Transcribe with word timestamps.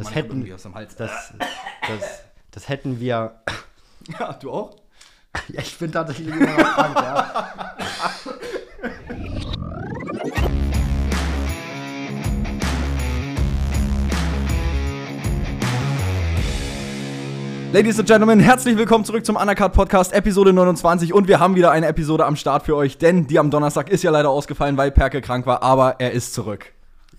das 0.00 0.08
hab 0.08 0.16
hätten, 0.16 0.30
irgendwie 0.30 0.54
aus 0.54 0.62
dem 0.62 0.74
Hals. 0.74 0.96
das, 0.96 1.34
das, 1.86 2.22
das 2.50 2.68
hätten 2.68 3.00
wir. 3.00 3.34
Ja, 4.18 4.32
du 4.32 4.50
auch? 4.50 4.76
Ja, 5.48 5.60
ich 5.60 5.78
bin 5.78 5.92
tatsächlich 5.92 6.26
immer 6.26 6.46
noch 6.46 6.74
krank, 6.74 6.96
ja. 6.96 7.44
Ladies 17.72 17.98
and 18.00 18.08
Gentlemen, 18.08 18.40
herzlich 18.40 18.76
willkommen 18.76 19.04
zurück 19.04 19.24
zum 19.24 19.36
Undercard 19.36 19.74
Podcast, 19.74 20.12
Episode 20.12 20.52
29. 20.52 21.12
Und 21.12 21.28
wir 21.28 21.38
haben 21.38 21.54
wieder 21.54 21.70
eine 21.70 21.86
Episode 21.86 22.24
am 22.24 22.34
Start 22.34 22.64
für 22.64 22.74
euch, 22.74 22.98
denn 22.98 23.28
die 23.28 23.38
am 23.38 23.50
Donnerstag 23.50 23.90
ist 23.90 24.02
ja 24.02 24.10
leider 24.10 24.30
ausgefallen, 24.30 24.76
weil 24.76 24.90
Perke 24.90 25.20
krank 25.20 25.46
war, 25.46 25.62
aber 25.62 26.00
er 26.00 26.10
ist 26.10 26.34
zurück. 26.34 26.72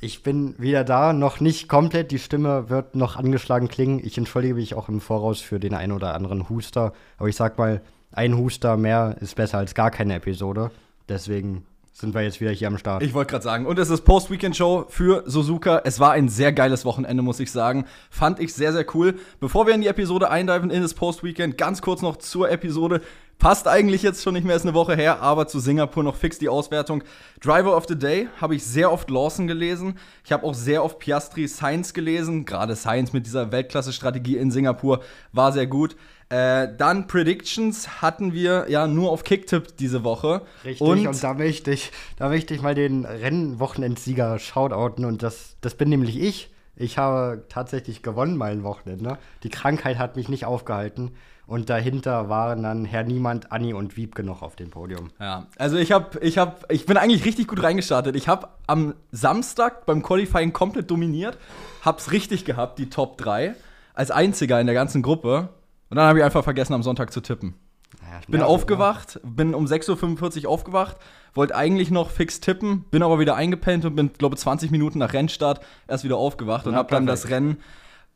Ich 0.04 0.23
bin 0.23 0.55
wieder 0.57 0.83
da, 0.83 1.13
noch 1.13 1.39
nicht 1.39 1.70
komplett. 1.70 2.09
Die 2.09 2.17
Stimme 2.17 2.71
wird 2.71 2.95
noch 2.95 3.17
angeschlagen 3.17 3.67
klingen. 3.67 4.02
Ich 4.04 4.17
entschuldige 4.17 4.55
mich 4.55 4.73
auch 4.73 4.89
im 4.89 4.99
Voraus 4.99 5.41
für 5.41 5.59
den 5.59 5.75
einen 5.75 5.91
oder 5.91 6.16
anderen 6.16 6.49
Huster. 6.49 6.94
Aber 7.20 7.30
ich 7.30 7.35
sag 7.35 7.59
mal, 7.59 7.81
ein 8.11 8.35
Huster 8.35 8.77
mehr 8.77 9.16
ist 9.22 9.35
besser 9.35 9.59
als 9.59 9.75
gar 9.75 9.91
keine 9.91 10.16
Episode. 10.16 10.72
Deswegen 11.08 11.66
sind 11.94 12.16
wir 12.16 12.23
jetzt 12.23 12.41
wieder 12.41 12.49
hier 12.49 12.67
am 12.67 12.80
Start. 12.80 13.03
Ich 13.03 13.13
wollte 13.13 13.30
gerade 13.30 13.44
sagen, 13.44 13.67
und 13.67 13.77
es 13.77 13.91
ist 13.91 14.02
Post-Weekend-Show 14.02 14.85
für 14.89 15.23
Suzuka. 15.27 15.84
Es 15.85 15.99
war 15.99 16.13
ein 16.13 16.30
sehr 16.30 16.52
geiles 16.52 16.83
Wochenende, 16.83 17.22
muss 17.22 17.39
ich 17.39 17.52
sagen. 17.52 17.86
Fand 18.09 18.39
ich 18.39 18.55
sehr, 18.55 18.73
sehr 18.73 18.86
cool. 18.95 19.20
Bevor 19.39 19.67
wir 19.67 19.75
in 19.75 19.81
die 19.81 19.88
Episode 19.88 20.31
eindiven, 20.31 20.72
in 20.72 20.81
das 20.81 20.95
Post-Weekend, 20.95 21.59
ganz 21.59 21.83
kurz 21.83 22.02
noch 22.02 22.17
zur 22.17 22.49
Episode. 22.49 23.02
Passt 23.41 23.68
eigentlich 23.68 24.04
jetzt 24.04 24.22
schon 24.22 24.36
nicht 24.36 24.45
mehr, 24.45 24.55
ist 24.55 24.68
eine 24.68 24.76
Woche 24.76 24.95
her, 24.95 25.20
aber 25.20 25.48
zu 25.48 25.59
Singapur 25.59 26.04
noch 26.04 26.16
fix 26.16 26.38
die 26.38 26.48
Auswertung. 26.48 27.04
Driver 27.41 27.76
of 27.76 27.88
the 27.88 27.98
Day 27.98 28.30
habe 28.40 28.54
ich 28.54 28.64
sehr 28.64 28.91
oft 28.91 29.09
Lawson 29.09 29.48
gelesen. 29.48 29.98
Ich 30.23 30.31
habe 30.31 30.45
auch 30.45 30.54
sehr 30.54 30.84
oft 30.84 31.00
Piastri 31.00 31.48
Science 31.48 31.95
gelesen. 31.95 32.45
Gerade 32.45 32.76
Science 32.76 33.14
mit 33.14 33.26
dieser 33.26 33.52
Weltklasse-Strategie 33.52 34.38
in 34.38 34.52
Singapur 34.52 35.02
war 35.31 35.52
sehr 35.54 35.66
gut. 35.66 35.95
Äh, 36.30 36.67
dann 36.78 37.08
Predictions 37.08 38.03
hatten 38.03 38.31
wir 38.33 38.67
ja 38.70 38.86
nur 38.86 39.09
auf 39.09 39.23
Kicktip 39.23 39.76
diese 39.76 40.03
Woche. 40.03 40.44
Richtig, 40.64 40.81
und, 40.88 41.08
und, 41.08 41.23
da, 41.23 41.33
möchte 41.33 41.72
ich, 41.72 41.92
da 42.17 42.30
möchte 42.30 42.53
ich 42.53 42.61
mal 42.61 42.76
den 42.76 43.05
Rennwochenendsieger 43.05 44.38
shoutouten 44.38 45.03
und 45.03 45.23
das, 45.23 45.55
das 45.61 45.73
bin 45.73 45.89
nämlich 45.89 46.16
ich. 46.22 46.52
Ich 46.76 47.00
habe 47.00 47.44
tatsächlich 47.50 48.03
gewonnen 48.03 48.38
mein 48.38 48.64
Wochenende. 48.64 49.17
Die 49.42 49.50
Krankheit 49.50 49.98
hat 49.98 50.16
mich 50.16 50.30
nicht 50.30 50.45
aufgehalten. 50.45 51.11
Und 51.52 51.69
dahinter 51.69 52.30
waren 52.30 52.63
dann 52.63 52.85
Herr 52.85 53.03
Niemand, 53.03 53.52
Anni 53.52 53.73
und 53.73 53.97
Wiebke 53.97 54.23
noch 54.23 54.41
auf 54.41 54.55
dem 54.55 54.69
Podium. 54.69 55.09
Ja, 55.19 55.47
also 55.58 55.75
ich 55.75 55.91
habe, 55.91 56.17
ich 56.21 56.38
habe, 56.38 56.55
ich 56.69 56.85
bin 56.85 56.95
eigentlich 56.95 57.25
richtig 57.25 57.49
gut 57.49 57.61
reingestartet. 57.61 58.16
Ich 58.16 58.30
habe 58.30 58.47
am 58.67 58.93
Samstag 59.11 59.85
beim 59.85 60.02
Qualifying 60.02 60.53
komplett 60.53 60.89
dominiert, 60.89 61.38
hab's 61.83 62.13
richtig 62.13 62.45
gehabt, 62.45 62.80
die 62.80 62.89
Top 62.89 63.17
3, 63.17 63.53
als 63.93 64.11
einziger 64.11 64.61
in 64.61 64.66
der 64.66 64.75
ganzen 64.75 65.02
Gruppe. 65.02 65.49
Und 65.89 65.97
dann 65.97 66.05
habe 66.05 66.19
ich 66.19 66.23
einfach 66.23 66.45
vergessen, 66.45 66.73
am 66.73 66.83
Sonntag 66.83 67.11
zu 67.11 67.19
tippen. 67.19 67.55
Ja, 67.99 68.19
ich 68.21 68.27
bin 68.27 68.39
ja, 68.39 68.45
aufgewacht, 68.45 69.19
bin 69.21 69.53
um 69.53 69.65
6.45 69.65 70.45
Uhr 70.45 70.52
aufgewacht, 70.52 70.95
wollte 71.33 71.53
eigentlich 71.53 71.91
noch 71.91 72.11
fix 72.11 72.39
tippen, 72.39 72.86
bin 72.91 73.03
aber 73.03 73.19
wieder 73.19 73.36
eingepennt 73.36 73.83
und 73.83 73.97
bin, 73.97 74.13
glaube 74.13 74.38
20 74.38 74.71
Minuten 74.71 74.99
nach 74.99 75.11
Rennstart 75.11 75.59
erst 75.89 76.05
wieder 76.05 76.15
aufgewacht 76.15 76.65
und 76.65 76.75
habe 76.75 76.91
dann 76.91 77.05
das 77.05 77.27
Rennen 77.27 77.58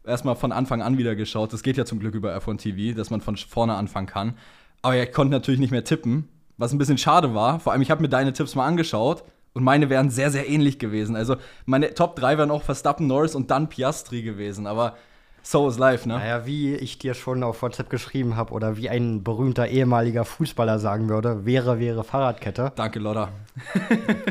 erstmal 0.08 0.36
von 0.36 0.52
Anfang 0.52 0.82
an 0.82 0.98
wieder 0.98 1.16
geschaut. 1.16 1.54
Das 1.54 1.64
geht 1.64 1.78
ja 1.78 1.86
zum 1.86 2.00
Glück 2.00 2.16
über 2.16 2.36
F1 2.38 2.58
TV, 2.58 2.98
dass 2.98 3.10
man 3.10 3.22
von 3.22 3.38
vorne 3.38 3.76
anfangen 3.76 4.08
kann. 4.08 4.38
Aber 4.82 4.96
ich 4.96 5.12
konnte 5.12 5.32
natürlich 5.32 5.60
nicht 5.60 5.72
mehr 5.72 5.84
tippen, 5.84 6.28
was 6.58 6.72
ein 6.72 6.78
bisschen 6.78 6.98
schade 6.98 7.34
war. 7.34 7.60
Vor 7.60 7.74
allem, 7.74 7.82
ich 7.82 7.92
habe 7.92 8.02
mir 8.02 8.10
deine 8.10 8.34
Tipps 8.34 8.56
mal 8.56 8.66
angeschaut 8.66 9.24
und 9.54 9.64
meine 9.64 9.90
wären 9.90 10.10
sehr, 10.10 10.32
sehr 10.32 10.48
ähnlich 10.48 10.80
gewesen. 10.80 11.16
Also 11.16 11.38
meine 11.66 11.94
Top 11.94 12.16
3 12.16 12.38
wären 12.38 12.52
auch 12.52 12.62
Verstappen, 12.64 13.08
Norris 13.08 13.36
und 13.36 13.52
dann 13.52 13.70
Piastri 13.70 14.22
gewesen. 14.22 14.68
Aber 14.68 14.96
so 15.42 15.68
is 15.68 15.78
life, 15.78 16.08
ne? 16.08 16.16
Naja, 16.16 16.46
wie 16.46 16.76
ich 16.76 16.98
dir 16.98 17.14
schon 17.14 17.44
auf 17.44 17.62
WhatsApp 17.62 17.90
geschrieben 17.90 18.36
habe 18.36 18.52
oder 18.54 18.78
wie 18.78 18.90
ein 18.90 19.24
berühmter 19.24 19.68
ehemaliger 19.68 20.26
Fußballer 20.26 20.80
sagen 20.80 21.08
würde, 21.08 21.46
wäre, 21.46 21.80
wäre 21.80 22.04
Fahrradkette. 22.04 22.74
Danke, 22.76 23.00
Lotta. 23.00 23.30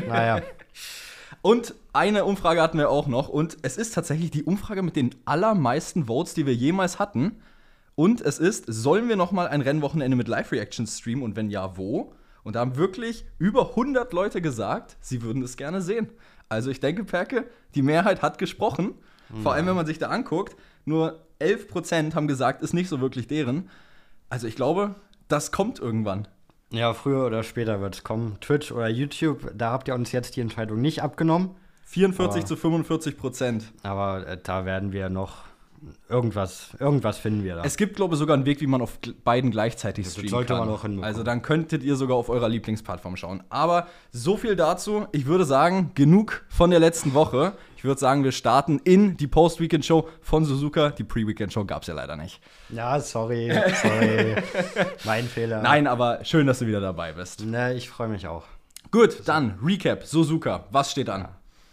naja. 0.07 0.41
Und 1.45 1.75
eine 1.93 2.25
Umfrage 2.25 2.59
hatten 2.59 2.79
wir 2.79 2.89
auch 2.89 3.05
noch. 3.05 3.29
Und 3.29 3.57
es 3.61 3.77
ist 3.77 3.93
tatsächlich 3.93 4.31
die 4.31 4.45
Umfrage 4.45 4.81
mit 4.81 4.95
den 4.95 5.13
allermeisten 5.25 6.05
Votes, 6.05 6.33
die 6.33 6.47
wir 6.47 6.55
jemals 6.55 6.97
hatten. 6.97 7.39
Und 7.93 8.19
es 8.19 8.39
ist, 8.39 8.65
sollen 8.67 9.09
wir 9.09 9.15
noch 9.15 9.31
mal 9.31 9.47
ein 9.47 9.61
Rennwochenende 9.61 10.17
mit 10.17 10.27
Live-Reactions 10.27 10.97
streamen? 10.97 11.23
Und 11.23 11.35
wenn 11.35 11.51
ja, 11.51 11.77
wo? 11.77 12.15
Und 12.43 12.55
da 12.55 12.61
haben 12.61 12.77
wirklich 12.77 13.25
über 13.37 13.69
100 13.69 14.11
Leute 14.11 14.41
gesagt, 14.41 14.97
sie 15.01 15.21
würden 15.21 15.43
es 15.43 15.55
gerne 15.55 15.83
sehen. 15.83 16.09
Also 16.49 16.71
ich 16.71 16.79
denke, 16.79 17.03
Perke, 17.03 17.45
die 17.75 17.83
Mehrheit 17.83 18.23
hat 18.23 18.39
gesprochen. 18.39 18.95
Mhm. 19.29 19.43
Vor 19.43 19.53
allem, 19.53 19.67
wenn 19.67 19.75
man 19.75 19.85
sich 19.85 19.99
da 19.99 20.09
anguckt, 20.09 20.55
nur 20.83 21.27
11% 21.39 22.15
haben 22.15 22.27
gesagt, 22.27 22.63
ist 22.63 22.73
nicht 22.73 22.89
so 22.89 23.01
wirklich 23.01 23.27
deren. 23.27 23.69
Also 24.29 24.47
ich 24.47 24.55
glaube, 24.55 24.95
das 25.27 25.51
kommt 25.51 25.77
irgendwann. 25.77 26.27
Ja, 26.71 26.93
früher 26.93 27.25
oder 27.25 27.43
später 27.43 27.81
wird 27.81 27.95
es 27.95 28.03
kommen. 28.03 28.37
Twitch 28.41 28.71
oder 28.71 28.89
YouTube, 28.89 29.51
da 29.55 29.71
habt 29.71 29.87
ihr 29.87 29.95
uns 29.95 30.11
jetzt 30.11 30.35
die 30.35 30.41
Entscheidung 30.41 30.81
nicht 30.81 31.03
abgenommen. 31.03 31.51
44 31.85 32.41
aber, 32.41 32.47
zu 32.47 32.55
45 32.55 33.17
Prozent. 33.17 33.71
Aber 33.83 34.27
äh, 34.27 34.37
da 34.41 34.65
werden 34.65 34.91
wir 34.91 35.09
noch 35.09 35.43
irgendwas, 36.09 36.69
irgendwas 36.79 37.17
finden 37.17 37.43
wir 37.43 37.55
da. 37.55 37.63
Es 37.63 37.77
gibt, 37.77 37.95
glaube 37.95 38.15
ich, 38.15 38.19
sogar 38.19 38.35
einen 38.35 38.45
Weg, 38.45 38.61
wie 38.61 38.67
man 38.67 38.81
auf 38.81 38.97
beiden 39.23 39.51
gleichzeitig 39.51 40.07
streamen 40.07 40.25
das 40.25 40.31
sollte 40.31 40.53
kann. 40.53 40.65
Man 40.65 40.69
auch 40.69 40.81
hinbekommen. 40.81 41.03
also 41.03 41.23
dann 41.23 41.41
könntet 41.41 41.83
ihr 41.83 41.95
sogar 41.95 42.17
auf 42.17 42.29
eurer 42.29 42.49
Lieblingsplattform 42.49 43.17
schauen. 43.17 43.43
Aber 43.49 43.87
so 44.11 44.37
viel 44.37 44.55
dazu. 44.55 45.05
Ich 45.11 45.25
würde 45.25 45.45
sagen, 45.45 45.91
genug 45.95 46.43
von 46.49 46.71
der 46.71 46.79
letzten 46.79 47.13
Woche. 47.13 47.53
Ich 47.85 47.87
würde 47.87 47.99
sagen, 47.99 48.23
wir 48.23 48.31
starten 48.31 48.79
in 48.83 49.15
die 49.15 49.27
Post-Weekend-Show 49.27 50.09
von 50.19 50.43
Suzuka. 50.43 50.89
Die 50.89 51.03
Pre-Weekend-Show 51.03 51.65
gab 51.65 51.83
es 51.83 51.87
ja 51.87 51.93
leider 51.93 52.15
nicht. 52.15 52.41
Ja, 52.69 52.99
sorry, 52.99 53.53
sorry. 53.79 54.37
mein 55.05 55.25
Fehler. 55.25 55.61
Nein, 55.61 55.85
aber 55.85 56.25
schön, 56.25 56.47
dass 56.47 56.57
du 56.57 56.65
wieder 56.65 56.81
dabei 56.81 57.13
bist. 57.13 57.43
Na, 57.45 57.71
ich 57.73 57.87
freue 57.87 58.07
mich 58.07 58.25
auch. 58.27 58.45
Gut, 58.89 59.21
dann 59.25 59.59
Recap. 59.63 60.03
Suzuka, 60.03 60.65
was 60.71 60.89
steht 60.89 61.09
an? 61.09 61.27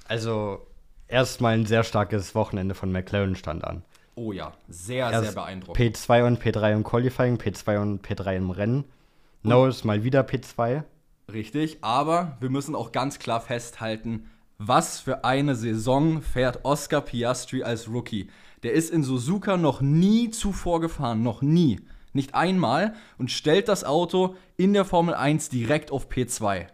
Also, 0.06 0.66
erstmal 1.08 1.54
ein 1.54 1.64
sehr 1.64 1.82
starkes 1.82 2.34
Wochenende 2.34 2.74
von 2.74 2.92
McLaren 2.92 3.34
stand 3.34 3.64
an. 3.64 3.82
Oh 4.14 4.32
ja, 4.32 4.52
sehr, 4.68 5.10
Erst 5.10 5.24
sehr 5.24 5.32
beeindruckend. 5.32 5.96
P2 5.96 6.26
und 6.26 6.42
P3 6.42 6.74
im 6.74 6.84
Qualifying, 6.84 7.38
P2 7.38 7.80
und 7.80 8.06
P3 8.06 8.36
im 8.36 8.50
Rennen. 8.50 8.84
Norris 9.42 9.82
mal 9.84 10.04
wieder 10.04 10.20
P2. 10.20 10.82
Richtig, 11.32 11.78
aber 11.80 12.36
wir 12.40 12.50
müssen 12.50 12.74
auch 12.74 12.92
ganz 12.92 13.18
klar 13.18 13.40
festhalten, 13.40 14.28
was 14.66 15.00
für 15.00 15.24
eine 15.24 15.56
Saison 15.56 16.22
fährt 16.22 16.64
Oscar 16.64 17.00
Piastri 17.00 17.62
als 17.64 17.88
Rookie. 17.88 18.28
Der 18.62 18.72
ist 18.72 18.90
in 18.90 19.02
Suzuka 19.02 19.56
noch 19.56 19.80
nie 19.80 20.30
zuvor 20.30 20.80
gefahren, 20.80 21.22
noch 21.22 21.42
nie. 21.42 21.80
Nicht 22.12 22.34
einmal 22.34 22.94
und 23.18 23.30
stellt 23.30 23.68
das 23.68 23.84
Auto 23.84 24.36
in 24.56 24.72
der 24.72 24.84
Formel 24.84 25.14
1 25.14 25.48
direkt 25.48 25.90
auf 25.90 26.08
P2. 26.08 26.66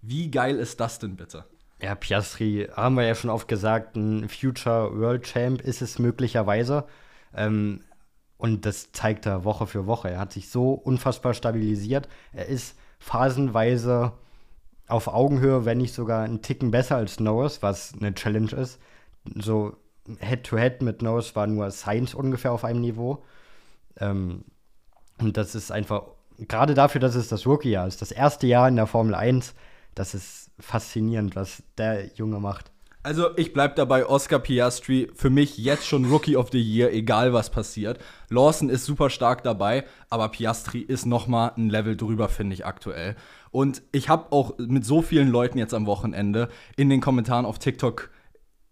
Wie 0.00 0.30
geil 0.30 0.56
ist 0.56 0.80
das 0.80 0.98
denn 0.98 1.16
bitte? 1.16 1.44
Ja, 1.82 1.94
Piastri, 1.94 2.68
haben 2.74 2.94
wir 2.94 3.04
ja 3.04 3.14
schon 3.14 3.30
oft 3.30 3.48
gesagt, 3.48 3.96
ein 3.96 4.28
Future 4.28 4.98
World 4.98 5.24
Champ 5.24 5.60
ist 5.60 5.82
es 5.82 5.98
möglicherweise. 5.98 6.84
Ähm, 7.34 7.80
und 8.38 8.64
das 8.64 8.92
zeigt 8.92 9.26
er 9.26 9.44
Woche 9.44 9.66
für 9.66 9.86
Woche. 9.86 10.10
Er 10.10 10.18
hat 10.18 10.32
sich 10.32 10.48
so 10.48 10.72
unfassbar 10.72 11.34
stabilisiert. 11.34 12.08
Er 12.32 12.46
ist 12.46 12.76
phasenweise 12.98 14.12
auf 14.86 15.08
Augenhöhe, 15.08 15.64
wenn 15.64 15.78
nicht 15.78 15.94
sogar 15.94 16.24
einen 16.24 16.42
Ticken 16.42 16.70
besser 16.70 16.96
als 16.96 17.20
Norris, 17.20 17.62
was 17.62 17.92
eine 17.98 18.14
Challenge 18.14 18.52
ist. 18.52 18.78
So 19.34 19.76
Head-to-Head 20.18 20.80
-head 20.80 20.84
mit 20.84 21.02
Norris 21.02 21.34
war 21.34 21.46
nur 21.46 21.70
Science 21.70 22.14
ungefähr 22.14 22.52
auf 22.52 22.64
einem 22.64 22.80
Niveau. 22.80 23.22
Ähm, 23.98 24.44
und 25.18 25.36
das 25.36 25.54
ist 25.54 25.70
einfach, 25.72 26.02
gerade 26.38 26.74
dafür, 26.74 27.00
dass 27.00 27.14
es 27.14 27.28
das 27.28 27.46
Rookie-Jahr 27.46 27.86
ist, 27.86 28.02
das 28.02 28.12
erste 28.12 28.46
Jahr 28.46 28.68
in 28.68 28.76
der 28.76 28.86
Formel 28.86 29.14
1, 29.14 29.54
das 29.94 30.14
ist 30.14 30.50
faszinierend, 30.58 31.36
was 31.36 31.62
der 31.78 32.06
Junge 32.14 32.40
macht. 32.40 32.70
Also 33.04 33.36
ich 33.36 33.52
bleib 33.52 33.76
dabei, 33.76 34.06
Oscar 34.06 34.38
Piastri 34.38 35.10
für 35.14 35.28
mich 35.28 35.58
jetzt 35.58 35.86
schon 35.86 36.06
Rookie 36.06 36.38
of 36.38 36.48
the 36.52 36.60
Year, 36.60 36.90
egal 36.90 37.34
was 37.34 37.50
passiert. 37.50 37.98
Lawson 38.30 38.70
ist 38.70 38.86
super 38.86 39.10
stark 39.10 39.42
dabei, 39.42 39.84
aber 40.08 40.30
Piastri 40.30 40.80
ist 40.80 41.04
noch 41.04 41.26
mal 41.26 41.52
ein 41.56 41.68
Level 41.68 41.98
drüber, 41.98 42.30
finde 42.30 42.54
ich 42.54 42.64
aktuell. 42.64 43.14
Und 43.54 43.82
ich 43.92 44.08
habe 44.08 44.32
auch 44.32 44.58
mit 44.58 44.84
so 44.84 45.00
vielen 45.00 45.28
Leuten 45.28 45.58
jetzt 45.58 45.74
am 45.74 45.86
Wochenende 45.86 46.48
in 46.76 46.90
den 46.90 47.00
Kommentaren 47.00 47.46
auf 47.46 47.60
TikTok 47.60 48.10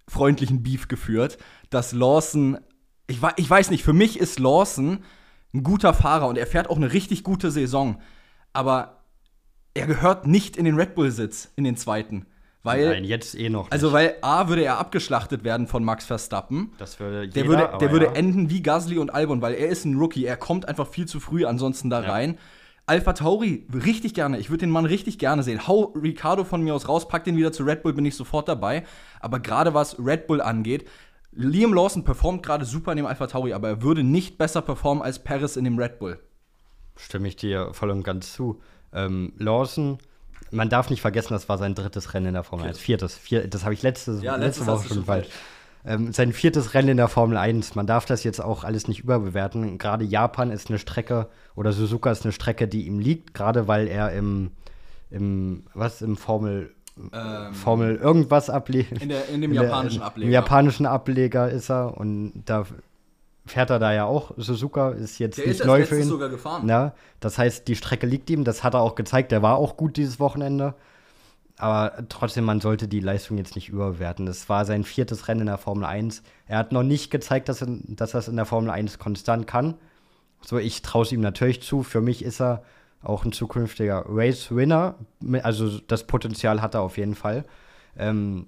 freundlichen 0.09 0.65
Beef 0.65 0.89
geführt, 0.89 1.39
dass 1.71 1.93
Lawson, 1.93 2.59
ich, 3.07 3.19
ich 3.37 3.49
weiß 3.49 3.71
nicht, 3.71 3.85
für 3.85 3.93
mich 3.93 4.19
ist 4.19 4.41
Lawson 4.41 5.05
ein 5.55 5.63
guter 5.63 5.95
Fahrer 5.95 6.27
und 6.27 6.37
er 6.37 6.49
fährt 6.49 6.69
auch 6.69 6.79
eine 6.79 6.93
richtig 6.93 7.23
gute 7.23 7.53
Saison. 7.53 8.01
Aber 8.53 9.05
er 9.73 9.87
gehört 9.87 10.27
nicht 10.27 10.57
in 10.57 10.65
den 10.65 10.75
Red 10.75 10.97
Bull-Sitz, 10.97 11.53
in 11.55 11.63
den 11.63 11.77
zweiten. 11.77 12.27
Weil, 12.65 12.89
Nein, 12.89 13.05
jetzt 13.05 13.37
eh 13.37 13.51
noch. 13.51 13.71
Also, 13.71 13.87
nicht. 13.87 13.95
Also, 13.95 14.13
weil 14.13 14.17
A 14.23 14.49
würde 14.49 14.65
er 14.65 14.79
abgeschlachtet 14.79 15.45
werden 15.45 15.69
von 15.69 15.85
Max 15.85 16.07
Verstappen. 16.07 16.73
Das 16.79 16.99
würde 16.99 17.23
jeder, 17.23 17.35
Der 17.35 17.47
würde, 17.47 17.79
der 17.79 17.93
würde 17.93 18.07
ja. 18.07 18.13
enden 18.15 18.51
wie 18.51 18.63
Gasly 18.65 18.99
und 18.99 19.15
Albon, 19.15 19.43
weil 19.43 19.55
er 19.55 19.69
ist 19.69 19.85
ein 19.85 19.97
Rookie. 19.97 20.25
Er 20.25 20.37
kommt 20.37 20.67
einfach 20.67 20.89
viel 20.89 21.07
zu 21.07 21.21
früh 21.21 21.45
ansonsten 21.45 21.89
da 21.89 22.03
ja. 22.03 22.11
rein. 22.11 22.39
Alpha 22.87 23.13
Tauri, 23.13 23.67
richtig 23.73 24.15
gerne. 24.15 24.39
Ich 24.39 24.51
würde 24.51 24.61
den 24.61 24.71
Mann 24.71 24.87
richtig 24.87 25.19
gerne 25.19 25.43
sehen. 25.43 25.67
Hau 25.69 25.93
Ricardo 25.95 26.45
von 26.45 26.63
mir 26.63 26.75
aus 26.75 26.89
raus, 26.89 27.07
pack 27.09 27.25
den 27.25 27.37
wieder 27.37 27.53
zu 27.53 27.63
Red 27.63 27.83
Bull, 27.83 27.93
bin 27.93 28.05
ich 28.05 28.17
sofort 28.17 28.49
dabei. 28.49 28.85
Aber 29.21 29.39
gerade 29.41 29.73
was 29.73 29.99
Red 29.99 30.27
Bull 30.27 30.41
angeht, 30.41 30.89
Liam 31.33 31.73
Lawson 31.73 32.05
performt 32.05 32.43
gerade 32.43 32.65
super 32.65 32.93
in 32.93 32.97
dem 32.99 33.07
Alpha 33.07 33.27
Tauri, 33.27 33.53
aber 33.53 33.69
er 33.69 33.83
würde 33.83 34.03
nicht 34.03 34.37
besser 34.37 34.63
performen 34.63 35.03
als 35.03 35.23
Paris 35.23 35.57
in 35.57 35.65
dem 35.65 35.79
Red 35.79 35.99
Bull. 35.99 36.19
Stimme 36.97 37.29
ich 37.29 37.37
dir 37.37 37.73
voll 37.73 37.91
und 37.91 38.03
ganz 38.03 38.33
zu. 38.33 38.61
Ähm, 38.93 39.33
Lawson, 39.39 39.99
man 40.51 40.69
darf 40.69 40.91
nicht 40.91 41.01
vergessen, 41.01 41.33
das 41.33 41.49
war 41.49 41.57
sein 41.57 41.75
drittes 41.75 42.13
Rennen 42.13 42.27
in 42.27 42.35
der 42.35 42.45
Formel 42.45 42.67
1. 42.67 42.79
Viertes. 42.79 43.17
Vier, 43.17 43.49
das 43.49 43.65
habe 43.65 43.73
ich 43.73 43.83
letzte, 43.83 44.19
Ja, 44.23 44.37
letzte 44.37 44.67
Woche 44.67 44.89
schon 44.89 44.97
schon 44.97 45.05
falsch. 45.07 45.29
Ähm, 45.85 46.13
sein 46.13 46.33
viertes 46.33 46.75
Rennen 46.75 46.91
in 46.91 46.97
der 46.97 47.09
Formel 47.09 47.37
1. 47.37 47.75
Man 47.75 47.87
darf 47.87 48.05
das 48.07 48.23
jetzt 48.25 48.41
auch 48.41 48.63
alles 48.65 48.87
nicht 48.89 49.01
überbewerten. 49.01 49.79
Gerade 49.79 50.05
Japan 50.05 50.51
ist 50.51 50.69
eine 50.69 50.79
Strecke 50.79 51.29
oder 51.57 51.73
Suzuka 51.73 52.11
ist 52.13 52.25
eine 52.25 52.33
Strecke, 52.33 52.69
die 52.69 52.87
ihm 52.87 53.01
liegt, 53.01 53.35
gerade 53.35 53.67
weil 53.67 53.89
er 53.89 54.13
im, 54.13 54.53
im 55.11 55.65
was 55.75 56.03
im 56.03 56.17
Formel 56.17 56.73
Ähm, 57.13 57.55
Formel 57.55 57.97
irgendwas 57.97 58.51
ablegt. 58.51 59.03
in, 59.03 59.11
in 59.11 59.41
dem 59.41 59.51
In 59.51 59.55
der- 59.55 59.65
japanischen 59.65 60.03
Ableger. 60.03 60.27
Im 60.27 60.33
japanischen 60.33 60.87
Ableger 60.87 61.51
ist 61.51 61.71
er 61.71 61.97
und 61.97 62.43
da 62.45 62.65
fährt 63.47 63.71
er 63.71 63.79
da 63.81 63.93
ja 63.93 64.05
auch. 64.05 64.33
Suzuka 64.37 64.91
ist 64.91 65.19
jetzt 65.19 65.39
der 65.39 65.47
nicht 65.49 65.61
ist 65.61 65.67
neu 65.67 65.85
für 65.85 65.99
ihn. 65.99 66.05
sogar 66.05 66.29
gefahren. 66.29 66.69
Ja, 66.69 66.95
das 67.19 67.39
heißt, 67.39 67.67
die 67.67 67.75
Strecke 67.77 68.07
liegt 68.07 68.31
ihm, 68.31 68.45
das 68.45 68.63
hat 68.63 68.75
er 68.75 68.81
auch 68.83 68.95
gezeigt, 68.95 69.33
der 69.33 69.43
war 69.43 69.57
auch 69.57 69.77
gut 69.77 69.97
dieses 69.97 70.21
Wochenende. 70.21 70.75
Aber 71.59 71.93
trotzdem, 72.09 72.45
man 72.45 72.61
sollte 72.61 72.89
die 72.89 73.01
Leistung 73.01 73.39
jetzt 73.39 73.55
nicht 73.55 73.69
überwerten. 73.69 74.27
Das 74.27 74.49
war 74.49 74.65
sein 74.65 74.85
viertes 74.85 75.29
Rennen 75.29 75.43
in 75.43 75.47
der 75.47 75.59
Formel 75.59 75.85
1. 75.85 76.23
Er 76.47 76.59
hat 76.59 76.73
noch 76.73 76.83
nicht 76.83 77.11
gezeigt, 77.11 77.49
dass 77.49 77.63
er, 77.63 77.69
dass 77.71 78.15
er 78.15 78.21
es 78.21 78.29
in 78.29 78.37
der 78.37 78.47
Formel 78.47 78.71
1 78.71 78.99
konstant 78.99 79.47
kann. 79.47 79.75
So, 80.41 80.59
ich 80.59 80.83
traue 80.83 81.05
es 81.05 81.13
ihm 81.13 81.21
natürlich 81.21 81.63
zu. 81.63 81.83
Für 81.83 82.01
mich 82.01 82.25
ist 82.25 82.41
er 82.41 82.63
auch 83.03 83.25
ein 83.25 83.33
zukünftiger 83.33 84.05
Race-Winner. 84.09 84.97
Also 85.43 85.79
das 85.81 86.07
Potenzial 86.07 86.63
hat 86.63 86.75
er 86.75 86.81
auf 86.83 86.97
jeden 86.97 87.15
Fall. 87.15 87.45
Ähm, 87.97 88.47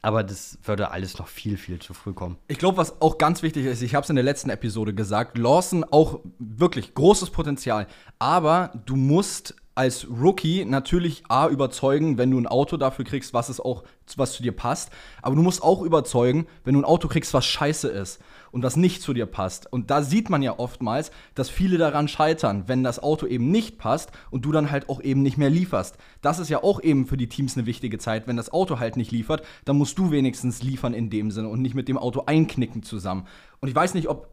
aber 0.00 0.22
das 0.22 0.58
würde 0.62 0.90
alles 0.90 1.18
noch 1.18 1.26
viel, 1.26 1.56
viel 1.56 1.80
zu 1.80 1.92
früh 1.92 2.12
kommen. 2.12 2.36
Ich 2.46 2.58
glaube, 2.58 2.76
was 2.76 3.00
auch 3.00 3.18
ganz 3.18 3.42
wichtig 3.42 3.66
ist, 3.66 3.82
ich 3.82 3.94
habe 3.94 4.04
es 4.04 4.10
in 4.10 4.16
der 4.16 4.24
letzten 4.24 4.50
Episode 4.50 4.94
gesagt, 4.94 5.36
Lawson 5.36 5.84
auch 5.84 6.20
wirklich 6.38 6.94
großes 6.94 7.30
Potenzial. 7.30 7.86
Aber 8.18 8.72
du 8.86 8.96
musst 8.96 9.56
als 9.78 10.08
Rookie 10.10 10.64
natürlich 10.64 11.22
A 11.28 11.46
überzeugen, 11.46 12.18
wenn 12.18 12.32
du 12.32 12.38
ein 12.38 12.48
Auto 12.48 12.76
dafür 12.76 13.04
kriegst, 13.04 13.32
was 13.32 13.48
es 13.48 13.60
auch, 13.60 13.84
was 14.16 14.32
zu 14.32 14.42
dir 14.42 14.50
passt. 14.50 14.90
Aber 15.22 15.36
du 15.36 15.42
musst 15.42 15.62
auch 15.62 15.82
überzeugen, 15.82 16.48
wenn 16.64 16.74
du 16.74 16.80
ein 16.80 16.84
Auto 16.84 17.06
kriegst, 17.06 17.32
was 17.32 17.46
scheiße 17.46 17.86
ist 17.86 18.18
und 18.50 18.64
was 18.64 18.74
nicht 18.74 19.02
zu 19.02 19.14
dir 19.14 19.26
passt. 19.26 19.72
Und 19.72 19.92
da 19.92 20.02
sieht 20.02 20.30
man 20.30 20.42
ja 20.42 20.58
oftmals, 20.58 21.12
dass 21.36 21.48
viele 21.48 21.78
daran 21.78 22.08
scheitern, 22.08 22.64
wenn 22.66 22.82
das 22.82 23.00
Auto 23.00 23.24
eben 23.26 23.52
nicht 23.52 23.78
passt 23.78 24.10
und 24.32 24.44
du 24.44 24.50
dann 24.50 24.72
halt 24.72 24.88
auch 24.88 25.00
eben 25.00 25.22
nicht 25.22 25.38
mehr 25.38 25.48
lieferst. 25.48 25.96
Das 26.22 26.40
ist 26.40 26.48
ja 26.48 26.64
auch 26.64 26.82
eben 26.82 27.06
für 27.06 27.16
die 27.16 27.28
Teams 27.28 27.56
eine 27.56 27.66
wichtige 27.66 27.98
Zeit. 27.98 28.26
Wenn 28.26 28.36
das 28.36 28.52
Auto 28.52 28.80
halt 28.80 28.96
nicht 28.96 29.12
liefert, 29.12 29.46
dann 29.64 29.78
musst 29.78 29.96
du 29.96 30.10
wenigstens 30.10 30.60
liefern 30.60 30.92
in 30.92 31.08
dem 31.08 31.30
Sinne 31.30 31.50
und 31.50 31.62
nicht 31.62 31.76
mit 31.76 31.86
dem 31.86 31.98
Auto 31.98 32.24
einknicken 32.26 32.82
zusammen. 32.82 33.28
Und 33.60 33.68
ich 33.68 33.76
weiß 33.76 33.94
nicht, 33.94 34.08
ob 34.08 34.26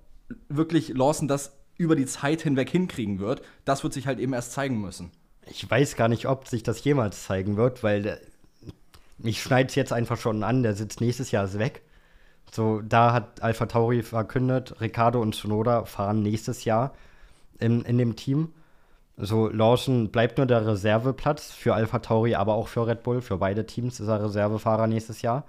wirklich 0.49 0.89
Lawson 0.89 1.27
das 1.27 1.51
über 1.77 1.95
die 1.95 2.07
Zeit 2.07 2.41
hinweg 2.41 2.71
hinkriegen 2.71 3.19
wird. 3.19 3.43
Das 3.63 3.83
wird 3.83 3.93
sich 3.93 4.07
halt 4.07 4.17
eben 4.17 4.33
erst 4.33 4.51
zeigen 4.53 4.81
müssen. 4.81 5.11
Ich 5.47 5.69
weiß 5.69 5.95
gar 5.95 6.07
nicht, 6.07 6.27
ob 6.27 6.47
sich 6.47 6.63
das 6.63 6.83
jemals 6.83 7.23
zeigen 7.23 7.57
wird, 7.57 7.83
weil 7.83 8.01
der, 8.01 8.19
mich 9.17 9.41
schneidet 9.41 9.69
es 9.69 9.75
jetzt 9.75 9.93
einfach 9.93 10.17
schon 10.17 10.43
an, 10.43 10.63
der 10.63 10.73
sitzt 10.75 11.01
nächstes 11.01 11.31
Jahr 11.31 11.45
ist 11.45 11.59
weg. 11.59 11.81
So, 12.51 12.81
da 12.81 13.13
hat 13.13 13.41
Alpha 13.41 13.65
Tauri 13.65 14.01
verkündet, 14.03 14.79
Ricardo 14.81 15.21
und 15.21 15.35
Tsunoda 15.35 15.85
fahren 15.85 16.21
nächstes 16.21 16.65
Jahr 16.65 16.93
in, 17.59 17.81
in 17.83 17.97
dem 17.97 18.15
Team. 18.15 18.53
So, 19.17 19.47
Lawson 19.47 20.09
bleibt 20.11 20.37
nur 20.37 20.45
der 20.45 20.65
Reserveplatz 20.65 21.51
für 21.51 21.73
Alpha 21.73 21.99
Tauri, 21.99 22.35
aber 22.35 22.55
auch 22.55 22.67
für 22.67 22.85
Red 22.85 23.03
Bull. 23.03 23.21
Für 23.21 23.37
beide 23.37 23.65
Teams 23.65 23.99
ist 23.99 24.07
er 24.07 24.23
Reservefahrer 24.23 24.87
nächstes 24.87 25.21
Jahr. 25.21 25.45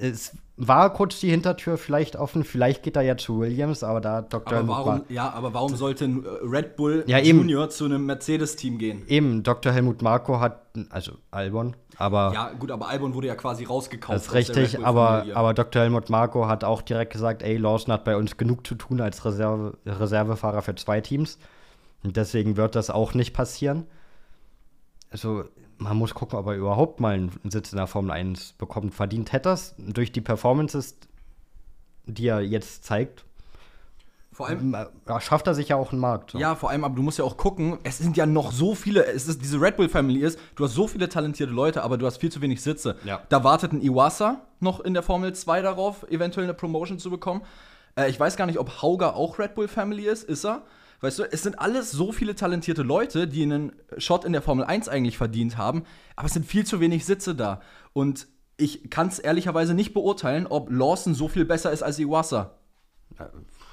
Es 0.00 0.32
war 0.56 0.92
kurz 0.92 1.20
die 1.20 1.30
Hintertür 1.30 1.78
vielleicht 1.78 2.16
offen, 2.16 2.44
vielleicht 2.44 2.82
geht 2.82 2.96
er 2.96 3.02
ja 3.02 3.16
zu 3.16 3.40
Williams, 3.40 3.82
aber 3.82 4.00
da 4.00 4.22
Dr. 4.22 4.58
Aber 4.58 4.68
warum, 4.68 4.92
Helmut 4.92 5.10
ja, 5.10 5.30
aber 5.30 5.54
warum 5.54 5.74
sollte 5.76 6.04
ein 6.04 6.24
äh, 6.24 6.28
Red 6.42 6.76
Bull 6.76 7.04
Ja, 7.06 7.18
eben. 7.18 7.38
Junior 7.38 7.70
zu 7.70 7.86
einem 7.86 8.06
Mercedes-Team 8.06 8.78
gehen? 8.78 9.02
Eben, 9.06 9.42
Dr. 9.42 9.72
Helmut 9.72 10.02
Marko 10.02 10.40
hat, 10.40 10.60
also 10.90 11.12
Albon, 11.30 11.76
aber 11.96 12.32
Ja, 12.34 12.50
gut, 12.58 12.70
aber 12.70 12.88
Albon 12.88 13.14
wurde 13.14 13.28
ja 13.28 13.34
quasi 13.34 13.64
rausgekauft. 13.64 14.16
Das 14.16 14.26
ist 14.26 14.34
richtig, 14.34 14.84
aber, 14.84 15.26
aber 15.34 15.54
Dr. 15.54 15.82
Helmut 15.82 16.10
Marko 16.10 16.46
hat 16.46 16.64
auch 16.64 16.82
direkt 16.82 17.12
gesagt, 17.12 17.42
ey, 17.42 17.56
Lawson 17.56 17.92
hat 17.92 18.04
bei 18.04 18.16
uns 18.16 18.36
genug 18.36 18.66
zu 18.66 18.74
tun 18.74 19.00
als 19.00 19.24
Reserve, 19.24 19.78
Reservefahrer 19.86 20.62
für 20.62 20.74
zwei 20.74 21.00
Teams. 21.00 21.38
Und 22.02 22.16
deswegen 22.16 22.56
wird 22.56 22.74
das 22.74 22.90
auch 22.90 23.14
nicht 23.14 23.34
passieren. 23.34 23.86
Also, 25.10 25.44
man 25.80 25.96
muss 25.96 26.14
gucken, 26.14 26.38
ob 26.38 26.46
er 26.46 26.54
überhaupt 26.54 27.00
mal 27.00 27.14
einen 27.14 27.32
Sitz 27.44 27.72
in 27.72 27.78
der 27.78 27.86
Formel 27.86 28.10
1 28.10 28.52
bekommt. 28.52 28.94
Verdient 28.94 29.32
hätte 29.32 29.48
das 29.48 29.74
durch 29.78 30.12
die 30.12 30.20
Performances, 30.20 30.96
die 32.04 32.28
er 32.28 32.40
jetzt 32.40 32.84
zeigt. 32.84 33.24
vor 34.30 34.48
allem, 34.48 34.74
äh, 34.74 34.86
schafft 35.20 35.46
er 35.46 35.54
sich 35.54 35.68
ja 35.68 35.76
auch 35.76 35.92
einen 35.92 36.00
Markt. 36.00 36.32
so. 36.32 36.38
ja, 36.38 36.54
vor 36.54 36.70
allem, 36.70 36.84
aber 36.84 36.94
du 36.94 37.02
musst 37.02 37.18
ja 37.18 37.24
auch 37.24 37.36
gucken, 37.36 37.78
es 37.82 37.98
sind 37.98 38.16
ja 38.16 38.26
noch 38.26 38.52
so 38.52 38.74
viele, 38.74 39.06
es 39.06 39.26
ist 39.26 39.42
diese 39.42 39.60
Red 39.60 39.76
Bull 39.78 39.88
Family 39.88 40.20
ist, 40.20 40.38
du 40.54 40.64
hast 40.64 40.74
so 40.74 40.86
viele 40.86 41.08
talentierte 41.08 41.52
Leute, 41.52 41.82
aber 41.82 41.96
du 41.96 42.06
hast 42.06 42.18
viel 42.18 42.30
zu 42.30 42.42
wenig 42.42 42.62
Sitze. 42.62 42.96
Ja. 43.04 43.22
Da 43.30 43.42
wartet 43.42 43.72
ein 43.72 43.82
Iwasa 43.82 44.42
noch 44.60 44.80
in 44.80 44.92
der 44.92 45.02
Formel 45.02 45.34
2 45.34 45.62
darauf, 45.62 46.06
eventuell 46.10 46.44
eine 46.44 46.54
Promotion 46.54 46.98
zu 46.98 47.10
bekommen. 47.10 47.40
Äh, 47.96 48.10
ich 48.10 48.20
weiß 48.20 48.36
gar 48.36 48.46
nicht, 48.46 48.58
ob 48.58 48.82
Hauger 48.82 49.16
auch 49.16 49.38
Red 49.38 49.54
Bull 49.54 49.68
Family 49.68 50.06
ist, 50.06 50.24
ist 50.24 50.44
er? 50.44 50.62
Weißt 51.00 51.18
du, 51.18 51.22
es 51.24 51.42
sind 51.42 51.58
alles 51.58 51.90
so 51.90 52.12
viele 52.12 52.34
talentierte 52.34 52.82
Leute, 52.82 53.26
die 53.26 53.42
einen 53.42 53.72
Shot 53.96 54.24
in 54.24 54.32
der 54.32 54.42
Formel 54.42 54.64
1 54.64 54.88
eigentlich 54.88 55.16
verdient 55.16 55.56
haben, 55.56 55.84
aber 56.14 56.26
es 56.26 56.34
sind 56.34 56.44
viel 56.44 56.66
zu 56.66 56.80
wenig 56.80 57.06
Sitze 57.06 57.34
da. 57.34 57.60
Und 57.92 58.28
ich 58.58 58.90
kann 58.90 59.08
es 59.08 59.18
ehrlicherweise 59.18 59.72
nicht 59.72 59.94
beurteilen, 59.94 60.46
ob 60.46 60.70
Lawson 60.70 61.14
so 61.14 61.28
viel 61.28 61.46
besser 61.46 61.72
ist 61.72 61.82
als 61.82 61.98
Iwasa. 61.98 62.54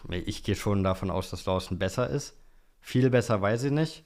Ich 0.09 0.43
gehe 0.43 0.55
schon 0.55 0.83
davon 0.83 1.11
aus, 1.11 1.29
dass 1.29 1.45
Lawson 1.45 1.77
besser 1.77 2.09
ist. 2.09 2.37
Viel 2.79 3.09
besser 3.09 3.41
weiß 3.41 3.63
ich 3.63 3.71
nicht. 3.71 4.05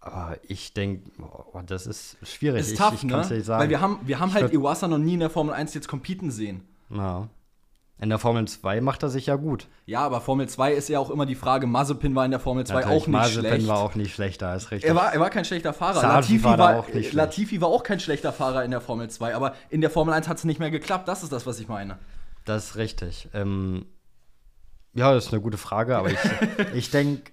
Aber 0.00 0.36
ich 0.42 0.74
denke, 0.74 1.10
oh, 1.20 1.60
das 1.64 1.86
ist 1.86 2.16
schwierig. 2.22 2.60
Ist 2.60 2.72
ich 2.72 2.78
tough, 2.78 2.94
ich 2.94 3.02
ne? 3.04 3.18
nicht 3.18 3.44
sagen. 3.44 3.62
Weil 3.62 3.68
wir 3.68 3.80
haben, 3.80 4.00
wir 4.04 4.18
haben 4.18 4.30
Ich 4.30 4.34
halt 4.34 4.52
Iwasa 4.52 4.88
noch 4.88 4.98
nie 4.98 5.14
in 5.14 5.20
der 5.20 5.30
Formel 5.30 5.54
1 5.54 5.74
jetzt 5.74 5.88
competen 5.88 6.30
sehen. 6.30 6.62
Ja. 6.90 7.28
In 8.00 8.10
der 8.10 8.18
Formel 8.18 8.46
2 8.46 8.80
macht 8.80 9.02
er 9.02 9.08
sich 9.08 9.26
ja 9.26 9.34
gut. 9.34 9.66
Ja, 9.84 10.00
aber 10.00 10.20
Formel 10.20 10.48
2 10.48 10.72
ist 10.72 10.88
ja 10.88 11.00
auch 11.00 11.10
immer 11.10 11.26
die 11.26 11.34
Frage, 11.34 11.66
Mazepin 11.66 12.14
war 12.14 12.24
in 12.24 12.30
der 12.30 12.38
Formel 12.38 12.64
2 12.64 12.74
Natürlich, 12.74 13.02
auch 13.02 13.06
nicht 13.06 13.12
Mazepin 13.12 13.50
schlecht. 13.50 13.68
war 13.68 13.78
auch 13.78 13.94
nicht 13.96 14.14
schlechter, 14.14 14.54
ist 14.54 14.70
richtig. 14.70 14.88
er, 14.88 14.94
war, 14.94 15.12
er 15.12 15.18
war 15.18 15.30
kein 15.30 15.44
schlechter 15.44 15.72
Fahrer. 15.72 16.02
Latifi 16.02 16.44
war 16.44 16.58
war, 16.58 16.78
auch 16.78 16.86
nicht 16.86 16.92
schlecht. 16.94 17.12
Latifi 17.14 17.60
war 17.60 17.68
auch 17.68 17.82
kein 17.82 17.98
schlechter 17.98 18.32
Fahrer 18.32 18.64
in 18.64 18.70
der 18.70 18.80
Formel 18.80 19.10
2, 19.10 19.34
aber 19.34 19.54
in 19.68 19.80
der 19.80 19.90
Formel 19.90 20.14
1 20.14 20.28
hat 20.28 20.38
es 20.38 20.44
nicht 20.44 20.60
mehr 20.60 20.70
geklappt. 20.70 21.08
Das 21.08 21.24
ist 21.24 21.32
das, 21.32 21.44
was 21.44 21.58
ich 21.58 21.66
meine. 21.66 21.98
Das 22.44 22.66
ist 22.66 22.76
richtig. 22.76 23.28
Ähm, 23.34 23.86
ja, 24.94 25.12
das 25.12 25.26
ist 25.26 25.32
eine 25.32 25.42
gute 25.42 25.58
Frage, 25.58 25.96
aber 25.96 26.10
ich, 26.10 26.18
ich 26.74 26.90
denke, 26.92 27.32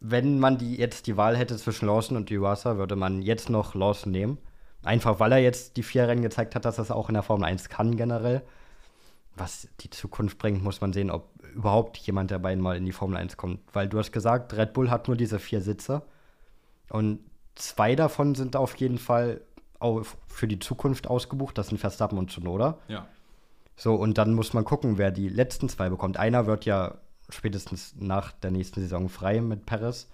wenn 0.00 0.40
man 0.40 0.58
die, 0.58 0.76
jetzt 0.76 1.06
die 1.06 1.16
Wahl 1.16 1.36
hätte 1.36 1.56
zwischen 1.56 1.86
Lawson 1.86 2.16
und 2.16 2.30
Iwasa, 2.30 2.76
würde 2.76 2.96
man 2.96 3.22
jetzt 3.22 3.50
noch 3.50 3.76
Lawson 3.76 4.10
nehmen. 4.10 4.38
Einfach 4.82 5.18
weil 5.20 5.32
er 5.32 5.38
jetzt 5.38 5.76
die 5.76 5.82
vier 5.82 6.06
Rennen 6.06 6.22
gezeigt 6.22 6.54
hat, 6.54 6.64
dass 6.64 6.78
er 6.78 6.82
es 6.82 6.90
auch 6.90 7.08
in 7.08 7.14
der 7.14 7.22
Formel 7.22 7.44
1 7.44 7.68
kann 7.68 7.96
generell. 7.96 8.42
Was 9.36 9.68
die 9.80 9.90
Zukunft 9.90 10.38
bringt, 10.38 10.62
muss 10.62 10.80
man 10.80 10.92
sehen, 10.92 11.10
ob 11.10 11.28
überhaupt 11.54 11.98
jemand 11.98 12.30
der 12.30 12.38
beiden 12.38 12.62
mal 12.62 12.76
in 12.76 12.84
die 12.84 12.92
Formel 12.92 13.16
1 13.16 13.36
kommt. 13.36 13.60
Weil 13.72 13.88
du 13.88 13.98
hast 13.98 14.12
gesagt, 14.12 14.54
Red 14.54 14.72
Bull 14.72 14.90
hat 14.90 15.08
nur 15.08 15.16
diese 15.16 15.38
vier 15.38 15.60
Sitze. 15.60 16.02
Und 16.88 17.20
zwei 17.54 17.96
davon 17.96 18.34
sind 18.34 18.56
auf 18.56 18.76
jeden 18.76 18.98
Fall 18.98 19.40
auf, 19.78 20.16
für 20.26 20.48
die 20.48 20.58
Zukunft 20.58 21.08
ausgebucht. 21.08 21.58
Das 21.58 21.68
sind 21.68 21.78
Verstappen 21.78 22.18
und 22.18 22.30
Tsunoda. 22.30 22.78
Ja. 22.88 23.06
So, 23.76 23.94
und 23.94 24.16
dann 24.16 24.34
muss 24.34 24.54
man 24.54 24.64
gucken, 24.64 24.96
wer 24.96 25.10
die 25.10 25.28
letzten 25.28 25.68
zwei 25.68 25.90
bekommt. 25.90 26.16
Einer 26.16 26.46
wird 26.46 26.64
ja 26.64 26.94
spätestens 27.28 27.94
nach 27.98 28.32
der 28.32 28.50
nächsten 28.50 28.80
Saison 28.80 29.08
frei 29.08 29.40
mit 29.40 29.66
Perez. 29.66 30.08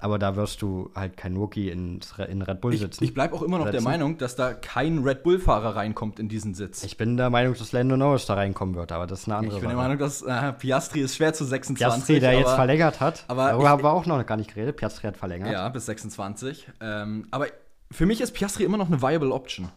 Aber 0.00 0.18
da 0.18 0.36
wirst 0.36 0.62
du 0.62 0.90
halt 0.94 1.16
kein 1.16 1.36
Rookie 1.36 1.70
in, 1.70 2.00
in 2.28 2.42
Red 2.42 2.60
Bull 2.60 2.72
Ich, 2.74 2.80
sitzen. 2.80 3.02
ich 3.02 3.14
bleibe 3.14 3.34
auch 3.34 3.42
immer 3.42 3.58
noch 3.58 3.64
der 3.64 3.72
Setzen. 3.74 3.84
Meinung, 3.84 4.16
dass 4.18 4.36
da 4.36 4.54
kein 4.54 4.98
Red 4.98 5.22
Bull-Fahrer 5.24 5.74
reinkommt 5.76 6.18
in 6.20 6.28
diesen 6.28 6.54
Sitz. 6.54 6.84
Ich 6.84 6.96
bin 6.96 7.16
der 7.16 7.30
Meinung, 7.30 7.54
dass 7.58 7.72
Lando 7.72 7.96
Norris 7.96 8.26
da 8.26 8.34
reinkommen 8.34 8.74
wird, 8.76 8.92
aber 8.92 9.06
das 9.06 9.20
ist 9.20 9.26
eine 9.28 9.36
andere 9.36 9.56
Ich 9.56 9.60
bin 9.60 9.68
der 9.70 9.76
Sache. 9.76 9.88
Meinung, 9.88 9.98
dass 9.98 10.22
äh, 10.22 10.52
Piastri 10.52 11.00
ist 11.00 11.16
schwer 11.16 11.34
zu 11.34 11.44
26. 11.44 11.78
Piastri, 12.06 12.20
der 12.20 12.32
jetzt 12.38 12.46
aber- 12.46 12.56
verlängert 12.56 13.00
hat, 13.00 13.24
aber 13.28 13.46
darüber 13.48 13.64
ich- 13.64 13.68
haben 13.70 13.82
wir 13.82 13.92
auch 13.92 14.06
noch 14.06 14.24
gar 14.26 14.36
nicht 14.36 14.54
geredet. 14.54 14.76
Piastri 14.76 15.06
hat 15.08 15.16
verlängert. 15.16 15.52
Ja, 15.52 15.68
bis 15.68 15.86
26. 15.86 16.68
Ähm, 16.80 17.26
aber 17.30 17.46
für 17.90 18.06
mich 18.06 18.20
ist 18.20 18.32
Piastri 18.34 18.64
immer 18.64 18.76
noch 18.76 18.86
eine 18.88 19.02
viable 19.02 19.32
Option. 19.32 19.68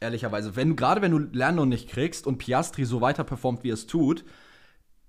Ehrlicherweise. 0.00 0.56
Wenn, 0.56 0.76
gerade 0.76 1.02
wenn 1.02 1.10
du 1.12 1.18
Lando 1.32 1.66
nicht 1.66 1.88
kriegst 1.90 2.26
und 2.26 2.38
Piastri 2.38 2.84
so 2.84 3.00
weiter 3.00 3.22
performt, 3.24 3.64
wie 3.64 3.70
es 3.70 3.86
tut, 3.86 4.24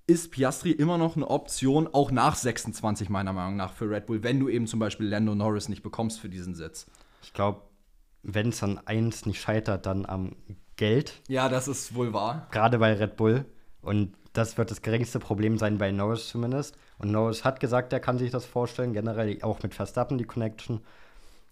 ist 0.06 0.32
Piastri 0.32 0.72
immer 0.72 0.98
noch 0.98 1.16
eine 1.16 1.28
Option, 1.28 1.88
auch 1.92 2.10
nach 2.10 2.34
26, 2.34 3.08
meiner 3.08 3.32
Meinung 3.32 3.56
nach, 3.56 3.72
für 3.72 3.88
Red 3.88 4.06
Bull, 4.06 4.22
wenn 4.22 4.40
du 4.40 4.48
eben 4.48 4.66
zum 4.66 4.80
Beispiel 4.80 5.06
Lando 5.06 5.34
Norris 5.34 5.68
nicht 5.68 5.82
bekommst 5.82 6.20
für 6.20 6.28
diesen 6.28 6.54
Sitz. 6.54 6.86
Ich 7.22 7.32
glaube, 7.32 7.62
wenn 8.22 8.48
es 8.48 8.62
an 8.62 8.80
eins 8.84 9.26
nicht 9.26 9.40
scheitert, 9.40 9.86
dann 9.86 10.06
am 10.06 10.36
Geld. 10.76 11.20
Ja, 11.28 11.48
das 11.48 11.68
ist 11.68 11.94
wohl 11.94 12.12
wahr. 12.12 12.48
gerade 12.50 12.78
bei 12.78 12.92
Red 12.94 13.16
Bull. 13.16 13.44
Und 13.80 14.14
das 14.32 14.56
wird 14.56 14.70
das 14.70 14.82
geringste 14.82 15.18
Problem 15.18 15.58
sein 15.58 15.78
bei 15.78 15.90
Norris 15.90 16.28
zumindest. 16.28 16.76
Und 16.98 17.10
Norris 17.10 17.44
hat 17.44 17.60
gesagt, 17.60 17.92
er 17.92 18.00
kann 18.00 18.18
sich 18.18 18.30
das 18.30 18.46
vorstellen, 18.46 18.92
generell 18.92 19.38
auch 19.42 19.62
mit 19.62 19.74
Verstappen 19.74 20.18
die 20.18 20.24
Connection. 20.24 20.80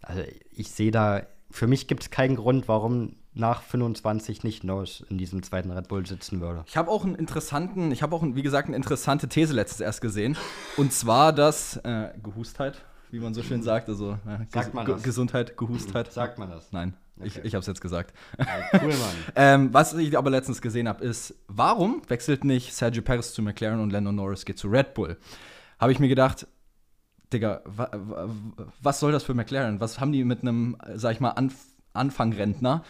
Also 0.01 0.23
ich 0.51 0.71
sehe 0.71 0.91
da, 0.91 1.23
für 1.51 1.67
mich 1.67 1.89
gibt 1.89 2.05
es 2.05 2.11
keinen 2.11 2.37
Grund, 2.37 2.69
warum 2.69 3.17
nach 3.33 3.63
25 3.63 4.43
nicht 4.43 4.65
Norris 4.65 5.05
in 5.09 5.19
diesem 5.19 5.43
zweiten 5.43 5.71
Red 5.71 5.89
Bull 5.89 6.05
sitzen 6.07 6.41
würde. 6.41 6.65
Ich 6.67 6.77
habe 6.77 6.91
auch 6.91 7.05
einen 7.05 7.15
interessanten, 7.15 7.93
ich 7.93 8.03
habe 8.03 8.15
auch, 8.15 8.25
wie 8.25 8.43
gesagt, 8.43 8.69
eine 8.69 8.77
interessante 8.77 9.29
These 9.29 9.55
letztens 9.55 9.81
erst 9.81 10.01
gesehen. 10.01 10.37
Und 10.77 10.93
zwar, 10.93 11.33
dass 11.33 11.77
äh, 11.79 12.11
Gehustheit, 12.23 12.83
wie 13.11 13.21
man 13.21 13.33
so 13.35 13.43
schön 13.43 13.63
sagt, 13.63 13.89
also 13.89 14.13
äh, 14.27 14.45
Sagt 14.49 14.75
man 14.75 14.87
das? 14.87 15.03
Gesundheit, 15.03 15.57
Gehustheit. 15.57 16.13
Sagt 16.13 16.39
man 16.39 16.51
das? 16.51 16.73
Nein, 16.73 16.95
ich, 17.23 17.37
Okay. 17.37 17.47
ich 17.47 17.55
habe 17.55 17.61
es 17.61 17.67
jetzt 17.67 17.81
gesagt. 17.81 18.13
cool, 18.39 18.89
Mann. 18.89 19.15
Ähm, 19.37 19.75
was 19.75 19.95
ich 19.95 20.17
aber 20.19 20.31
letztens 20.31 20.61
gesehen 20.61 20.89
habe, 20.89 21.05
ist, 21.05 21.35
warum 21.47 22.03
wechselt 22.09 22.45
nicht 22.45 22.75
Sergio 22.75 23.03
Perez 23.03 23.33
zu 23.33 23.43
McLaren 23.43 23.81
und 23.81 23.91
Lando 23.91 24.11
Norris 24.11 24.45
geht 24.45 24.59
zu 24.59 24.69
Red 24.69 24.95
Bull? 24.95 25.17
Habe 25.79 25.93
ich 25.93 25.99
mir 26.01 26.09
gedacht, 26.09 26.47
Digga, 27.33 27.61
wa, 27.65 27.89
wa, 27.93 28.29
was 28.83 28.99
soll 28.99 29.13
das 29.13 29.23
für 29.23 29.35
McLaren? 29.35 29.81
Was 29.81 30.01
haben 30.01 30.11
die 30.11 30.25
mit 30.25 30.43
einem, 30.43 30.77
äh, 30.85 30.99
sag 30.99 31.13
ich 31.13 31.21
mal, 31.21 31.31
Anf 31.31 31.55
Anfangrentner, 31.93 32.85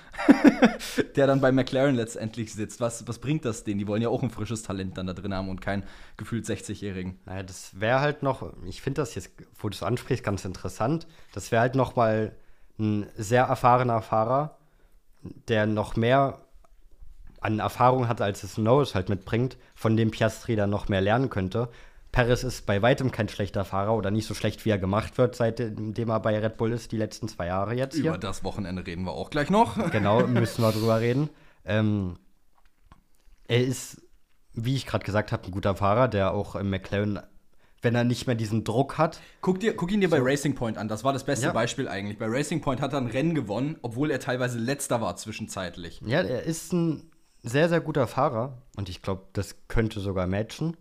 der 1.16 1.26
dann 1.26 1.40
bei 1.40 1.52
McLaren 1.52 1.94
letztendlich 1.94 2.52
sitzt? 2.52 2.80
Was, 2.80 3.08
was 3.08 3.18
bringt 3.18 3.44
das 3.44 3.64
denen? 3.64 3.78
Die 3.78 3.86
wollen 3.86 4.02
ja 4.02 4.08
auch 4.08 4.22
ein 4.22 4.30
frisches 4.30 4.62
Talent 4.62 4.98
dann 4.98 5.06
da 5.06 5.14
drin 5.14 5.32
haben 5.32 5.48
und 5.48 5.60
keinen 5.60 5.84
gefühlt 6.16 6.44
60-Jährigen. 6.44 7.18
Naja, 7.24 7.42
das 7.42 7.80
wäre 7.80 8.00
halt 8.00 8.22
noch, 8.22 8.52
ich 8.66 8.82
finde 8.82 9.00
das 9.00 9.14
jetzt, 9.14 9.30
wo 9.58 9.68
du 9.68 9.74
es 9.74 9.82
ansprichst, 9.82 10.24
ganz 10.24 10.44
interessant. 10.44 11.06
Das 11.32 11.50
wäre 11.50 11.62
halt 11.62 11.74
noch 11.74 11.96
mal 11.96 12.36
ein 12.78 13.06
sehr 13.16 13.44
erfahrener 13.44 14.02
Fahrer, 14.02 14.58
der 15.48 15.66
noch 15.66 15.96
mehr 15.96 16.40
an 17.40 17.58
Erfahrung 17.58 18.06
hat, 18.06 18.20
als 18.20 18.42
es 18.42 18.58
Norris 18.58 18.94
halt 18.94 19.08
mitbringt, 19.08 19.56
von 19.74 19.96
dem 19.96 20.10
Piastri 20.10 20.56
dann 20.56 20.70
noch 20.70 20.88
mehr 20.88 21.00
lernen 21.00 21.30
könnte. 21.30 21.70
Perez 22.12 22.42
ist 22.42 22.66
bei 22.66 22.82
weitem 22.82 23.12
kein 23.12 23.28
schlechter 23.28 23.64
Fahrer 23.64 23.94
oder 23.94 24.10
nicht 24.10 24.26
so 24.26 24.34
schlecht, 24.34 24.64
wie 24.64 24.70
er 24.70 24.78
gemacht 24.78 25.16
wird, 25.16 25.36
seitdem 25.36 26.08
er 26.10 26.20
bei 26.20 26.36
Red 26.38 26.56
Bull 26.56 26.72
ist, 26.72 26.90
die 26.90 26.96
letzten 26.96 27.28
zwei 27.28 27.46
Jahre 27.46 27.74
jetzt 27.74 27.94
hier. 27.94 28.10
Über 28.10 28.18
das 28.18 28.42
Wochenende 28.42 28.84
reden 28.86 29.04
wir 29.04 29.12
auch 29.12 29.30
gleich 29.30 29.50
noch. 29.50 29.76
Genau, 29.92 30.26
müssen 30.26 30.62
wir 30.62 30.72
drüber 30.72 31.00
reden. 31.00 31.30
Ähm, 31.64 32.16
er 33.46 33.64
ist, 33.64 34.02
wie 34.54 34.74
ich 34.74 34.86
gerade 34.86 35.04
gesagt 35.04 35.30
habe, 35.32 35.44
ein 35.44 35.50
guter 35.52 35.76
Fahrer, 35.76 36.08
der 36.08 36.32
auch 36.32 36.56
im 36.56 36.70
McLaren, 36.70 37.20
wenn 37.82 37.94
er 37.94 38.04
nicht 38.04 38.26
mehr 38.26 38.36
diesen 38.36 38.64
Druck 38.64 38.98
hat, 38.98 39.20
Guck, 39.40 39.60
dir, 39.60 39.74
guck 39.76 39.90
ihn 39.92 40.00
dir 40.00 40.10
bei 40.10 40.18
Racing 40.20 40.54
Point 40.54 40.78
an. 40.78 40.88
Das 40.88 41.04
war 41.04 41.12
das 41.12 41.24
beste 41.24 41.46
Ja. 41.46 41.52
Beispiel 41.52 41.88
eigentlich. 41.88 42.18
Bei 42.18 42.26
Racing 42.26 42.60
Point 42.60 42.80
hat 42.80 42.92
er 42.92 42.98
ein 42.98 43.06
Rennen 43.06 43.34
gewonnen, 43.34 43.78
obwohl 43.82 44.10
er 44.10 44.18
teilweise 44.20 44.58
letzter 44.58 45.00
war 45.00 45.16
zwischenzeitlich. 45.16 46.00
ja, 46.04 46.20
er 46.22 46.42
ist 46.42 46.72
ein 46.72 47.10
sehr, 47.42 47.68
sehr 47.68 47.80
guter 47.80 48.06
Fahrer 48.06 48.58
und 48.76 48.88
ich 48.88 49.00
glaube, 49.00 49.22
das 49.32 49.56
könnte 49.68 50.00
sogar 50.00 50.26
matchen. 50.26 50.76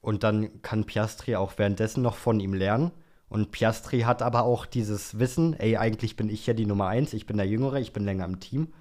Und 0.00 0.22
dann 0.22 0.62
kann 0.62 0.84
Piastri 0.84 1.36
auch 1.36 1.52
währenddessen 1.56 2.02
noch 2.02 2.16
von 2.16 2.40
ihm 2.40 2.54
lernen. 2.54 2.92
Und 3.28 3.52
Piastri 3.52 4.00
hat 4.00 4.22
aber 4.22 4.42
auch 4.42 4.66
dieses 4.66 5.18
Wissen, 5.18 5.54
ey, 5.54 5.76
eigentlich 5.76 6.16
bin 6.16 6.28
ich 6.28 6.46
ja 6.46 6.54
die 6.54 6.66
Nummer 6.66 6.88
eins, 6.88 7.12
ich 7.12 7.26
bin 7.26 7.36
der 7.36 7.46
Jüngere, 7.46 7.78
ich 7.78 7.92
bin 7.92 8.04
länger 8.04 8.24
im 8.24 8.40
Team. 8.40 8.72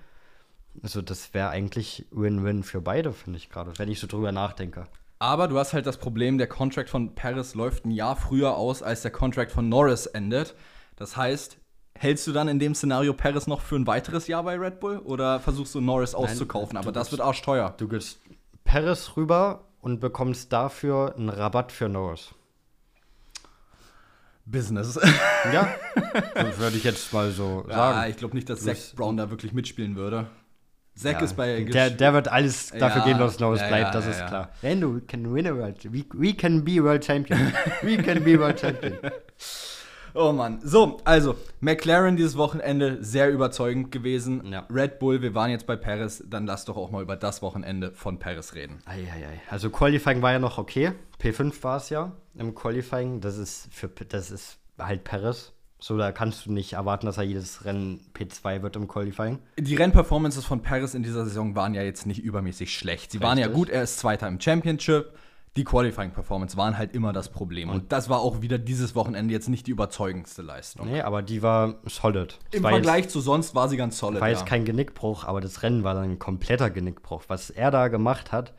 Also 0.81 1.01
das 1.01 1.33
wäre 1.33 1.49
eigentlich 1.49 2.07
Win-Win 2.11 2.63
für 2.63 2.81
beide, 2.81 3.11
finde 3.11 3.37
ich 3.37 3.49
gerade, 3.49 3.73
wenn 3.77 3.89
ich 3.89 3.99
so 3.99 4.07
drüber 4.07 4.31
nachdenke. 4.31 4.87
Aber 5.19 5.47
du 5.47 5.59
hast 5.59 5.73
halt 5.73 5.85
das 5.85 5.97
Problem, 5.97 6.37
der 6.37 6.47
Contract 6.47 6.89
von 6.89 7.13
Paris 7.13 7.53
läuft 7.53 7.85
ein 7.85 7.91
Jahr 7.91 8.15
früher 8.15 8.55
aus, 8.55 8.81
als 8.81 9.01
der 9.01 9.11
Contract 9.11 9.51
von 9.51 9.67
Norris 9.67 10.05
endet. 10.05 10.55
Das 10.95 11.17
heißt, 11.17 11.57
hältst 11.93 12.25
du 12.25 12.31
dann 12.31 12.47
in 12.47 12.57
dem 12.57 12.73
Szenario 12.73 13.13
Paris 13.13 13.45
noch 13.45 13.61
für 13.61 13.75
ein 13.75 13.85
weiteres 13.85 14.27
Jahr 14.27 14.43
bei 14.43 14.57
Red 14.57 14.79
Bull 14.79 14.99
oder 14.99 15.41
versuchst 15.41 15.75
du 15.75 15.81
Norris 15.81 16.15
auszukaufen? 16.15 16.75
du 16.75 16.79
Aber 16.79 16.91
das 16.93 17.11
wird 17.11 17.21
arschteuer. 17.21 17.75
Du 17.77 17.87
gibst 17.89 18.19
Paris 18.63 19.15
rüber 19.17 19.68
und 19.81 19.99
bekommst 19.99 20.51
dafür 20.51 21.15
einen 21.15 21.29
Rabatt 21.29 21.71
für 21.71 21.89
Norris. 21.89 22.33
Business. 24.45 24.99
Ja, 25.53 25.75
das 26.33 26.57
würde 26.57 26.77
ich 26.77 26.83
jetzt 26.83 27.13
mal 27.13 27.31
so 27.31 27.65
ja, 27.69 27.75
sagen. 27.75 28.09
ich 28.09 28.17
glaube 28.17 28.35
nicht, 28.35 28.49
dass 28.49 28.63
Zach 28.63 28.75
Brown 28.95 29.15
da 29.15 29.29
wirklich 29.29 29.53
mitspielen 29.53 29.95
würde. 29.95 30.27
Zach 30.95 31.13
Ja, 31.13 31.19
ist 31.19 31.37
bei 31.37 31.63
der, 31.63 31.91
der 31.91 32.13
wird 32.13 32.27
alles 32.27 32.71
dafür 32.71 33.01
Ja, 33.01 33.07
geben, 33.07 33.19
dass 33.19 33.39
Norris 33.39 33.61
ja, 33.61 33.67
bleibt, 33.67 33.95
das 33.95 34.07
ist 34.07 34.25
klar. 34.25 34.49
Lando, 34.61 34.95
we 34.95 35.01
can 35.01 35.33
win 35.33 35.47
a 35.47 35.55
world. 35.55 35.77
We, 35.93 36.03
we 36.13 36.33
can 36.33 36.65
be 36.65 36.83
world 36.83 37.05
champion. 37.05 37.53
We 37.83 37.97
can 37.97 38.23
be 38.23 38.39
world 38.39 38.59
champion. 38.59 38.97
Oh 40.13 40.31
Mann. 40.31 40.59
So, 40.63 40.97
also, 41.03 41.35
McLaren 41.59 42.15
dieses 42.15 42.37
Wochenende 42.37 42.97
sehr 43.01 43.29
überzeugend 43.29 43.91
gewesen. 43.91 44.51
Ja. 44.51 44.65
Red 44.69 44.99
Bull, 44.99 45.21
wir 45.21 45.35
waren 45.35 45.51
jetzt 45.51 45.67
bei 45.67 45.75
Paris, 45.75 46.23
dann 46.27 46.45
lass 46.45 46.65
doch 46.65 46.77
auch 46.77 46.91
mal 46.91 47.01
über 47.01 47.15
das 47.15 47.41
Wochenende 47.41 47.91
von 47.91 48.19
Paris 48.19 48.55
reden. 48.55 48.79
Eieiei. 48.85 49.41
Also 49.49 49.69
Qualifying 49.69 50.21
war 50.21 50.31
ja 50.31 50.39
noch 50.39 50.57
okay. 50.57 50.91
P5 51.21 51.63
war 51.63 51.77
es 51.77 51.89
ja 51.89 52.11
im 52.35 52.55
Qualifying. 52.55 53.21
Das 53.21 53.37
ist 53.37 53.67
für 53.71 53.89
das 53.89 54.31
ist 54.31 54.57
halt 54.77 55.03
Paris. 55.03 55.53
So, 55.81 55.97
da 55.97 56.11
kannst 56.11 56.45
du 56.45 56.51
nicht 56.51 56.73
erwarten, 56.73 57.05
dass 57.05 57.17
er 57.17 57.23
jedes 57.23 57.63
Rennen 57.63 58.01
P2 58.13 58.61
wird 58.61 58.75
im 58.75 58.87
Qualifying. 58.89 59.39
Die 59.57 59.75
Rennperformances 59.75 60.43
von 60.43 60.61
Paris 60.61 60.93
in 60.93 61.03
dieser 61.03 61.23
Saison 61.23 61.55
waren 61.55 61.73
ja 61.73 61.83
jetzt 61.83 62.05
nicht 62.05 62.21
übermäßig 62.21 62.73
schlecht. 62.73 63.11
Sie 63.11 63.21
waren 63.21 63.37
ja 63.37 63.45
Richtig. 63.45 63.59
gut, 63.59 63.69
er 63.69 63.83
ist 63.83 63.97
Zweiter 63.97 64.27
im 64.27 64.41
Championship. 64.41 65.13
Die 65.59 65.65
Qualifying-Performance 65.65 66.55
waren 66.55 66.77
halt 66.77 66.95
immer 66.95 67.11
das 67.11 67.27
Problem. 67.27 67.69
Und 67.69 67.91
das 67.91 68.07
war 68.07 68.21
auch 68.21 68.41
wieder 68.41 68.57
dieses 68.57 68.95
Wochenende 68.95 69.33
jetzt 69.33 69.49
nicht 69.49 69.67
die 69.67 69.71
überzeugendste 69.71 70.41
Leistung. 70.41 70.89
Nee, 70.89 71.01
aber 71.01 71.21
die 71.21 71.41
war 71.41 71.75
solid. 71.83 72.39
Im 72.51 72.63
war 72.63 72.71
Vergleich 72.71 73.09
zu 73.09 73.19
sonst 73.19 73.55
war 73.55 73.67
sie 73.67 73.75
ganz 73.75 73.97
solid. 73.97 74.15
Jetzt, 74.15 74.21
war 74.21 74.29
ja. 74.29 74.37
jetzt 74.37 74.45
kein 74.45 74.63
Genickbruch, 74.63 75.25
aber 75.25 75.41
das 75.41 75.61
Rennen 75.61 75.83
war 75.83 75.95
dann 75.95 76.05
ein 76.05 76.17
kompletter 76.17 76.69
Genickbruch. 76.69 77.23
Was 77.27 77.49
er 77.49 77.71
da 77.71 77.89
gemacht 77.89 78.31
hat, 78.31 78.53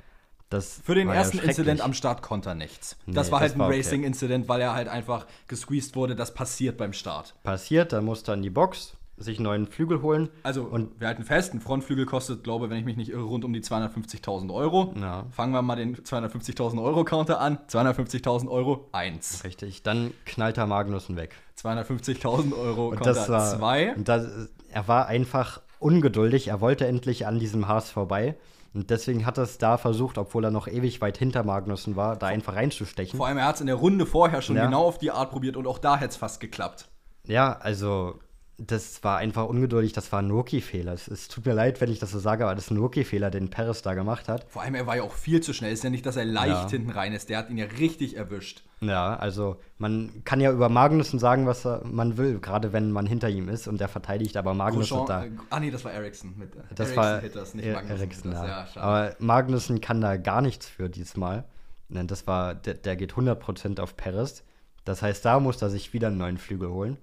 das 0.50 0.82
Für 0.84 0.94
den 0.94 1.08
ja 1.08 1.14
ersten 1.14 1.38
schrecklich. 1.38 1.56
Incident 1.56 1.80
am 1.80 1.94
Start 1.94 2.20
konnte 2.20 2.50
er 2.50 2.54
nichts. 2.54 2.98
das 3.06 3.28
Nee, 3.28 3.32
war 3.32 3.40
das 3.40 3.52
halt 3.52 3.54
ein 3.54 3.60
okay. 3.62 3.76
Racing-Incident, 3.78 4.48
weil 4.50 4.60
er 4.60 4.74
halt 4.74 4.88
einfach 4.88 5.26
gesqueezed 5.48 5.96
wurde. 5.96 6.14
Das 6.14 6.34
passiert 6.34 6.76
beim 6.76 6.92
Start. 6.92 7.34
passiert, 7.44 7.94
dann 7.94 8.04
musste 8.04 8.32
er 8.32 8.34
in 8.34 8.42
die 8.42 8.50
Box, 8.50 8.94
sich 9.20 9.38
einen 9.38 9.44
neuen 9.44 9.66
Flügel 9.66 10.02
holen. 10.02 10.28
Also, 10.42 10.62
Und- 10.64 10.98
wir 10.98 11.06
halten 11.06 11.22
fest, 11.24 11.54
ein 11.54 11.60
Frontflügel 11.60 12.06
kostet, 12.06 12.42
glaube 12.42 12.64
ich, 12.64 12.70
wenn 12.70 12.78
ich 12.78 12.84
mich 12.84 12.96
nicht 12.96 13.10
irre, 13.10 13.22
rund 13.22 13.44
um 13.44 13.52
die 13.52 13.60
250.000 13.60 14.50
Euro. 14.50 14.92
Ja. 14.98 15.26
Fangen 15.30 15.52
wir 15.52 15.62
mal 15.62 15.76
den 15.76 15.94
250.000 15.96 16.80
Euro 16.82 17.04
Counter 17.04 17.38
an. 17.40 17.58
250.000 17.68 18.48
Euro, 18.50 18.88
1. 18.92 19.44
Richtig, 19.44 19.82
dann 19.82 20.12
knallt 20.26 20.56
er 20.58 20.66
Magnussen 20.66 21.16
weg. 21.16 21.36
250.000 21.62 22.52
Euro 22.56 22.88
Und 22.88 22.96
Counter, 22.96 23.12
das 23.14 23.28
war, 23.28 23.56
2. 23.58 23.94
und 23.94 24.08
das, 24.08 24.26
er 24.70 24.88
war 24.88 25.06
einfach 25.06 25.60
ungeduldig. 25.78 26.48
Er 26.48 26.60
wollte 26.60 26.86
endlich 26.86 27.26
an 27.26 27.38
diesem 27.38 27.68
Haas 27.68 27.90
vorbei. 27.90 28.36
Und 28.72 28.90
deswegen 28.90 29.26
hat 29.26 29.36
er 29.36 29.44
es 29.44 29.58
da 29.58 29.78
versucht, 29.78 30.16
obwohl 30.16 30.44
er 30.44 30.52
noch 30.52 30.68
ewig 30.68 31.00
weit 31.00 31.18
hinter 31.18 31.42
Magnussen 31.42 31.96
war, 31.96 32.16
da 32.16 32.28
einfach 32.28 32.54
reinzustechen. 32.54 33.16
Vor 33.16 33.26
allem, 33.26 33.38
er 33.38 33.46
hat 33.46 33.56
es 33.56 33.60
in 33.60 33.66
der 33.66 33.74
Runde 33.76 34.06
vorher 34.06 34.42
schon 34.42 34.54
Ja. 34.56 34.64
genau 34.66 34.84
auf 34.86 34.98
die 34.98 35.10
Art 35.10 35.30
probiert 35.32 35.56
und 35.56 35.66
auch 35.66 35.78
da 35.78 35.96
hätte 35.96 36.10
es 36.10 36.16
fast 36.16 36.38
geklappt. 36.40 36.88
Ja, 37.26 37.52
also 37.60 38.20
das 38.66 39.02
war 39.02 39.16
einfach 39.18 39.46
ungeduldig. 39.46 39.92
Das 39.92 40.12
war 40.12 40.20
ein 40.20 40.30
Rookie-Fehler. 40.30 40.92
Es, 40.92 41.08
es 41.08 41.28
tut 41.28 41.46
mir 41.46 41.54
leid, 41.54 41.80
wenn 41.80 41.90
ich 41.90 41.98
das 41.98 42.10
so 42.10 42.18
sage, 42.18 42.44
aber 42.44 42.54
das 42.54 42.64
ist 42.66 42.70
ein 42.70 42.76
Rookie-Fehler, 42.78 43.30
den 43.30 43.48
Perez 43.50 43.82
da 43.82 43.94
gemacht 43.94 44.28
hat. 44.28 44.46
Vor 44.48 44.62
allem, 44.62 44.74
er 44.74 44.86
war 44.86 44.96
ja 44.96 45.02
auch 45.02 45.14
viel 45.14 45.40
zu 45.40 45.52
schnell. 45.52 45.72
Ist 45.72 45.82
ja 45.84 45.90
nicht, 45.90 46.04
dass 46.06 46.16
er 46.16 46.24
leicht 46.24 46.50
Ja. 46.64 46.68
hinten 46.70 46.90
rein 46.90 47.12
ist. 47.12 47.28
Der 47.30 47.38
hat 47.38 47.50
ihn 47.50 47.58
ja 47.58 47.66
richtig 47.78 48.16
erwischt. 48.16 48.62
Ja, 48.80 49.16
also 49.16 49.56
man 49.78 50.22
kann 50.24 50.40
ja 50.40 50.50
über 50.52 50.68
Magnussen 50.68 51.18
sagen, 51.18 51.46
was 51.46 51.66
man 51.84 52.16
will, 52.16 52.38
gerade 52.40 52.72
wenn 52.72 52.90
man 52.92 53.06
hinter 53.06 53.28
ihm 53.28 53.48
ist 53.48 53.68
und 53.68 53.80
der 53.80 53.88
verteidigt, 53.88 54.36
aber 54.36 54.54
Magnussen 54.54 54.96
Grosjean, 54.98 55.06
da. 55.06 55.24
äh, 55.26 55.38
ah, 55.50 55.60
nee, 55.60 55.70
das 55.70 55.84
war 55.84 55.92
Ericsson. 55.92 56.34
Mit, 56.38 56.54
äh, 56.56 56.60
Das 56.74 56.88
Ericsson 56.90 56.96
war 57.04 57.20
hit 57.20 57.36
das, 57.36 57.54
nicht 57.54 57.72
Magnussen 57.72 58.00
Ericsson, 58.00 58.32
ja. 58.32 58.46
Ja. 58.46 58.80
Aber 58.80 59.16
Magnussen 59.18 59.80
kann 59.80 60.00
da 60.00 60.16
gar 60.16 60.40
nichts 60.42 60.66
für 60.66 60.88
diesmal. 60.88 61.44
Das 61.88 62.26
war, 62.26 62.54
der, 62.54 62.74
der 62.74 62.96
geht 62.96 63.14
100% 63.14 63.80
auf 63.80 63.96
Perez. 63.96 64.44
Das 64.84 65.02
heißt, 65.02 65.24
da 65.24 65.40
muss 65.40 65.60
er 65.60 65.70
sich 65.70 65.92
wieder 65.92 66.06
einen 66.08 66.18
neuen 66.18 66.38
Flügel 66.38 66.70
holen. 66.70 66.96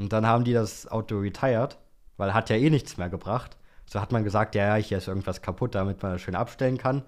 Und 0.00 0.14
dann 0.14 0.26
haben 0.26 0.44
die 0.44 0.54
das 0.54 0.90
Auto 0.90 1.18
retired, 1.18 1.76
weil 2.16 2.32
hat 2.32 2.48
ja 2.48 2.56
eh 2.56 2.70
nichts 2.70 2.96
mehr 2.96 3.10
gebracht. 3.10 3.58
So 3.84 4.00
hat 4.00 4.12
man 4.12 4.24
gesagt, 4.24 4.54
ja, 4.54 4.74
ja, 4.74 4.82
hier 4.82 4.96
ist 4.96 5.08
irgendwas 5.08 5.42
kaputt, 5.42 5.74
damit 5.74 6.02
man 6.02 6.12
das 6.12 6.22
schön 6.22 6.34
abstellen 6.34 6.78
kann. 6.78 7.02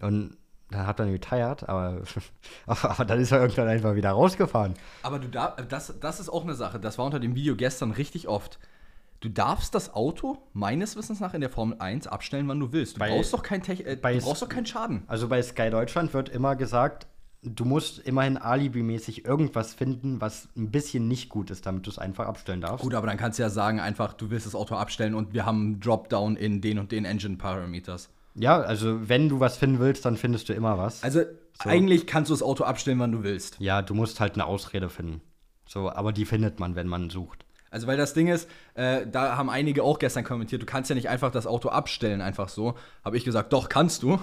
Und 0.00 0.38
dann 0.70 0.86
hat 0.86 0.98
man 0.98 1.10
retired, 1.10 1.68
aber, 1.68 2.00
aber 2.66 3.04
dann 3.04 3.20
ist 3.20 3.30
er 3.30 3.42
irgendwann 3.42 3.68
einfach 3.68 3.94
wieder 3.94 4.12
rausgefahren. 4.12 4.72
Aber 5.02 5.18
du 5.18 5.28
darf, 5.28 5.56
das, 5.68 5.92
das 6.00 6.18
ist 6.18 6.30
auch 6.30 6.44
eine 6.44 6.54
Sache, 6.54 6.80
das 6.80 6.96
war 6.96 7.04
unter 7.04 7.20
dem 7.20 7.34
Video 7.34 7.56
gestern 7.56 7.90
richtig 7.90 8.26
oft. 8.26 8.58
Du 9.20 9.28
darfst 9.28 9.74
das 9.74 9.92
Auto 9.92 10.38
meines 10.54 10.96
Wissens 10.96 11.20
nach 11.20 11.34
in 11.34 11.42
der 11.42 11.50
Formel 11.50 11.78
1 11.78 12.06
abstellen, 12.06 12.48
wann 12.48 12.58
du 12.58 12.72
willst. 12.72 12.96
Du 12.96 13.00
Bei- 13.00 13.10
brauchst 13.10 13.34
doch 13.34 13.42
keinen 13.42 13.62
Tech, 13.62 13.80
äh, 13.80 13.96
du 13.96 14.20
brauchst 14.20 14.40
doch 14.40 14.48
keinen 14.48 14.66
Schaden. 14.66 15.02
Also 15.08 15.28
bei 15.28 15.42
Sky 15.42 15.68
Deutschland 15.68 16.14
wird 16.14 16.30
immer 16.30 16.56
gesagt, 16.56 17.06
du 17.44 17.64
musst 17.64 17.98
immerhin 17.98 18.36
alibimäßig 18.36 19.24
irgendwas 19.24 19.74
finden, 19.74 20.20
was 20.20 20.48
ein 20.56 20.70
bisschen 20.70 21.08
nicht 21.08 21.28
gut 21.28 21.50
ist, 21.50 21.66
damit 21.66 21.86
du 21.86 21.90
es 21.90 21.98
einfach 21.98 22.26
abstellen 22.26 22.60
darfst. 22.60 22.82
Gut, 22.82 22.94
aber 22.94 23.06
dann 23.06 23.16
kannst 23.16 23.38
du 23.38 23.42
ja 23.42 23.50
sagen, 23.50 23.80
einfach, 23.80 24.14
du 24.14 24.30
willst 24.30 24.46
das 24.46 24.54
Auto 24.54 24.74
abstellen 24.74 25.14
und 25.14 25.34
wir 25.34 25.46
haben 25.46 25.60
einen 25.60 25.80
Dropdown 25.80 26.36
in 26.36 26.60
den 26.60 26.78
und 26.78 26.92
den 26.92 27.04
Engine 27.04 27.36
Parameters. 27.36 28.08
Ja, 28.34 28.60
also 28.60 29.08
wenn 29.08 29.28
du 29.28 29.40
was 29.40 29.56
finden 29.56 29.78
willst, 29.78 30.04
dann 30.04 30.16
findest 30.16 30.48
du 30.48 30.54
immer 30.54 30.76
was. 30.78 31.02
Also 31.04 31.22
eigentlich 31.58 32.06
kannst 32.06 32.30
du 32.30 32.34
das 32.34 32.42
Auto 32.42 32.64
abstellen, 32.64 32.98
wann 32.98 33.12
du 33.12 33.22
willst. 33.22 33.60
ja, 33.60 33.82
du 33.82 33.94
musst 33.94 34.20
halt 34.20 34.34
eine 34.34 34.46
Ausrede 34.46 34.88
finden. 34.88 35.20
So, 35.66 35.90
aber 35.90 36.12
die 36.12 36.24
findet 36.24 36.58
man, 36.58 36.74
wenn 36.74 36.88
man 36.88 37.10
sucht. 37.10 37.44
Also 37.70 37.86
weil 37.86 37.96
das 37.96 38.14
Ding 38.14 38.28
ist, 38.28 38.48
Äh, 38.74 39.06
da 39.06 39.36
haben 39.36 39.50
einige 39.50 39.84
auch 39.84 40.00
gestern 40.00 40.24
kommentiert, 40.24 40.60
du 40.60 40.66
kannst 40.66 40.90
ja 40.90 40.96
nicht 40.96 41.08
einfach 41.08 41.30
das 41.30 41.46
Auto 41.46 41.68
abstellen, 41.68 42.20
einfach 42.20 42.48
so. 42.48 42.74
Habe 43.04 43.16
ich 43.16 43.24
gesagt, 43.24 43.52
doch, 43.52 43.68
kannst 43.68 44.02
du. 44.02 44.18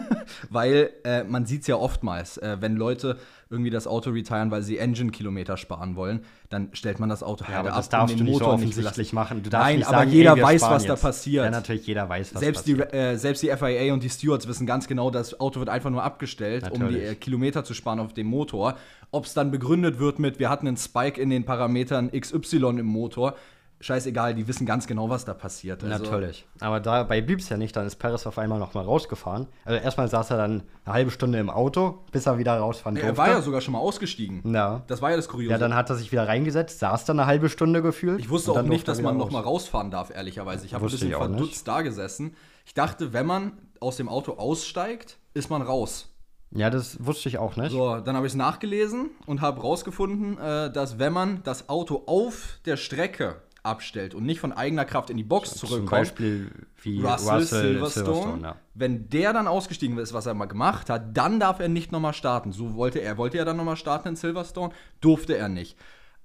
weil 0.50 0.90
äh, 1.04 1.24
man 1.24 1.46
sieht 1.46 1.62
es 1.62 1.66
ja 1.68 1.76
oftmals, 1.76 2.36
äh, 2.38 2.58
wenn 2.60 2.76
Leute 2.76 3.18
irgendwie 3.48 3.70
das 3.70 3.86
Auto 3.86 4.10
retiren, 4.10 4.50
weil 4.50 4.62
sie 4.62 4.78
Engine-Kilometer 4.78 5.56
sparen 5.56 5.96
wollen, 5.96 6.20
dann 6.50 6.70
stellt 6.72 6.98
man 6.98 7.08
das 7.08 7.22
Auto 7.22 7.44
Ja, 7.48 7.60
aber 7.60 7.70
ab, 7.70 7.76
das 7.76 7.88
darfst 7.88 8.14
um 8.14 8.18
du 8.18 8.24
den 8.24 8.30
nicht 8.32 8.38
so 8.38 8.44
Motor 8.44 8.58
nicht 8.58 8.68
offensichtlich 8.68 9.12
machen. 9.12 9.42
Du 9.42 9.50
darfst 9.50 9.66
Nein, 9.66 9.76
nicht 9.78 9.86
aber 9.86 9.98
sagen, 9.98 10.10
jeder 10.10 10.36
ey, 10.36 10.42
weiß, 10.42 10.62
was 10.62 10.84
da 10.84 10.92
jetzt. 10.94 11.02
passiert. 11.02 11.44
Ja, 11.44 11.50
natürlich, 11.50 11.86
jeder 11.86 12.08
weiß, 12.08 12.34
was 12.34 12.40
Selbst 12.40 12.66
die, 12.66 12.74
passiert. 12.74 12.94
äh, 12.94 13.16
selbst 13.16 13.42
die 13.42 13.48
FIA 13.48 13.92
und 13.94 14.02
die 14.02 14.10
Stewards 14.10 14.48
wissen 14.48 14.66
ganz 14.66 14.86
genau, 14.86 15.10
das 15.10 15.38
Auto 15.40 15.60
wird 15.60 15.68
einfach 15.68 15.90
nur 15.90 16.02
abgestellt, 16.02 16.64
um 16.70 16.78
die 16.78 16.84
Natürlich. 16.84 17.10
äh, 17.10 17.14
Kilometer 17.14 17.64
zu 17.64 17.74
sparen 17.74 18.00
auf 18.00 18.12
dem 18.12 18.26
Motor. 18.26 18.76
Ob 19.10 19.26
es 19.26 19.34
dann 19.34 19.50
begründet 19.50 19.98
wird 19.98 20.18
mit, 20.18 20.38
wir 20.38 20.50
hatten 20.50 20.66
einen 20.66 20.76
Spike 20.76 21.20
in 21.20 21.30
den 21.30 21.44
Parametern 21.44 22.10
XY 22.10 22.80
im 22.80 22.86
Motor, 22.86 23.36
scheißegal, 23.80 24.34
die 24.34 24.48
wissen 24.48 24.66
ganz 24.66 24.86
genau, 24.86 25.10
was 25.10 25.24
da 25.24 25.34
passiert. 25.34 25.84
Also, 25.84 26.02
Natürlich. 26.04 26.46
Aber 26.60 26.80
dabei 26.80 27.20
blieb 27.20 27.40
es 27.40 27.48
ja 27.48 27.56
nicht, 27.56 27.74
dann 27.76 27.86
ist 27.86 27.96
Perez 27.96 28.26
auf 28.26 28.38
einmal 28.38 28.58
nochmal 28.58 28.84
rausgefahren. 28.84 29.46
Also 29.64 29.80
erstmal 29.82 30.08
saß 30.08 30.30
er 30.30 30.36
dann 30.38 30.62
eine 30.84 30.94
halbe 30.94 31.10
Stunde 31.10 31.38
im 31.38 31.50
Auto, 31.50 31.98
bis 32.12 32.26
er 32.26 32.38
wieder 32.38 32.56
rausfahren 32.58 32.96
Er 32.96 33.02
durfte. 33.02 33.18
war 33.18 33.28
ja 33.28 33.42
sogar 33.42 33.60
schon 33.60 33.72
mal 33.72 33.80
ausgestiegen. 33.80 34.42
ja. 34.54 34.82
Das 34.86 35.02
war 35.02 35.10
ja 35.10 35.16
das 35.16 35.28
Kuriose. 35.28 35.50
ja, 35.50 35.58
dann 35.58 35.74
hat 35.74 35.90
er 35.90 35.96
sich 35.96 36.12
wieder 36.12 36.26
reingesetzt, 36.26 36.78
saß 36.78 37.04
dann 37.04 37.18
eine 37.20 37.26
halbe 37.26 37.48
Stunde 37.48 37.82
gefühlt. 37.82 38.20
Ich 38.20 38.30
wusste 38.30 38.52
auch 38.52 38.56
dann 38.56 38.68
nicht, 38.68 38.84
er 38.88 38.92
dass 38.94 39.02
man 39.02 39.16
raus. 39.16 39.24
noch 39.26 39.32
mal 39.32 39.40
rausfahren 39.40 39.90
darf, 39.90 40.10
ehrlicherweise. 40.14 40.64
Ich 40.66 40.74
habe 40.74 40.84
ein 40.84 40.90
bisschen 40.90 41.08
nicht. 41.08 41.16
verdutzt 41.16 41.68
da 41.68 41.82
gesessen. 41.82 42.36
Ich 42.64 42.74
dachte, 42.74 43.12
wenn 43.12 43.26
man 43.26 43.52
aus 43.80 43.96
dem 43.96 44.08
Auto 44.08 44.32
aussteigt, 44.34 45.18
ist 45.34 45.50
man 45.50 45.60
raus. 45.62 46.10
Ja, 46.56 46.70
das 46.70 47.04
wusste 47.04 47.28
ich 47.28 47.38
auch 47.38 47.56
nicht. 47.56 47.72
So, 47.72 47.98
dann 47.98 48.14
habe 48.14 48.26
ich 48.28 48.32
es 48.32 48.36
nachgelesen 48.36 49.10
und 49.26 49.40
habe 49.40 49.60
rausgefunden, 49.60 50.38
äh, 50.38 50.70
dass 50.72 51.00
wenn 51.00 51.12
man 51.12 51.42
das 51.42 51.68
Auto 51.68 52.04
auf 52.06 52.60
der 52.64 52.76
Strecke 52.76 53.42
abstellt 53.64 54.14
und 54.14 54.24
nicht 54.24 54.40
von 54.40 54.52
eigener 54.52 54.84
Kraft 54.84 55.10
in 55.10 55.16
die 55.16 55.24
Box 55.24 55.56
Zum 55.56 55.68
zurückkommt, 55.68 55.90
Beispiel 55.90 56.50
wie 56.82 57.00
Russell, 57.00 57.34
Russell, 57.34 57.62
Silverstone, 57.62 58.06
Silverstone 58.06 58.42
ja. 58.42 58.56
wenn 58.74 59.08
der 59.08 59.32
dann 59.32 59.48
ausgestiegen 59.48 59.98
ist, 59.98 60.12
was 60.12 60.26
er 60.26 60.34
mal 60.34 60.44
gemacht 60.46 60.90
hat, 60.90 61.16
dann 61.16 61.40
darf 61.40 61.60
er 61.60 61.68
nicht 61.68 61.90
nochmal 61.90 62.12
starten. 62.12 62.52
So 62.52 62.74
wollte 62.74 62.98
er, 62.98 63.16
wollte 63.16 63.38
er 63.38 63.44
dann 63.44 63.56
nochmal 63.56 63.76
starten 63.76 64.08
in 64.08 64.16
Silverstone, 64.16 64.72
durfte 65.00 65.36
er 65.36 65.48
nicht. 65.48 65.76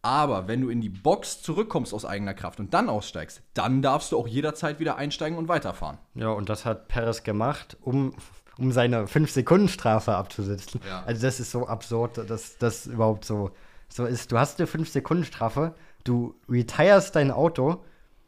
Aber 0.02 0.48
wenn 0.48 0.62
du 0.62 0.70
in 0.70 0.82
die 0.82 0.90
Box 0.90 1.42
zurückkommst 1.42 1.94
aus 1.94 2.06
eigener 2.06 2.34
Kraft 2.34 2.60
und 2.60 2.74
dann 2.74 2.90
aussteigst, 2.90 3.42
dann 3.54 3.82
darfst 3.82 4.12
du 4.12 4.18
auch 4.18 4.28
jederzeit 4.28 4.80
wieder 4.80 4.98
einsteigen 4.98 5.38
und 5.38 5.48
weiterfahren. 5.48 5.98
Ja, 6.16 6.30
und 6.30 6.50
das 6.50 6.66
hat 6.66 6.88
Perez 6.88 7.24
gemacht, 7.24 7.78
um, 7.82 8.14
um 8.58 8.72
seine 8.72 9.06
5-Sekunden-Strafe 9.06 10.16
abzusitzen. 10.16 10.80
Ja. 10.88 11.04
Also 11.06 11.22
das 11.22 11.40
ist 11.40 11.52
so 11.52 11.68
absurd, 11.68 12.18
dass 12.30 12.58
das 12.58 12.86
überhaupt 12.88 13.26
so, 13.26 13.52
so 13.90 14.06
ist. 14.06 14.32
Du 14.32 14.38
hast 14.38 14.60
eine 14.60 14.70
5-Sekunden-Strafe, 14.70 15.76
du 16.04 16.36
retirest 16.50 17.16
dein 17.16 17.32
Auto 17.32 17.84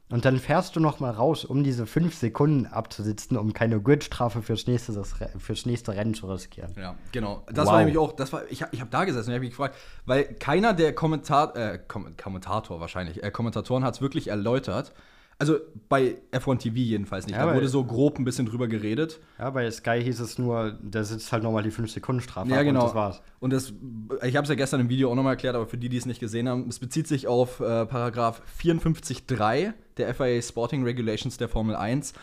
und 0.10 0.26
dann 0.26 0.40
fährst 0.40 0.76
du 0.76 0.82
noch 0.82 1.00
mal 1.00 1.12
raus, 1.12 1.46
um 1.46 1.64
diese 1.64 1.86
5 1.86 2.14
Sekunden 2.14 2.66
abzusitzen, 2.66 3.38
um 3.38 3.54
keine 3.54 3.80
Gridstrafe 3.82 4.42
fürs 4.42 4.68
nächste, 4.68 4.92
das, 4.92 5.14
fürs 5.38 5.66
nächste 5.66 5.94
Rennen 5.94 6.14
zu 6.14 6.28
riskieren. 6.28 6.74
Ja, 6.78 6.96
genau. 7.14 7.44
Das 7.48 7.66
Wow. 7.68 7.72
war 7.74 7.80
nämlich 7.80 7.98
auch, 7.98 8.12
das 8.12 8.34
war, 8.34 8.42
ich, 8.50 8.62
hab- 8.62 8.74
ich 8.74 8.82
habe 8.82 8.92
da 8.92 9.06
gesessen 9.06 9.30
und 9.30 9.36
habe 9.36 9.42
mich 9.46 9.52
gefragt, 9.52 9.76
weil 10.06 10.26
keiner 10.26 10.74
der 10.74 10.94
Kommentar, 10.94 11.56
äh, 11.56 11.80
Kom 11.88 12.18
Kommentator 12.18 12.82
wahrscheinlich, 12.82 13.24
äh, 13.24 13.32
Kommentatoren 13.32 13.86
hat 13.86 13.94
es 13.96 14.02
wirklich 14.02 14.28
erläutert. 14.28 14.92
Also 15.42 15.58
bei 15.90 16.18
F1 16.32 16.60
TV 16.60 16.76
jedenfalls 16.76 17.26
nicht. 17.26 17.36
Ja, 17.36 17.48
da 17.48 17.56
wurde 17.56 17.68
so 17.68 17.84
grob 17.84 18.20
ein 18.20 18.24
bisschen 18.26 18.46
drüber 18.46 18.68
geredet. 18.68 19.20
Ja, 19.40 19.50
bei 19.50 19.72
Sky 19.72 20.00
hieß 20.04 20.20
es 20.20 20.38
nur, 20.38 20.78
der 20.84 21.04
sitzt 21.04 21.32
halt 21.32 21.42
nochmal 21.42 21.64
die 21.64 21.72
5-Sekunden-Strafe 21.72 22.48
Ja, 22.52 22.62
genau. 22.62 22.82
und 22.82 22.86
das 22.86 22.94
war's. 22.94 23.22
Und 23.40 23.52
das, 23.52 23.74
ich 24.22 24.36
habe 24.36 24.44
es 24.44 24.50
ja 24.50 24.54
gestern 24.56 24.82
im 24.82 24.90
Video 24.90 25.10
auch 25.10 25.16
nochmal 25.16 25.34
erklärt, 25.34 25.56
aber 25.56 25.66
für 25.66 25.80
die, 25.80 25.90
die 25.90 25.98
es 25.98 26.06
nicht 26.06 26.20
gesehen 26.20 26.48
haben, 26.48 26.70
es 26.70 26.78
bezieht 26.78 27.08
sich 27.08 27.26
auf 27.28 27.60
äh, 27.60 27.88
Paragraph 27.88 28.44
54.3 28.62 29.74
der 29.98 30.14
FIA 30.14 30.44
Sporting 30.44 30.84
Regulations 30.84 31.38
der 31.38 31.50
Formel 31.50 31.76
1, 31.76 32.14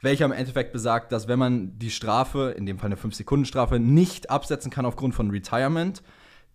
welcher 0.00 0.26
im 0.26 0.32
Endeffekt 0.32 0.72
besagt, 0.72 1.10
dass 1.10 1.26
wenn 1.26 1.40
man 1.40 1.76
die 1.76 1.90
Strafe, 1.90 2.54
in 2.56 2.66
dem 2.66 2.78
Fall 2.78 2.86
eine 2.86 3.00
5-Sekunden-Strafe, 3.00 3.80
nicht 3.80 4.30
absetzen 4.30 4.70
kann 4.70 4.86
aufgrund 4.86 5.16
von 5.16 5.32
Retirement, 5.32 6.04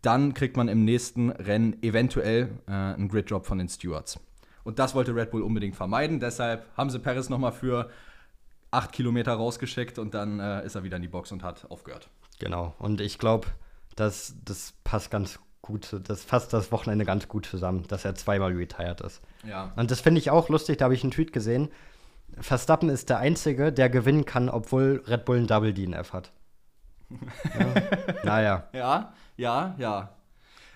dann 0.01 0.33
kriegt 0.33 0.55
man 0.55 0.69
im 0.69 0.85
nächsten 0.85 1.31
Rennen 1.31 1.75
eventuell 1.83 2.51
äh, 2.69 2.71
einen 2.71 3.09
Grid-Drop 3.09 3.45
von 3.45 3.57
den 3.57 3.67
Stewards. 3.67 4.17
Und 4.65 4.79
das 4.79 4.93
wollte 4.95 5.15
Red 5.15 5.31
Bull 5.31 5.43
unbedingt 5.43 5.75
vermeiden, 5.75 6.19
deshalb 6.19 6.65
haben 6.75 6.89
sie 6.89 6.99
Perez 6.99 7.29
nochmal 7.29 7.53
für 7.53 7.89
8 8.71 8.91
Kilometer 8.91 9.33
rausgeschickt 9.33 9.97
und 9.99 10.13
dann 10.13 10.39
äh, 10.39 10.65
ist 10.65 10.75
er 10.75 10.83
wieder 10.83 10.97
in 10.97 11.03
die 11.03 11.07
Box 11.07 11.31
und 11.31 11.43
hat 11.43 11.65
aufgehört. 11.69 12.09
Genau. 12.39 12.73
Und 12.79 12.99
ich 12.99 13.19
glaube, 13.19 13.47
das, 13.95 14.35
das 14.43 14.73
passt 14.83 15.11
ganz 15.11 15.39
gut, 15.61 15.95
das 16.03 16.23
fasst 16.23 16.51
das 16.51 16.71
Wochenende 16.71 17.05
ganz 17.05 17.27
gut 17.27 17.45
zusammen, 17.45 17.85
dass 17.87 18.05
er 18.05 18.15
zweimal 18.15 18.53
retired 18.53 19.01
ist. 19.01 19.21
Ja. 19.47 19.71
Und 19.75 19.91
das 19.91 20.01
finde 20.01 20.19
ich 20.19 20.29
auch 20.31 20.49
lustig, 20.49 20.77
da 20.77 20.85
habe 20.85 20.93
ich 20.95 21.03
einen 21.03 21.11
Tweet 21.11 21.31
gesehen. 21.31 21.69
Verstappen 22.39 22.89
ist 22.89 23.09
der 23.09 23.19
Einzige, 23.19 23.71
der 23.71 23.89
gewinnen 23.89 24.25
kann, 24.25 24.49
obwohl 24.49 25.03
Red 25.07 25.25
Bull 25.25 25.37
einen 25.37 25.47
Double 25.47 25.73
DNF 25.73 26.11
hat. 26.11 26.31
Ja. 27.57 28.23
naja. 28.23 28.67
Ja, 28.73 29.13
ja, 29.37 29.75
ja. 29.77 30.09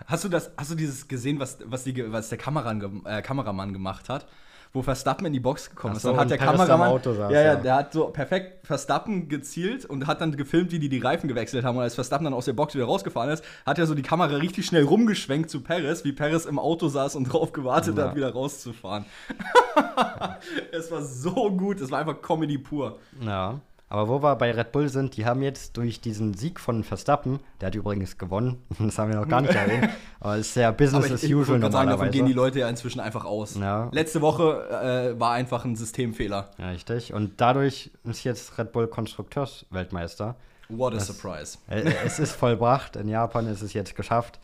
Hast 0.08 0.24
du 0.24 0.30
das, 0.30 0.52
hast 0.58 0.72
du 0.72 0.76
dieses 0.76 1.08
gesehen, 1.08 1.40
was, 1.40 1.58
was, 1.66 1.84
die, 1.84 2.12
was 2.12 2.30
der 2.30 2.38
Kameran, 2.38 2.80
ge- 2.80 2.90
äh, 3.06 3.22
Kameramann 3.22 3.74
gemacht 3.74 4.10
hat? 4.10 4.26
Wo 4.72 4.84
Verstappen 4.84 5.26
in 5.26 5.34
die 5.34 5.40
Box 5.40 5.72
gekommen 5.72 5.96
ist. 5.96 6.04
so, 6.04 6.12
Dann 6.12 6.20
hat 6.20 6.30
der 6.30 6.38
Kameramann. 6.38 7.02
saß, 7.04 7.18
ja, 7.18 7.32
ja, 7.32 7.42
ja. 7.42 7.56
der 7.56 7.76
hat 7.76 7.92
so 7.92 8.06
perfekt 8.10 8.68
Verstappen 8.68 9.28
gezielt 9.28 9.84
und 9.84 10.06
hat 10.06 10.22
dann 10.22 10.38
gefilmt, 10.38 10.72
wie 10.72 10.78
die 10.78 10.90
die 10.90 11.00
Reifen 11.00 11.28
gewechselt 11.28 11.66
haben. 11.66 11.76
Und 11.78 11.82
als 11.82 11.96
Verstappen 11.96 12.26
dann 12.26 12.36
aus 12.36 12.46
der 12.46 12.54
Box 12.54 12.76
wieder 12.76 12.86
rausgefahren 12.86 13.32
ist, 13.32 13.44
hat 13.66 13.80
er 13.80 13.88
so 13.88 13.96
die 13.96 14.04
Kamera 14.04 14.36
richtig 14.36 14.68
schnell 14.68 14.84
rumgeschwenkt 14.84 15.50
zu 15.50 15.62
Perez, 15.62 16.04
wie 16.04 16.12
Perez 16.12 16.46
im 16.46 16.60
Auto 16.60 16.88
saß 16.88 17.16
und 17.16 17.24
drauf 17.24 17.52
gewartet 17.52 17.98
Ja. 17.98 18.10
hat, 18.10 18.16
wieder 18.16 18.32
rauszufahren. 18.32 19.06
es 20.72 20.92
war 20.92 21.02
so 21.02 21.50
gut, 21.52 21.82
es 21.82 21.90
war 21.90 22.00
einfach 22.00 22.22
Comedy 22.22 22.60
pur. 22.60 23.00
Ja. 23.22 23.60
Aber 23.92 24.08
wo 24.08 24.22
wir 24.22 24.36
bei 24.36 24.52
Red 24.52 24.72
Bull 24.72 24.88
sind, 24.88 25.18
die 25.18 25.26
haben 25.26 25.42
jetzt 25.42 25.76
durch 25.76 26.00
diesen 26.00 26.36
Sieg 26.36 26.60
von 26.60 26.84
Verstappen, 26.84 27.40
der 27.60 27.68
hat 27.68 27.76
übrigens 27.76 28.20
gewonnen, 28.20 28.62
das 28.80 28.98
haben 29.00 29.12
wir 29.12 29.20
noch 29.20 29.28
gar 29.28 29.42
nicht 29.42 29.54
erwähnt, 29.56 29.90
aber 30.20 30.36
es 30.38 30.50
ist 30.50 30.56
ja 30.58 30.70
Business 30.72 31.06
Aber 31.06 31.14
as 31.16 31.24
ich, 31.24 31.30
ich 31.32 31.36
usual 31.36 31.60
gerade 31.60 31.72
sagen, 31.74 31.90
davon 31.90 32.06
normalerweise. 32.06 32.12
gehen 32.12 32.26
die 32.28 32.34
Leute 32.34 32.60
ja 32.60 32.70
inzwischen 32.70 33.00
einfach 33.00 33.26
aus. 33.26 33.56
Ja. 33.56 33.90
Letzte 33.92 34.22
Woche 34.22 35.14
äh, 35.16 35.20
war 35.20 35.32
einfach 35.32 35.66
ein 35.66 35.76
Systemfehler. 35.76 36.52
ja, 36.60 36.70
richtig. 36.70 37.14
Und 37.14 37.42
dadurch 37.42 37.90
ist 38.04 38.24
jetzt 38.24 38.58
Red 38.60 38.72
Bull 38.74 38.88
Konstrukteursweltmeister. 38.88 40.36
What 40.70 40.94
a 40.94 40.98
Das- 40.98 41.08
surprise. 41.08 41.58
Äh, 41.68 41.92
es 42.06 42.20
ist 42.20 42.34
vollbracht. 42.34 42.96
In 42.96 43.08
Japan 43.08 43.48
ist 43.48 43.62
es 43.62 43.74
jetzt 43.74 43.96
geschafft. 43.96 44.40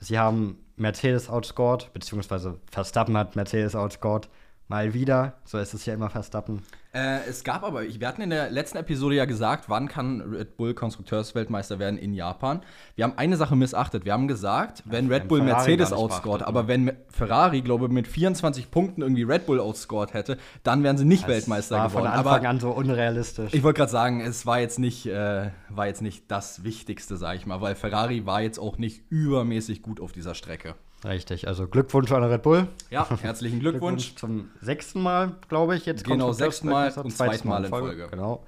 Sie 0.00 0.18
haben 0.18 0.58
Mercedes 0.76 1.30
outscored, 1.30 1.90
beziehungsweise 1.94 2.58
Verstappen 2.70 3.16
hat 3.16 3.36
Mercedes 3.36 3.74
outscored. 3.74 4.28
Mal 4.68 4.92
wieder. 4.94 5.34
So 5.44 5.58
ist 5.58 5.72
es 5.74 5.86
ja 5.86 5.94
immer 5.94 6.10
Verstappen. 6.10 6.62
Äh, 6.96 7.28
es 7.28 7.44
gab 7.44 7.62
aber, 7.62 7.82
wir 7.82 8.08
hatten 8.08 8.22
in 8.22 8.30
der 8.30 8.50
letzten 8.50 8.78
Episode 8.78 9.16
ja 9.16 9.26
gesagt, 9.26 9.68
wann 9.68 9.86
kann 9.86 10.22
Red 10.22 10.56
Bull 10.56 10.72
Konstrukteursweltmeister 10.72 11.78
werden 11.78 11.98
in 11.98 12.14
Japan. 12.14 12.62
Wir 12.94 13.04
haben 13.04 13.18
eine 13.18 13.36
Sache 13.36 13.54
missachtet. 13.54 14.06
Wir 14.06 14.14
haben 14.14 14.28
gesagt, 14.28 14.82
wenn 14.86 15.12
Red 15.12 15.28
Bull 15.28 15.40
Ferrari 15.40 15.56
Mercedes 15.56 15.92
outscored, 15.92 16.42
aber 16.42 16.62
ne? 16.62 16.68
wenn 16.68 16.92
Ferrari, 17.10 17.60
glaube 17.60 17.84
ich, 17.84 17.92
mit 17.92 18.08
24 18.08 18.70
Punkten 18.70 19.02
irgendwie 19.02 19.24
Red 19.24 19.44
Bull 19.44 19.60
outscored 19.60 20.14
hätte, 20.14 20.38
dann 20.62 20.82
wären 20.82 20.96
sie 20.96 21.04
nicht 21.04 21.28
Weltmeister 21.28 21.74
das 21.74 21.82
war 21.82 21.88
geworden. 21.90 22.04
von 22.06 22.18
Anfang 22.18 22.34
aber 22.38 22.48
an 22.48 22.60
so 22.60 22.70
unrealistisch. 22.70 23.52
ich 23.52 23.62
wollte 23.62 23.76
gerade 23.76 23.92
sagen, 23.92 24.22
es 24.22 24.46
war 24.46 24.60
jetzt 24.60 24.78
nicht, 24.78 25.04
äh, 25.04 25.50
war 25.68 25.86
jetzt 25.88 26.00
nicht 26.00 26.30
das 26.30 26.64
Wichtigste, 26.64 27.18
sage 27.18 27.36
ich 27.36 27.44
mal, 27.44 27.60
weil 27.60 27.74
Ferrari 27.74 28.24
war 28.24 28.40
jetzt 28.40 28.58
auch 28.58 28.78
nicht 28.78 29.02
übermäßig 29.10 29.82
gut 29.82 30.00
auf 30.00 30.12
dieser 30.12 30.34
Strecke. 30.34 30.76
Richtig. 31.06 31.46
Also 31.46 31.68
Glückwunsch 31.68 32.10
an 32.12 32.24
Red 32.24 32.42
Bull. 32.42 32.68
Ja, 32.90 33.08
herzlichen 33.20 33.60
Glückwunsch. 33.60 34.16
zum 34.16 34.50
sechsten 34.60 35.02
Mal, 35.02 35.36
glaube 35.48 35.76
ich, 35.76 35.86
jetzt. 35.86 36.04
Genau, 36.04 36.32
sechsten 36.32 36.68
Mal 36.68 36.92
und 36.92 37.10
zweiten 37.10 37.48
Mal 37.48 37.64
in 37.64 37.70
Folge. 37.70 38.08
Genau. 38.10 38.44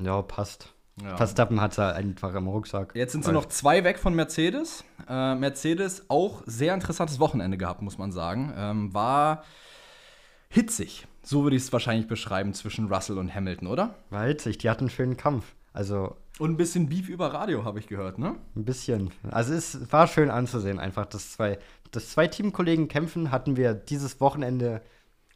Ja, 0.00 0.22
passt. 0.22 0.72
Ja. 1.02 1.16
Verstappen 1.16 1.60
hat 1.60 1.78
er 1.78 1.94
einfach 1.94 2.34
im 2.34 2.48
Rucksack. 2.48 2.94
Jetzt 2.94 3.12
sind 3.12 3.24
sie 3.24 3.32
noch 3.32 3.46
zwei 3.46 3.84
weg 3.84 3.98
von 4.00 4.14
Mercedes. 4.14 4.84
Äh, 5.08 5.36
Mercedes 5.36 6.06
auch 6.08 6.42
sehr 6.46 6.74
interessantes 6.74 7.20
Wochenende 7.20 7.56
gehabt, 7.56 7.82
muss 7.82 7.98
man 7.98 8.10
sagen. 8.10 8.52
Ähm, 8.56 8.94
war 8.94 9.44
hitzig. 10.48 11.06
So 11.22 11.44
würde 11.44 11.56
ich 11.56 11.62
es 11.62 11.72
wahrscheinlich 11.72 12.08
beschreiben 12.08 12.52
zwischen 12.54 12.92
Russell 12.92 13.18
und 13.18 13.32
Hamilton, 13.32 13.68
oder? 13.68 13.94
War 14.10 14.24
hitzig, 14.26 14.58
die 14.58 14.70
hatten 14.70 14.84
einen 14.84 14.90
schönen 14.90 15.16
Kampf. 15.16 15.44
Also 15.78 16.16
Und 16.40 16.50
ein 16.50 16.56
bisschen 16.56 16.88
Beef 16.88 17.08
über 17.08 17.32
Radio, 17.32 17.64
habe 17.64 17.78
ich 17.78 17.86
gehört, 17.86 18.18
ne? 18.18 18.34
ein 18.56 18.64
bisschen. 18.64 19.12
Also 19.30 19.54
es 19.54 19.92
war 19.92 20.08
schön 20.08 20.28
anzusehen, 20.28 20.80
einfach, 20.80 21.06
dass 21.06 21.34
zwei, 21.34 21.56
dass 21.92 22.10
zwei 22.10 22.26
Teamkollegen 22.26 22.88
kämpfen, 22.88 23.30
hatten 23.30 23.56
wir 23.56 23.74
dieses 23.74 24.20
Wochenende 24.20 24.82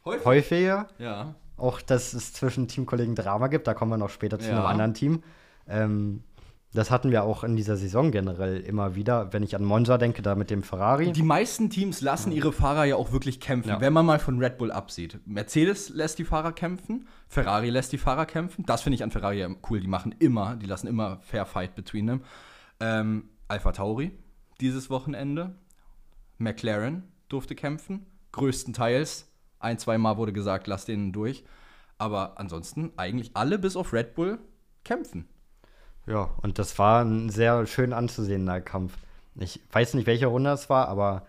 Häufig. 0.03 0.25
häufiger. 0.25 0.87
Ja. 0.97 1.35
Auch, 1.55 1.79
dass 1.79 2.13
es 2.13 2.33
zwischen 2.33 2.67
Teamkollegen 2.67 3.15
Drama 3.15 3.47
gibt, 3.47 3.67
da 3.67 3.73
kommen 3.73 3.91
wir 3.91 3.97
noch 3.97 4.09
später 4.09 4.37
zu 4.37 4.49
Ja. 4.49 4.57
einem 4.57 4.65
anderen 4.65 4.93
Team. 4.93 5.23
Ähm, 5.65 6.23
das 6.73 6.89
hatten 6.91 7.11
wir 7.11 7.23
auch 7.23 7.43
in 7.43 7.55
dieser 7.55 7.77
Saison 7.77 8.11
generell 8.11 8.59
immer 8.59 8.95
wieder. 8.95 9.31
Wenn 9.31 9.43
ich 9.43 9.55
an 9.55 9.63
Monza 9.63 9.97
denke, 9.97 10.21
da 10.21 10.35
mit 10.35 10.49
dem 10.49 10.63
Ferrari. 10.63 11.11
Die 11.11 11.21
meisten 11.23 11.69
Teams 11.69 12.01
lassen 12.01 12.31
ihre 12.31 12.51
Fahrer 12.51 12.85
ja 12.85 12.95
auch 12.95 13.11
wirklich 13.11 13.39
kämpfen, 13.39 13.69
Ja. 13.69 13.81
wenn 13.81 13.93
man 13.93 14.05
mal 14.05 14.19
von 14.19 14.39
Red 14.39 14.57
Bull 14.57 14.71
absieht. 14.71 15.19
Mercedes 15.25 15.89
lässt 15.89 16.19
die 16.19 16.25
Fahrer 16.25 16.51
kämpfen, 16.51 17.07
Ferrari 17.27 17.69
lässt 17.69 17.91
die 17.93 17.97
Fahrer 17.97 18.25
kämpfen. 18.25 18.65
Das 18.65 18.81
finde 18.81 18.95
ich 18.95 19.03
an 19.03 19.11
Ferrari 19.11 19.45
cool. 19.69 19.79
Die 19.79 19.87
machen 19.87 20.13
immer, 20.19 20.55
die 20.55 20.65
lassen 20.65 20.87
immer 20.87 21.19
Fair 21.21 21.45
Fight 21.45 21.75
between 21.75 22.07
them. 22.07 22.21
Ähm, 22.79 23.29
Alpha 23.47 23.71
Tauri 23.71 24.11
dieses 24.59 24.89
Wochenende. 24.89 25.55
McLaren 26.37 27.03
durfte 27.29 27.55
kämpfen. 27.55 28.05
Größtenteils 28.31 29.29
Ein, 29.59 29.77
zwei 29.79 29.97
Mal 29.97 30.17
wurde 30.17 30.33
gesagt, 30.33 30.67
lass 30.67 30.85
den 30.85 31.13
durch. 31.13 31.43
Aber 31.97 32.37
ansonsten 32.39 32.91
eigentlich 32.97 33.31
alle 33.35 33.57
bis 33.59 33.75
auf 33.77 33.93
Red 33.93 34.13
Bull 34.15 34.39
kämpfen. 34.83 35.29
Ja, 36.05 36.29
und 36.41 36.59
das 36.59 36.77
war 36.79 37.03
ein 37.03 37.29
sehr 37.29 37.65
schön 37.65 37.93
anzusehender 37.93 38.61
Kampf. 38.61 38.97
Ich 39.35 39.61
weiß 39.71 39.93
nicht, 39.93 40.05
welche 40.05 40.27
Runde 40.27 40.51
es 40.51 40.69
war, 40.69 40.87
aber 40.89 41.23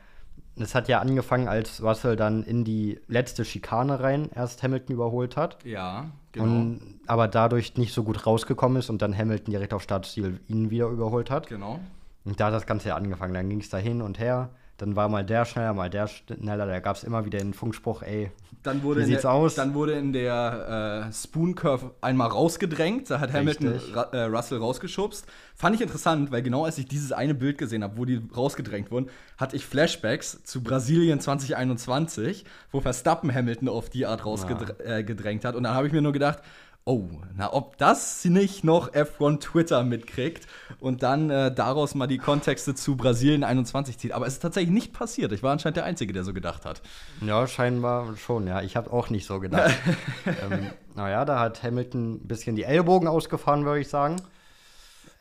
es 0.57 0.75
hat 0.75 0.89
ja 0.89 1.01
angefangen, 1.01 1.49
als 1.49 1.83
Russell 1.83 2.17
dann 2.17 2.43
in 2.45 2.65
die 2.65 3.01
letzte 3.09 3.45
Schikane 3.45 4.01
rein 4.01 4.29
erst 4.35 4.63
Hamilton 4.63 4.95
überholt 4.95 5.37
hat. 5.37 5.65
Ja, 5.65 6.11
genau. 6.33 6.45
Und, 6.45 7.01
aber 7.07 7.29
dadurch 7.29 7.77
nicht 7.77 7.93
so 7.93 8.05
gut 8.05 8.27
rausgekommen 8.27 8.79
ist 8.79 8.91
und 8.91 9.03
dann 9.03 9.17
Hamilton 9.17 9.51
direkt 9.51 9.73
auf 9.73 9.83
Startziel 9.83 10.41
ihn 10.49 10.71
wieder 10.71 10.87
überholt 10.87 11.31
hat. 11.31 11.49
Genau. 11.49 11.81
Und 12.25 12.41
da 12.41 12.47
hat 12.47 12.55
das 12.55 12.67
Ganze 12.67 12.89
ja 12.89 12.97
angefangen. 12.97 13.35
Dann 13.35 13.49
ging 13.49 13.61
es 13.61 13.69
da 13.69 13.79
hin 13.79 14.01
und 14.01 14.19
her. 14.19 14.51
Dann 14.77 14.97
war 14.97 15.09
mal 15.09 15.25
der 15.25 15.45
schneller, 15.45 15.73
mal 15.75 15.91
der 15.91 16.09
schneller. 16.09 16.67
Da 16.67 16.81
gab 16.81 16.97
es 16.97 17.05
immer 17.05 17.25
wieder 17.25 17.39
den 17.39 17.55
Funkspruch, 17.55 18.03
ey, 18.03 18.31
dann 18.65 18.83
wurde 18.83 19.03
wie 19.03 19.05
sieht's 19.05 19.23
der, 19.23 19.31
aus? 19.31 19.55
Dann 19.55 19.75
wurde 19.75 19.93
in 19.93 20.15
der 20.15 21.07
äh, 21.09 21.13
Spoon 21.13 21.55
Curve 21.55 21.91
einmal 22.01 22.29
rausgedrängt. 22.29 23.11
Da 23.11 23.21
hat 23.21 23.33
Hamilton 23.35 23.79
Ra 23.93 24.03
äh, 24.13 24.23
Russell 24.23 24.59
rausgeschubst. 24.59 25.27
Fand 25.55 25.77
ich 25.77 25.83
interessant, 25.83 26.33
weil 26.33 26.43
genau 26.43 26.65
als 26.65 26.79
ich 26.79 26.87
dieses 26.87 27.13
eine 27.13 27.35
Bild 27.35 27.59
gesehen 27.59 27.85
habe, 27.85 27.99
wo 27.99 28.07
die 28.07 28.23
rausgedrängt 28.35 28.91
wurden, 28.91 29.11
hatte 29.37 29.55
ich 29.55 29.67
Flashbacks 29.67 30.43
zu 30.45 30.63
Brasilien 30.63 31.21
2021, 31.21 32.47
wo 32.73 32.81
Verstappen 32.81 33.33
Hamilton 33.33 33.69
auf 33.69 33.91
die 33.91 34.07
Art 34.07 34.25
rausgedrängt 34.25 34.81
ja. 34.81 34.99
äh, 34.99 35.45
hat. 35.45 35.55
Und 35.57 35.65
dann 35.65 35.75
habe 35.75 35.87
ich 35.87 35.93
mir 35.93 36.01
nur 36.01 36.15
gedacht, 36.15 36.39
Oh, 36.87 37.09
na, 37.35 37.51
ob 37.51 37.79
das 37.79 38.27
nicht 38.27 38.63
noch 38.63 38.93
F1 38.93 39.41
Twitter 39.41 39.85
mitkriegt 39.85 40.47
und 40.81 41.03
dann 41.03 41.31
äh, 41.31 41.51
daraus 41.51 41.95
mal 41.95 42.07
die 42.07 42.19
Kontexte 42.19 42.75
zu 42.75 42.95
Brasilien 42.95 43.43
21 43.43 43.97
zieht. 43.97 44.13
Aber 44.13 44.27
es 44.27 44.35
ist 44.35 44.41
tatsächlich 44.41 44.71
nicht 44.71 44.93
passiert. 44.93 45.33
Ich 45.33 45.43
war 45.43 45.53
anscheinend 45.53 45.79
der 45.79 45.87
Einzige, 45.87 46.13
der 46.13 46.25
so 46.25 46.35
gedacht 46.35 46.67
hat. 46.67 46.83
Ja, 47.23 47.47
scheinbar 47.47 48.19
schon, 48.19 48.47
ja. 48.47 48.61
Ich 48.61 48.77
habe 48.77 48.93
auch 48.93 49.09
nicht 49.09 49.25
so 49.25 49.41
gedacht. 49.41 49.75
ähm, 50.27 50.73
naja, 50.95 51.25
da 51.25 51.41
hat 51.41 51.63
Hamilton 51.63 52.17
ein 52.17 52.29
bisschen 52.29 52.55
die 52.55 52.65
Ellbogen 52.65 53.09
ausgefahren, 53.09 53.65
würde 53.65 53.81
ich 53.81 53.89
sagen. 53.89 54.17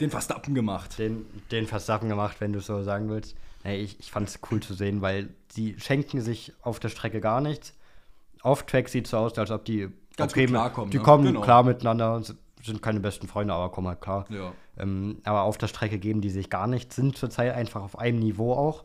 Den 0.01 0.09
Verstappen 0.09 0.55
gemacht. 0.55 0.99
Den, 0.99 1.25
den 1.49 1.65
Verstappen 1.65 2.09
gemacht, 2.09 2.41
wenn 2.41 2.51
du 2.51 2.59
es 2.59 2.65
so 2.65 2.83
sagen 2.83 3.09
willst. 3.09 3.35
Hey, 3.63 3.79
ich, 3.79 4.01
ich 4.01 4.11
fand 4.11 4.27
es 4.27 4.39
cool 4.51 4.59
zu 4.59 4.73
sehen, 4.73 5.01
weil 5.01 5.29
die 5.55 5.79
schenken 5.79 6.19
sich 6.19 6.51
auf 6.61 6.81
der 6.81 6.89
Strecke 6.89 7.21
gar 7.21 7.39
nichts. 7.39 7.73
Off-Track 8.41 8.89
sieht 8.89 9.07
so 9.07 9.15
aus, 9.15 9.37
als 9.37 9.51
ob 9.51 9.63
die 9.63 9.87
Ganz 10.17 10.33
okay, 10.33 10.45
klarkommen. 10.45 10.91
Die 10.91 10.97
ne? 10.97 11.03
kommen 11.03 11.25
genau. 11.25 11.41
klar 11.41 11.63
miteinander, 11.63 12.21
sind 12.63 12.81
keine 12.81 12.99
besten 12.99 13.27
Freunde, 13.27 13.53
aber 13.53 13.71
kommen 13.71 13.87
halt 13.87 14.01
klar. 14.01 14.25
Ja. 14.29 14.53
Ähm, 14.77 15.21
aber 15.23 15.43
auf 15.43 15.57
der 15.57 15.67
Strecke 15.67 15.99
geben 15.99 16.21
die 16.21 16.29
sich 16.29 16.49
gar 16.49 16.67
nichts, 16.67 16.95
sind 16.95 17.17
zurzeit 17.17 17.53
einfach 17.53 17.81
auf 17.81 17.97
einem 17.97 18.19
Niveau 18.19 18.53
auch, 18.53 18.83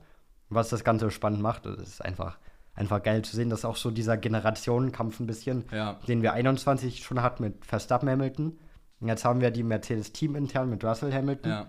was 0.49 0.69
das 0.69 0.85
Ganze 0.85 1.11
spannend 1.11 1.41
macht. 1.41 1.67
Das 1.67 1.77
ist 1.79 2.05
einfach, 2.05 2.39
einfach 2.75 3.03
geil 3.03 3.23
zu 3.23 3.37
sehen, 3.37 3.51
dass 3.51 3.65
auch 3.65 3.77
so 3.77 3.91
dieser 3.91 4.17
Generationenkampf 4.17 5.21
ein 5.21 5.27
bisschen, 5.27 5.65
ja. 5.73 5.99
den 6.07 6.23
wir 6.23 6.33
21 6.33 7.05
schon 7.05 7.23
hatten 7.23 7.43
mit 7.43 7.65
Verstappen 7.65 8.09
Hamilton. 8.09 8.59
Und 9.01 9.09
jetzt 9.09 9.25
haben 9.25 9.41
wir 9.41 9.51
die 9.51 9.63
Mercedes-Team 9.63 10.35
intern 10.35 10.71
mit 10.71 10.85
Russell 10.85 11.13
Hamilton. 11.13 11.51
Ja. 11.51 11.67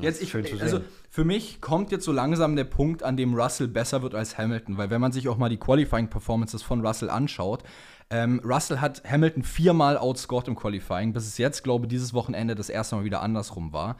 Jetzt 0.00 0.22
ich, 0.22 0.34
also 0.62 0.80
für 1.10 1.24
mich 1.24 1.60
kommt 1.60 1.90
jetzt 1.90 2.04
so 2.04 2.12
langsam 2.12 2.54
der 2.54 2.64
Punkt, 2.64 3.02
an 3.02 3.16
dem 3.16 3.34
Russell 3.34 3.66
besser 3.66 4.02
wird 4.02 4.14
als 4.14 4.38
Hamilton, 4.38 4.76
weil 4.76 4.90
wenn 4.90 5.00
man 5.00 5.10
sich 5.10 5.28
auch 5.28 5.38
mal 5.38 5.48
die 5.48 5.56
Qualifying 5.56 6.08
Performances 6.08 6.62
von 6.62 6.86
Russell 6.86 7.10
anschaut, 7.10 7.64
ähm, 8.10 8.40
Russell 8.44 8.80
hat 8.80 9.02
Hamilton 9.08 9.42
viermal 9.42 9.98
outscored 9.98 10.48
im 10.48 10.56
Qualifying, 10.56 11.12
bis 11.12 11.26
es 11.26 11.38
jetzt, 11.38 11.62
glaube 11.62 11.86
ich, 11.86 11.90
dieses 11.90 12.14
Wochenende 12.14 12.54
das 12.54 12.70
erste 12.70 12.96
Mal 12.96 13.04
wieder 13.04 13.20
andersrum 13.20 13.72
war. 13.72 13.96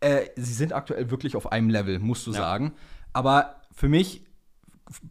Äh, 0.00 0.26
sie 0.36 0.52
sind 0.52 0.72
aktuell 0.72 1.10
wirklich 1.10 1.36
auf 1.36 1.52
einem 1.52 1.70
Level, 1.70 1.98
musst 1.98 2.26
du 2.26 2.32
ja. 2.32 2.38
sagen. 2.38 2.72
Aber 3.12 3.62
für 3.72 3.88
mich, 3.88 4.24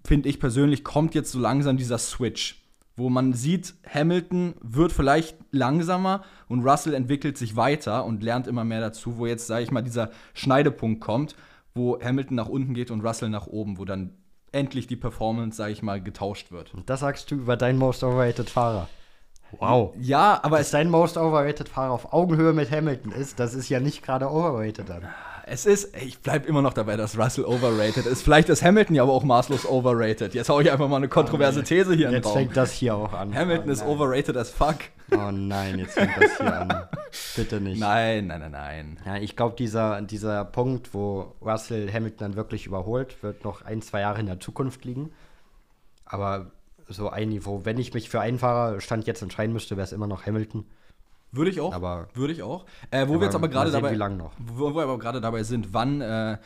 finde 0.06 0.30
ich 0.30 0.40
persönlich, 0.40 0.84
kommt 0.84 1.16
jetzt 1.16 1.32
so 1.32 1.40
langsam 1.40 1.78
dieser 1.78 1.98
Switch, 1.98 2.62
wo 2.98 3.10
man 3.10 3.34
sieht, 3.34 3.74
Hamilton 3.90 4.56
wird 4.62 4.92
vielleicht 4.92 5.38
langsamer 5.52 6.24
und 6.48 6.66
Russell 6.66 6.94
entwickelt 6.94 7.38
sich 7.38 7.56
weiter 7.56 8.06
und 8.06 8.24
lernt 8.24 8.48
immer 8.48 8.64
mehr 8.64 8.80
dazu, 8.80 9.18
wo 9.18 9.26
jetzt, 9.26 9.48
sage 9.48 9.64
ich 9.64 9.72
mal, 9.72 9.82
dieser 9.82 10.12
Schneidepunkt 10.34 11.02
kommt, 11.02 11.36
wo 11.74 12.00
Hamilton 12.02 12.36
nach 12.36 12.48
unten 12.48 12.74
geht 12.74 12.92
und 12.92 13.02
Russell 13.02 13.30
nach 13.30 13.48
oben, 13.48 13.78
wo 13.78 13.86
dann 13.86 14.12
endlich 14.56 14.88
die 14.88 14.96
Performance, 14.96 15.58
sage 15.58 15.74
ich 15.74 15.84
mal, 15.84 16.02
getauscht 16.02 16.52
wird. 16.52 16.74
Und 16.74 16.90
das 16.90 17.02
sagst 17.02 17.30
du 17.30 17.36
über 17.36 17.58
deinen 17.58 17.78
Most 17.78 18.04
Overrated 18.04 18.50
Fahrer. 18.50 18.88
Wow. 19.60 19.94
Ja, 20.00 20.40
aber 20.44 20.58
Dass 20.58 20.72
dein 20.72 20.90
Most 20.90 21.18
Overrated 21.18 21.70
Fahrer 21.70 21.92
auf 21.92 22.14
Augenhöhe 22.14 22.54
mit 22.54 22.72
Hamilton 22.72 23.12
ist, 23.12 23.40
das 23.40 23.54
ist 23.54 23.70
ja 23.70 23.80
nicht 23.80 24.04
gerade 24.04 24.30
overrated 24.30 24.90
dann. 24.90 25.08
Es 25.48 25.68
ist, 25.68 25.96
ich 25.96 26.20
bleibe 26.20 26.48
immer 26.48 26.64
noch 26.64 26.74
dabei, 26.74 26.98
dass 26.98 27.18
Russell 27.20 27.46
overrated 27.46 28.08
ist. 28.08 28.24
Vielleicht 28.24 28.50
ist 28.50 28.64
Hamilton 28.64 28.96
ja 28.96 29.04
aber 29.04 29.14
auch 29.14 29.24
maßlos 29.24 29.68
overrated. 29.70 30.34
Jetzt 30.34 30.50
hau 30.50 30.60
ich 30.60 30.72
einfach 30.72 30.88
mal 30.88 30.98
eine 30.98 31.08
kontroverse 31.08 31.64
These 31.64 31.94
hier 31.94 32.08
in 32.08 32.14
den. 32.14 32.24
Jetzt 32.24 32.34
fängt 32.34 32.58
das 32.58 32.72
hier 32.72 32.96
auch 32.96 33.14
an. 33.14 33.36
Hamilton 33.36 33.70
oh, 33.70 33.72
ist 33.72 33.86
overrated 33.86 34.36
as 34.36 34.50
fuck. 34.50 34.78
Oh 35.12 35.30
nein, 35.32 35.78
jetzt 35.78 35.94
fängt 35.94 36.18
das 36.20 36.38
hier 36.38 36.62
an. 36.62 36.88
Bitte 37.36 37.62
nicht. 37.62 37.80
Nein, 37.80 38.28
nein, 38.28 38.40
nein, 38.40 38.52
nein. 38.52 39.00
Ja, 39.06 39.18
ich 39.18 39.36
glaube, 39.36 39.56
dieser, 39.56 40.02
dieser 40.02 40.46
Punkt, 40.46 40.94
wo 40.94 41.36
Russell 41.42 41.92
Hamilton 41.92 42.18
dann 42.20 42.36
wirklich 42.36 42.66
überholt, 42.66 43.22
wird 43.24 43.44
noch 43.44 43.64
ein, 43.64 43.82
zwei 43.82 44.02
Jahre 44.02 44.20
in 44.20 44.26
der 44.26 44.40
Zukunft 44.40 44.86
liegen. 44.86 45.12
Aber 46.06 46.52
so 46.88 47.10
ein 47.10 47.30
Niveau, 47.30 47.66
wenn 47.66 47.78
ich 47.78 47.94
mich 47.94 48.10
für 48.10 48.20
einen 48.20 48.40
Fahrer 48.40 48.80
Stand 48.82 49.08
jetzt 49.08 49.22
entscheiden 49.22 49.54
müsste, 49.54 49.76
wäre 49.78 49.86
es 49.86 49.92
immer 49.92 50.08
noch 50.08 50.26
Hamilton. 50.26 50.66
Würde 51.32 51.52
ich 51.52 51.60
auch. 51.60 51.74
Aber, 51.74 52.08
würde 52.14 52.34
ich 52.34 52.44
auch. 52.44 52.66
Äh, 52.92 53.08
wo 53.08 53.20
wir 53.20 53.26
jetzt 53.26 53.36
aber 53.36 53.50
gerade 53.50 53.72
dabei, 53.72 53.92
wie 53.92 53.96
lang 53.96 54.18
noch. 54.18 54.34
Wo, 54.38 54.72
wo 54.72 54.76
wir 54.76 54.84
aber 54.84 55.00
gerade 55.00 55.20
dabei 55.20 55.44
sind, 55.44 55.74
wann 55.74 56.02
äh, 56.02 56.38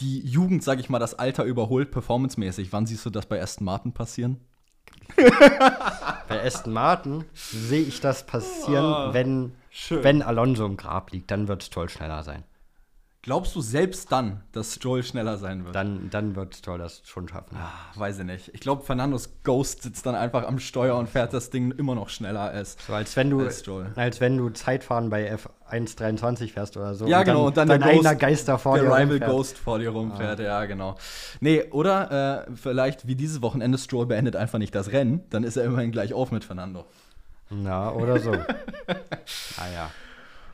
die 0.00 0.20
Jugend, 0.20 0.64
sage 0.64 0.80
ich 0.80 0.90
mal, 0.90 0.98
das 0.98 1.14
Alter 1.14 1.44
überholt, 1.44 1.90
performancemäßig. 1.90 2.72
Wann 2.72 2.86
siehst 2.86 3.06
du 3.06 3.10
das 3.10 3.26
bei 3.26 3.40
Aston 3.40 3.64
Martin 3.64 3.92
passieren? 3.92 4.40
bei 6.28 6.44
Aston 6.44 6.72
Martin 6.72 7.24
sehe 7.34 7.82
ich 7.82 8.00
das 8.00 8.26
passieren, 8.26 8.84
oh, 8.84 9.14
wenn, 9.14 9.52
wenn 9.90 10.22
Alonso 10.22 10.66
im 10.66 10.76
Grab 10.76 11.12
liegt. 11.12 11.30
Dann 11.30 11.48
wird 11.48 11.62
es 11.62 11.70
toll 11.70 11.88
schneller 11.88 12.22
sein. 12.22 12.44
Glaubst 13.24 13.54
du 13.54 13.60
selbst 13.60 14.10
dann, 14.10 14.42
dass 14.50 14.74
Stroll 14.74 15.04
schneller 15.04 15.38
sein 15.38 15.64
wird? 15.64 15.76
Dann, 15.76 16.10
dann 16.10 16.34
wird 16.34 16.56
Stroll 16.56 16.78
das 16.78 17.02
schon 17.04 17.28
schaffen. 17.28 17.56
Ach, 17.56 17.96
weiß 17.96 18.18
ich 18.18 18.24
nicht. 18.24 18.50
Ich 18.52 18.58
glaube, 18.58 18.82
Fernandos 18.82 19.30
Ghost 19.44 19.84
sitzt 19.84 20.04
dann 20.06 20.16
einfach 20.16 20.44
am 20.44 20.58
Steuer 20.58 20.96
und 20.96 21.08
fährt 21.08 21.32
das 21.32 21.50
Ding 21.50 21.70
immer 21.70 21.94
noch 21.94 22.08
schneller 22.08 22.40
als, 22.40 22.76
so, 22.84 22.92
als 22.92 23.16
wenn 23.16 23.30
du 23.30 23.38
als, 23.42 23.62
als 23.94 24.20
wenn 24.20 24.38
du 24.38 24.50
Zeitfahren 24.50 25.08
bei 25.08 25.32
F123 25.32 26.48
fährst 26.48 26.76
oder 26.76 26.96
so. 26.96 27.06
Ja, 27.06 27.20
und 27.20 27.24
genau. 27.26 27.46
und 27.46 27.56
dann 27.56 27.68
dein 27.68 27.84
eigener 27.84 28.16
Geister 28.16 28.58
vor 28.58 28.74
der 28.74 28.86
dir 28.86 28.90
Rival 28.90 29.02
rumfährt. 29.02 29.30
Ghost 29.30 29.58
vor 29.58 29.78
dir 29.78 29.90
rumfährt. 29.90 30.40
Ah. 30.40 30.42
Ja, 30.42 30.64
genau. 30.64 30.96
Nee, 31.38 31.62
oder 31.70 32.48
äh, 32.48 32.56
vielleicht 32.56 33.06
wie 33.06 33.14
dieses 33.14 33.40
Wochenende 33.40 33.78
Stroll 33.78 34.06
beendet 34.06 34.34
einfach 34.34 34.58
nicht 34.58 34.74
das 34.74 34.90
Rennen. 34.90 35.22
Dann 35.30 35.44
ist 35.44 35.56
er 35.56 35.62
immerhin 35.62 35.92
gleich 35.92 36.12
auf 36.12 36.32
mit 36.32 36.42
Fernando. 36.42 36.86
Na, 37.54 37.92
oder 37.92 38.18
so. 38.18 38.32
ah 39.56 39.70
ja. 39.72 39.90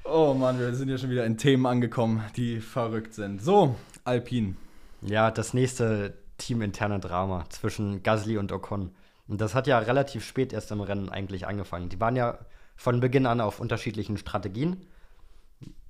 Oh 0.05 0.35
Mann, 0.35 0.59
wir 0.59 0.75
sind 0.75 0.89
ja 0.89 0.99
schon 0.99 1.11
wieder 1.11 1.25
in 1.25 1.37
Themen 1.37 1.67
angekommen, 1.67 2.25
die 2.37 2.61
verrückt 2.61 3.15
sind. 3.15 3.43
So, 3.43 3.77
Alpin. 4.05 4.57
Ja, 5.03 5.31
das 5.31 5.55
nächste 5.55 6.15
teaminterne 6.39 6.99
Drama 6.99 7.45
zwischen 7.51 8.03
Gasly 8.03 8.39
und 8.39 8.51
Ocon. 8.53 8.91
Und 9.29 9.41
das 9.41 9.55
hat 9.55 9.67
ja 9.67 9.79
relativ 9.79 10.25
spät 10.25 10.53
erst 10.53 10.71
im 10.71 10.81
Rennen 10.81 11.11
eigentlich 11.11 11.47
angefangen. 11.47 11.89
Die 11.89 12.01
waren 12.01 12.17
ja 12.17 12.39
von 12.77 13.01
Beginn 13.01 13.27
an 13.27 13.41
auf 13.41 13.61
unterschiedlichen 13.61 14.17
Strategien. 14.17 14.87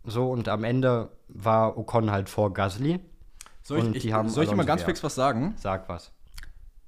So, 0.04 0.30
und 0.30 0.48
am 0.48 0.64
Ende 0.64 1.10
war 1.28 1.78
Ocon 1.78 2.10
halt 2.10 2.28
vor 2.28 2.52
Gasly. 2.52 3.00
Soll 3.62 3.94
ich, 3.94 4.06
ich 4.06 4.14
soll 4.26 4.44
ich 4.44 4.54
mal 4.54 4.66
ganz 4.66 4.82
fix 4.82 5.02
was 5.04 5.14
sagen? 5.14 5.54
Sag 5.58 5.88
was. 5.88 6.10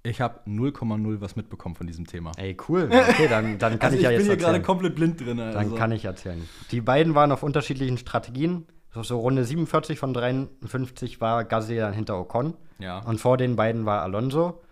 Ich 0.02 0.20
habe 0.20 0.40
0,0 0.46 1.20
was 1.20 1.36
mitbekommen 1.36 1.74
von 1.74 1.86
diesem 1.86 2.06
Thema. 2.06 2.32
Ey, 2.36 2.56
cool. 2.68 2.84
Okay, 2.90 3.28
dann, 3.28 3.58
dann 3.58 3.78
kann 3.78 3.80
also 3.92 3.96
ich 3.96 4.02
ja 4.02 4.10
jetzt 4.10 4.22
Ich 4.22 4.28
bin 4.28 4.38
hier 4.38 4.46
gerade 4.46 4.62
komplett 4.62 4.94
blind 4.94 5.20
drin. 5.20 5.38
Also. 5.38 5.58
Dann 5.58 5.74
kann 5.74 5.92
ich 5.92 6.06
erzählen. 6.06 6.48
Die 6.70 6.80
beiden 6.80 7.14
waren 7.14 7.32
auf 7.32 7.42
unterschiedlichen 7.42 7.98
Strategien. 7.98 8.66
So, 8.92 9.02
so 9.02 9.20
Runde 9.20 9.44
47 9.44 9.98
von 9.98 10.14
53 10.14 11.20
war 11.20 11.44
Gasly 11.44 11.76
dann 11.76 11.92
hinter 11.92 12.18
Ocon. 12.18 12.54
Ja. 12.78 13.00
Und 13.00 13.20
vor 13.20 13.36
den 13.36 13.56
beiden 13.56 13.84
war 13.84 14.02
Alonso. 14.02 14.62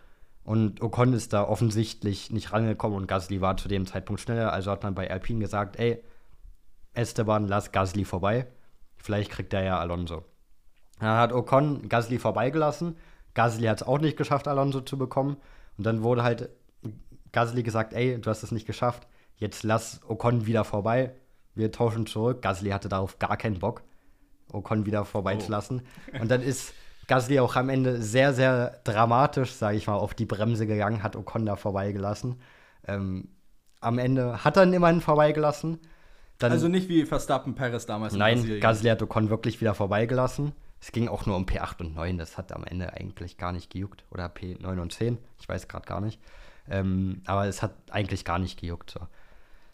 Und 0.44 0.80
Ocon 0.80 1.12
ist 1.12 1.34
da 1.34 1.46
offensichtlich 1.46 2.30
nicht 2.30 2.52
rangekommen 2.52 2.96
und 2.96 3.06
Gasly 3.06 3.42
war 3.42 3.58
zu 3.58 3.68
dem 3.68 3.86
Zeitpunkt 3.86 4.22
schneller. 4.22 4.50
Also 4.50 4.70
hat 4.70 4.82
man 4.82 4.94
bei 4.94 5.10
Alpine 5.10 5.40
gesagt, 5.40 5.78
ey, 5.78 6.02
Esteban, 6.94 7.46
lass 7.46 7.70
Gasly 7.70 8.06
vorbei. 8.06 8.46
Vielleicht 8.96 9.30
kriegt 9.30 9.52
er 9.52 9.62
ja 9.62 9.78
Alonso. 9.78 10.24
Dann 11.00 11.18
hat 11.18 11.34
Ocon 11.34 11.90
Gasly 11.90 12.18
vorbeigelassen 12.18 12.96
Gasly 13.34 13.66
hat 13.66 13.82
es 13.82 13.86
auch 13.86 13.98
nicht 13.98 14.16
geschafft, 14.16 14.48
Alonso 14.48 14.80
zu 14.80 14.98
bekommen. 14.98 15.36
Und 15.76 15.84
dann 15.84 16.02
wurde 16.02 16.22
halt 16.22 16.50
Gasly 17.32 17.62
gesagt, 17.62 17.92
ey, 17.92 18.20
du 18.20 18.28
hast 18.30 18.42
es 18.42 18.52
nicht 18.52 18.66
geschafft, 18.66 19.06
jetzt 19.36 19.62
lass 19.62 20.00
Ocon 20.08 20.46
wieder 20.46 20.64
vorbei. 20.64 21.14
Wir 21.54 21.72
tauschen 21.72 22.06
zurück. 22.06 22.42
Gasly 22.42 22.70
hatte 22.70 22.88
darauf 22.88 23.18
gar 23.18 23.36
keinen 23.36 23.58
Bock, 23.58 23.82
Ocon 24.52 24.86
wieder 24.86 25.04
vorbeizulassen. 25.04 25.82
Oh. 26.14 26.22
Und 26.22 26.30
dann 26.30 26.42
ist 26.42 26.72
Gasly 27.06 27.40
auch 27.40 27.56
am 27.56 27.68
Ende 27.68 28.02
sehr, 28.02 28.34
sehr 28.34 28.80
dramatisch, 28.84 29.52
sage 29.52 29.76
ich 29.76 29.86
mal, 29.86 29.94
auf 29.94 30.14
die 30.14 30.26
Bremse 30.26 30.66
gegangen, 30.66 31.02
hat 31.02 31.16
Ocon 31.16 31.46
da 31.46 31.56
vorbeigelassen. 31.56 32.40
Ähm, 32.86 33.28
am 33.80 33.98
Ende 33.98 34.44
hat 34.44 34.56
er 34.56 34.64
ihn 34.64 34.72
immerhin 34.72 35.00
vorbeigelassen. 35.00 35.78
Dann, 36.38 36.52
also 36.52 36.68
nicht 36.68 36.88
wie 36.88 37.04
Verstappen 37.04 37.54
Perez 37.54 37.86
damals. 37.86 38.14
Nein, 38.14 38.60
Gasly 38.60 38.90
hat 38.90 39.02
Ocon 39.02 39.30
wirklich 39.30 39.60
wieder 39.60 39.74
vorbeigelassen. 39.74 40.52
Es 40.80 40.92
ging 40.92 41.08
auch 41.08 41.26
nur 41.26 41.36
um 41.36 41.44
P8 41.44 41.80
und 41.80 41.94
9, 41.94 42.18
das 42.18 42.38
hat 42.38 42.52
am 42.52 42.64
Ende 42.64 42.92
eigentlich 42.92 43.36
gar 43.36 43.52
nicht 43.52 43.70
gejuckt. 43.70 44.04
Oder 44.10 44.26
P9 44.26 44.80
und 44.80 44.92
10, 44.92 45.18
ich 45.40 45.48
weiß 45.48 45.68
gerade 45.68 45.86
gar 45.86 46.00
nicht. 46.00 46.20
Ähm, 46.70 47.22
aber 47.26 47.46
es 47.46 47.62
hat 47.62 47.72
eigentlich 47.90 48.24
gar 48.24 48.38
nicht 48.38 48.60
gejuckt. 48.60 48.90
So. 48.90 49.00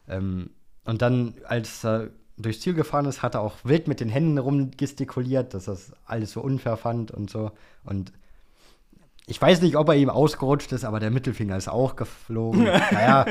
Ähm, 0.09 0.51
und 0.85 1.03
dann, 1.03 1.35
als 1.47 1.85
er 1.85 2.11
durchs 2.37 2.61
Ziel 2.61 2.75
gefahren 2.75 3.07
ist, 3.07 3.23
hat 3.23 3.35
er 3.35 3.41
auch 3.41 3.57
wild 3.65 3.89
mit 3.89 4.01
den 4.01 4.09
Händen 4.09 4.39
rumgestikuliert, 4.39 5.55
dass 5.55 5.69
er 5.69 5.75
das 5.75 5.93
alles 6.05 6.33
so 6.33 6.41
unfair 6.41 6.77
fand 6.77 7.11
und 7.11 7.31
so. 7.31 7.53
Und 7.85 8.13
ich 9.27 9.41
weiß 9.41 9.63
nicht, 9.63 9.77
ob 9.77 9.89
er 9.89 9.95
ihm 9.95 10.11
ausgerutscht 10.11 10.73
ist, 10.73 10.85
aber 10.85 11.01
der 11.01 11.11
Mittelfinger 11.11 11.57
ist 11.57 11.69
auch 11.69 11.97
geflogen. 11.97 12.65
naja, 12.93 13.27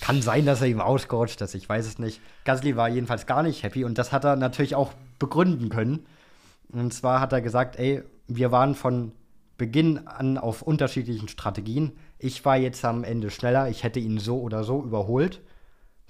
kann 0.00 0.20
sein, 0.22 0.44
dass 0.44 0.60
er 0.60 0.68
ihm 0.68 0.80
ausgerutscht 0.80 1.40
ist, 1.40 1.54
ich 1.54 1.68
weiß 1.68 1.86
es 1.86 1.98
nicht. 1.98 2.20
Gasly 2.44 2.76
war 2.76 2.88
jedenfalls 2.88 3.26
gar 3.26 3.42
nicht 3.42 3.62
happy 3.62 3.84
und 3.84 3.96
das 3.96 4.12
hat 4.12 4.24
er 4.24 4.36
natürlich 4.36 4.74
auch 4.74 4.92
begründen 5.18 5.68
können. 5.70 6.06
Und 6.72 6.92
zwar 6.92 7.20
hat 7.20 7.32
er 7.32 7.40
gesagt, 7.40 7.76
ey, 7.78 8.02
wir 8.26 8.52
waren 8.52 8.74
von 8.74 9.12
Beginn 9.56 10.06
an 10.06 10.38
auf 10.38 10.62
unterschiedlichen 10.62 11.28
Strategien. 11.28 11.92
Ich 12.18 12.44
war 12.44 12.56
jetzt 12.56 12.84
am 12.84 13.04
Ende 13.04 13.30
schneller, 13.30 13.68
ich 13.68 13.82
hätte 13.82 13.98
ihn 13.98 14.18
so 14.18 14.40
oder 14.40 14.64
so 14.64 14.82
überholt. 14.82 15.40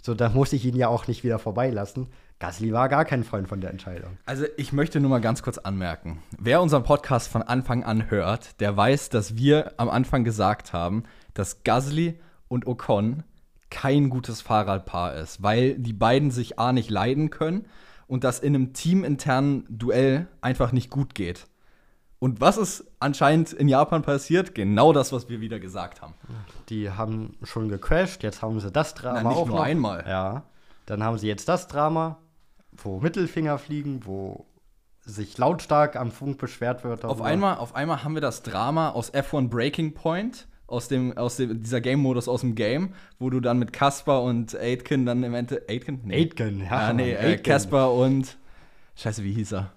So, 0.03 0.14
da 0.14 0.29
muss 0.29 0.53
ich 0.53 0.64
ihn 0.64 0.77
ja 0.77 0.88
auch 0.88 1.07
nicht 1.07 1.25
wieder 1.25 1.38
vorbeilassen. 1.38 2.09
Gasly 2.38 2.73
war 2.73 2.88
gar 2.88 3.05
kein 3.05 3.25
Freund 3.25 3.49
von 3.49 3.61
der 3.61 3.71
Entscheidung. 3.71 4.16
Also 4.25 4.44
ich 4.57 4.73
möchte 4.73 5.01
nur 5.01 5.11
mal 5.11 5.21
ganz 5.21 5.42
kurz 5.42 5.59
anmerken. 5.59 6.23
Wer 6.38 6.62
unseren 6.62 6.85
Podcast 6.85 7.29
von 7.29 7.42
Anfang 7.42 7.83
an 7.83 8.11
hört, 8.11 8.61
der 8.61 8.77
weiß, 8.77 9.09
dass 9.09 9.37
wir 9.37 9.73
am 9.77 9.88
Anfang 9.88 10.23
gesagt 10.23 10.73
haben, 10.73 11.03
dass 11.35 11.64
Gasly 11.64 12.21
und 12.47 12.66
Ocon 12.66 13.25
kein 13.71 14.09
gutes 14.09 14.40
Fahrradpaar 14.40 15.14
ist, 15.16 15.42
weil 15.42 15.75
die 15.79 15.92
beiden 15.92 16.31
sich 16.31 16.59
A 16.59 16.73
nicht 16.73 16.90
leiden 16.90 17.31
können 17.31 17.66
und 18.09 18.25
das 18.25 18.40
in 18.40 18.55
einem 18.55 18.73
teaminternen 18.73 19.64
Duell 19.68 20.27
einfach 20.40 20.73
nicht 20.73 20.90
gut 20.90 21.14
geht. 21.14 21.47
Und 22.18 22.40
was 22.40 22.57
ist 22.57 22.85
anscheinend 22.99 23.53
in 23.53 23.68
Japan 23.68 24.03
passiert? 24.03 24.55
Genau 24.55 24.92
das, 24.92 25.12
was 25.12 25.29
wir 25.29 25.40
wieder 25.40 25.61
gesagt 25.61 26.03
haben. 26.03 26.14
Die 26.68 26.90
haben 26.90 27.37
schon 27.44 27.68
gecrashed, 27.68 28.25
jetzt 28.25 28.42
haben 28.42 28.59
sie 28.59 28.73
das 28.73 28.94
Drama 28.94 29.23
Na, 29.23 29.29
nicht 29.29 29.38
auch 29.38 29.47
nur 29.47 29.57
noch. 29.59 29.62
einmal. 29.62 30.05
Ja. 30.09 30.42
Dann 30.87 31.05
haben 31.05 31.18
sie 31.18 31.29
jetzt 31.29 31.49
das 31.49 31.68
Drama, 31.68 32.18
wo 32.73 32.99
Mittelfinger 32.99 33.59
fliegen, 33.59 34.01
wo 34.05 34.47
sich 35.03 35.38
lautstark 35.38 35.94
am 35.94 36.11
Funk 36.11 36.38
beschwert 36.38 36.83
wird. 36.83 37.05
Auf 37.05 37.23
einmal, 37.23 37.59
auf 37.59 37.77
einmal 37.77 38.03
haben 38.03 38.14
wir 38.14 38.21
das 38.21 38.42
Drama 38.42 38.90
aus 38.90 39.14
F1 39.14 39.49
Breaking 39.49 39.94
Point, 39.94 40.49
aus, 40.68 40.87
dem, 40.87 41.16
aus 41.16 41.37
dem, 41.37 41.61
dieser 41.62 41.81
Game-Modus 41.81 42.28
aus 42.28 42.42
dem 42.42 42.54
Game, 42.54 42.94
wo 43.18 43.31
du 43.31 43.40
dann 43.40 43.59
mit 43.59 43.72
Kasper 43.72 44.22
und 44.22 44.54
Aitken 44.54 45.07
dann 45.07 45.24
im 45.24 45.35
Endeffekt. 45.35 45.68
Aitken? 45.70 46.11
Aitken, 46.11 46.61
ja. 46.61 46.88
Ja, 46.88 46.92
nee, 46.92 47.12
äh, 47.12 47.16
Aitken. 47.16 47.42
Kasper 47.42 47.92
und. 47.92 48.37
Scheiße, 48.94 49.24
wie 49.24 49.33
hieß 49.33 49.52
er? 49.52 49.72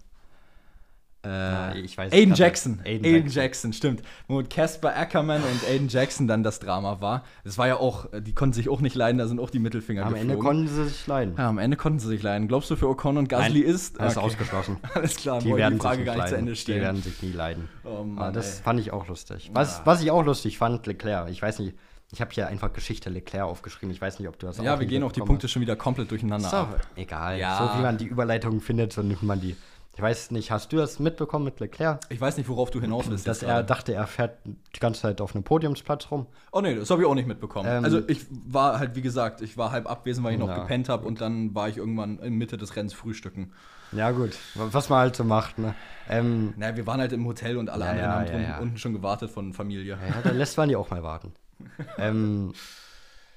Äh, 1.23 1.27
Ah, 1.29 1.75
ich 1.75 1.95
weiß 1.97 2.11
Aiden 2.13 2.33
Jackson. 2.33 2.79
Aiden, 2.83 3.05
Aiden 3.05 3.13
Jackson. 3.27 3.41
Jackson. 3.41 3.73
stimmt. 3.73 4.01
Wo 4.27 4.41
Casper 4.41 4.95
Ackerman 4.97 5.41
und 5.43 5.69
Aiden 5.69 5.87
Jackson 5.87 6.27
dann 6.27 6.41
das 6.41 6.59
Drama 6.59 6.99
war. 6.99 7.23
Das 7.43 7.57
war 7.59 7.67
ja 7.67 7.75
auch, 7.77 8.07
die 8.21 8.33
konnten 8.33 8.53
sich 8.53 8.69
auch 8.69 8.81
nicht 8.81 8.95
leiden, 8.95 9.19
da 9.19 9.27
sind 9.27 9.39
auch 9.39 9.51
die 9.51 9.59
Mittelfinger 9.59 10.03
Am 10.05 10.15
Ende 10.15 10.35
geflogen. 10.35 10.43
konnten 10.65 10.67
sie 10.67 10.89
sich 10.89 11.05
leiden. 11.05 11.35
ja, 11.37 11.47
am 11.49 11.59
Ende 11.59 11.77
konnten 11.77 11.99
sie 11.99 12.07
sich 12.07 12.23
leiden. 12.23 12.47
Glaubst 12.47 12.71
du, 12.71 12.75
für 12.75 12.89
Ocon 12.89 13.17
und 13.17 13.29
Gasly 13.29 13.59
Nein, 13.61 13.69
ist? 13.69 13.97
Ist 13.97 14.17
Okay. 14.17 14.25
ausgeschlossen. 14.25 14.77
Alles 14.95 15.15
klar, 15.15 15.39
Die 15.39 15.55
werden 15.55 15.75
die 15.75 15.79
Frage 15.81 15.97
sich 15.97 16.05
gar 16.05 16.15
nicht 16.15 16.27
zu. 16.29 16.35
Ende 16.37 16.51
Die 16.53 16.57
stellen. 16.57 16.81
werden 16.81 17.01
sich 17.03 17.21
nie 17.21 17.31
leiden. 17.31 17.69
Oh 17.83 18.03
Mann, 18.03 18.17
Aber 18.17 18.31
das 18.31 18.57
ey. 18.57 18.63
fand 18.63 18.79
ich 18.79 18.91
auch 18.91 19.07
lustig. 19.07 19.51
Was, 19.53 19.81
was 19.85 20.01
ich 20.01 20.09
auch 20.09 20.25
lustig 20.25 20.57
fand, 20.57 20.87
Leclerc. 20.87 21.29
Ich 21.29 21.41
weiß 21.41 21.59
nicht, 21.59 21.75
ich 22.13 22.19
habe 22.19 22.31
hier 22.33 22.47
einfach 22.47 22.73
Geschichte 22.73 23.09
Leclerc 23.11 23.43
aufgeschrieben. 23.45 23.93
Ich 23.93 24.01
weiß 24.01 24.17
nicht, 24.19 24.27
ob 24.27 24.37
du 24.39 24.47
das 24.47 24.57
Ja, 24.57 24.63
wir 24.79 24.79
nie 24.79 24.87
gehen 24.87 25.03
auch 25.03 25.11
die 25.11 25.21
Punkte 25.21 25.47
schon 25.47 25.61
wieder 25.61 25.75
komplett 25.75 26.09
durcheinander 26.11 26.49
doch 26.49 26.97
egal. 26.97 27.37
Ja. 27.39 27.57
So 27.73 27.77
wie 27.79 27.83
man 27.83 27.97
die 27.97 28.05
Überleitung 28.07 28.59
findet, 28.59 28.91
so 28.91 29.01
nimmt 29.03 29.23
man 29.23 29.39
die. 29.39 29.55
Ich 30.01 30.03
weiß 30.03 30.31
nicht, 30.31 30.49
hast 30.49 30.73
du 30.73 30.77
das 30.77 30.97
mitbekommen 30.97 31.45
mit 31.45 31.59
Leclerc? 31.59 31.99
Ich 32.09 32.19
weiß 32.19 32.37
nicht, 32.37 32.49
worauf 32.49 32.71
du 32.71 32.81
hinaus 32.81 33.07
willst. 33.07 33.27
Dass 33.27 33.43
er 33.43 33.49
gerade. 33.57 33.65
dachte, 33.67 33.93
er 33.93 34.07
fährt 34.07 34.39
die 34.45 34.79
ganze 34.79 35.01
Zeit 35.01 35.21
auf 35.21 35.35
einem 35.35 35.43
Podiumsplatz 35.43 36.09
rum. 36.09 36.25
Oh 36.51 36.59
nee, 36.59 36.73
das 36.73 36.89
habe 36.89 37.03
ich 37.03 37.07
auch 37.07 37.13
nicht 37.13 37.27
mitbekommen. 37.27 37.69
Ähm, 37.71 37.83
also 37.83 38.01
ich 38.09 38.25
war 38.47 38.79
halt, 38.79 38.95
wie 38.95 39.03
gesagt, 39.03 39.41
ich 39.41 39.57
war 39.59 39.71
halb 39.71 39.87
abwesend, 39.87 40.25
weil 40.25 40.33
ich 40.33 40.39
noch 40.39 40.51
gepennt 40.55 40.89
habe 40.89 41.05
und 41.05 41.21
dann 41.21 41.53
war 41.53 41.69
ich 41.69 41.77
irgendwann 41.77 42.17
in 42.17 42.33
Mitte 42.33 42.57
des 42.57 42.75
Rennens 42.75 42.95
frühstücken. 42.95 43.53
Ja, 43.91 44.09
gut. 44.09 44.31
Was 44.55 44.89
man 44.89 44.97
halt 45.01 45.15
so 45.15 45.23
macht, 45.23 45.59
ne? 45.59 45.75
Ähm, 46.09 46.55
Naja, 46.57 46.75
wir 46.77 46.87
waren 46.87 46.99
halt 46.99 47.13
im 47.13 47.23
Hotel 47.27 47.57
und 47.57 47.69
alle 47.69 47.85
Ja, 47.85 47.91
anderen 47.91 48.11
haben 48.11 48.25
ja, 48.25 48.31
drum, 48.31 48.41
ja. 48.41 48.57
unten 48.57 48.77
schon 48.79 48.93
gewartet 48.93 49.29
von 49.29 49.53
Familie. 49.53 49.99
Ja, 50.01 50.21
da 50.23 50.31
lässt 50.31 50.57
man 50.57 50.67
die 50.67 50.75
auch 50.75 50.89
mal 50.89 51.03
warten. 51.03 51.31
ähm, 51.99 52.53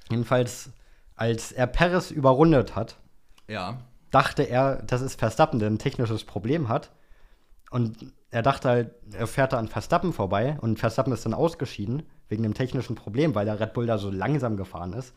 jedenfalls, 0.09 0.71
als 1.15 1.53
er 1.53 1.67
Perez 1.67 2.11
überrundet 2.11 2.75
hat, 2.75 2.97
Ja. 3.49 3.81
Dachte 4.15 4.45
er, 4.45 4.83
das 4.83 5.03
ist 5.03 5.19
Verstappen, 5.19 5.59
der 5.59 5.69
ein 5.71 5.79
technisches 5.79 6.25
Problem 6.25 6.69
hat. 6.69 6.93
Und 7.71 8.13
er 8.31 8.43
dachte 8.43 8.69
halt, 8.69 8.95
er 9.13 9.27
fährt 9.27 9.53
da 9.53 9.59
an 9.59 9.69
Verstappen 9.69 10.13
vorbei 10.13 10.57
und 10.61 10.79
Verstappen 10.79 11.13
ist 11.13 11.25
dann 11.25 11.35
ausgeschieden 11.35 12.05
wegen 12.29 12.43
dem 12.43 12.55
technischen 12.55 12.95
Problem, 12.95 13.35
weil 13.35 13.47
der 13.47 13.59
Red 13.59 13.73
Bull 13.73 13.87
da 13.87 13.99
so 13.99 14.11
langsam 14.11 14.57
gefahren 14.57 14.93
ist. 14.93 15.15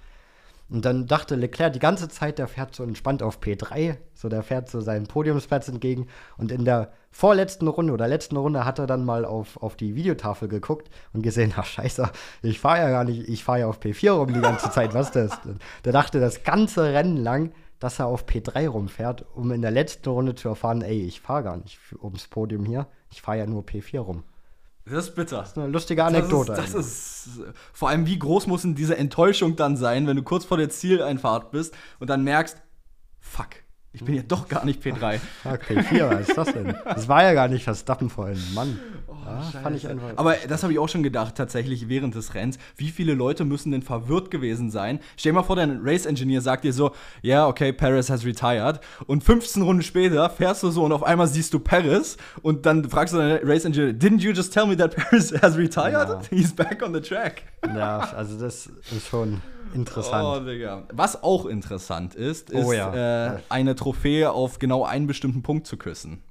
Und 0.70 0.84
dann 0.84 1.08
dachte 1.08 1.36
Leclerc 1.36 1.72
die 1.72 1.80
ganze 1.80 2.10
Zeit, 2.10 2.40
der 2.40 2.48
fährt 2.48 2.76
so 2.76 2.84
entspannt 2.84 3.24
auf 3.24 3.40
P3, 3.40 3.98
so 4.14 4.28
der 4.28 4.44
fährt 4.44 4.70
so 4.70 4.82
seinen 4.82 5.08
Podiumsplatz 5.08 5.70
entgegen. 5.70 6.08
Und 6.38 6.52
in 6.52 6.66
der 6.66 6.92
vorletzten 7.10 7.68
Runde 7.68 7.94
oder 7.94 8.08
letzten 8.08 8.36
Runde 8.36 8.66
hat 8.66 8.78
er 8.80 8.88
dann 8.88 9.06
mal 9.06 9.24
auf, 9.24 9.62
auf 9.62 9.78
die 9.78 9.96
Videotafel 9.96 10.50
geguckt 10.50 10.90
und 11.14 11.22
gesehen, 11.22 11.54
ach 11.56 11.66
scheiße, 11.66 12.10
ich 12.42 12.60
fahre 12.60 12.80
ja 12.80 12.90
gar 12.90 13.06
nicht, 13.06 13.30
ich 13.30 13.44
fahre 13.46 13.60
ja 13.60 13.68
auf 13.68 13.80
P4 13.80 14.12
rum 14.12 14.34
die 14.34 14.42
ganze 14.42 14.70
Zeit, 14.72 14.94
was 14.94 15.12
das? 15.12 15.40
Der 15.86 15.94
dachte 15.94 16.20
das 16.20 16.44
ganze 16.44 16.94
Rennen 16.94 17.18
lang, 17.18 17.54
dass 17.80 18.00
er 18.00 18.08
auf 18.08 18.26
P3 18.26 18.68
rumfährt, 18.68 19.26
um 19.36 19.52
in 19.52 19.62
der 19.62 19.72
letzten 19.72 20.10
Runde 20.10 20.36
zu 20.36 20.50
erfahren, 20.50 20.82
ey, 20.82 21.02
ich 21.02 21.22
fahre 21.22 21.44
gar 21.44 21.58
nicht 21.58 21.80
ums 22.02 22.28
Podium 22.28 22.66
hier, 22.66 22.88
ich 23.12 23.22
fahre 23.22 23.40
ja 23.40 23.46
nur 23.46 23.64
P4 23.64 24.00
rum. 24.00 24.24
Das 24.86 25.08
ist 25.08 25.16
bitter. 25.16 25.40
Das 25.40 25.50
ist 25.50 25.58
eine 25.58 25.68
lustige 25.68 26.04
Anekdote. 26.04 26.54
Das 26.54 26.74
ist, 26.74 26.76
das 26.76 27.38
ist 27.38 27.42
vor 27.74 27.90
allem, 27.90 28.06
wie 28.06 28.18
groß 28.18 28.48
muss 28.48 28.62
denn 28.62 28.76
diese 28.76 28.98
Enttäuschung 28.98 29.56
dann 29.56 29.76
sein, 29.76 30.08
wenn 30.08 30.16
du 30.16 30.24
kurz 30.24 30.46
vor 30.46 30.58
der 30.58 30.70
Zieleinfahrt 30.70 31.52
bist 31.52 31.76
und 32.00 32.10
dann 32.10 32.24
merkst, 32.24 32.62
fuck, 33.20 33.50
ich 33.98 34.06
bin 34.06 34.16
ja 34.16 34.22
doch 34.28 34.48
gar 34.48 34.64
nicht 34.64 34.84
P3. 34.84 35.20
Fuck, 35.44 35.62
P4, 35.70 36.10
was 36.10 36.30
ist 36.30 36.38
das 36.38 36.54
denn? 36.54 36.76
Das 36.86 37.08
war 37.08 37.24
ja 37.24 37.34
gar 37.34 37.48
nicht 37.48 37.64
Verstappen 37.64 38.10
vorhin, 38.10 38.38
Mann. 38.54 38.80
ja, 39.26 39.42
fand 39.62 39.76
ich 39.76 39.88
einfach. 39.88 40.10
Aber 40.16 40.36
das 40.48 40.62
habe 40.64 40.72
ich 40.72 40.80
auch 40.80 40.88
schon 40.88 41.02
gedacht, 41.04 41.36
tatsächlich 41.36 41.90
während 41.90 42.14
des 42.16 42.36
Rennens. 42.36 42.60
Wie 42.76 42.90
viele 42.90 43.14
Leute 43.16 43.44
müssen 43.44 43.72
denn 43.72 43.82
verwirrt 43.82 44.30
gewesen 44.32 44.70
sein? 44.70 45.00
Stell 45.18 45.32
dir 45.32 45.38
mal 45.40 45.44
vor, 45.44 45.56
dein 45.56 45.80
Race 45.84 46.06
Engineer 46.06 46.42
sagt 46.42 46.64
dir 46.64 46.74
so: 46.74 46.92
Ja, 47.24 47.48
okay, 47.48 47.74
Paris 47.74 48.10
has 48.10 48.24
retired. 48.24 48.80
Und 49.08 49.24
15 49.24 49.62
Runden 49.64 49.82
später 49.84 50.30
fährst 50.30 50.62
du 50.64 50.70
so 50.70 50.84
und 50.84 50.92
auf 50.92 51.04
einmal 51.04 51.28
siehst 51.28 51.54
du 51.54 51.60
Paris. 51.60 52.18
Und 52.44 52.66
dann 52.68 52.88
fragst 52.90 53.14
du 53.16 53.18
deinen 53.18 53.40
Race 53.44 53.66
Engineer: 53.66 53.94
Didn't 53.94 54.20
you 54.20 54.32
just 54.32 54.54
tell 54.54 54.68
me 54.68 54.78
that 54.78 54.96
Paris 54.96 55.34
has 55.42 55.58
retired? 55.58 55.94
Ja. 56.10 56.22
He's 56.30 56.54
back 56.54 56.84
on 56.86 56.94
the 56.94 57.02
track. 57.02 57.42
ja, 57.66 58.00
also 58.16 58.38
das 58.40 58.68
ist 58.96 59.08
schon 59.10 59.42
interessant. 59.74 60.24
Oh, 60.26 60.40
Digga. 60.40 60.84
Was 60.94 61.22
auch 61.24 61.46
interessant 61.46 62.16
ist, 62.16 62.50
ist 62.52 62.66
Oh, 62.66 62.72
ja. 62.72 63.34
äh, 63.34 63.40
eine 63.50 63.76
Trophäe 63.76 63.87
auf 63.94 64.60
genau 64.60 64.84
einen 64.84 65.08
bestimmten 65.08 65.44
Punkt 65.44 65.68
zu 65.68 65.78
küssen. 65.78 66.24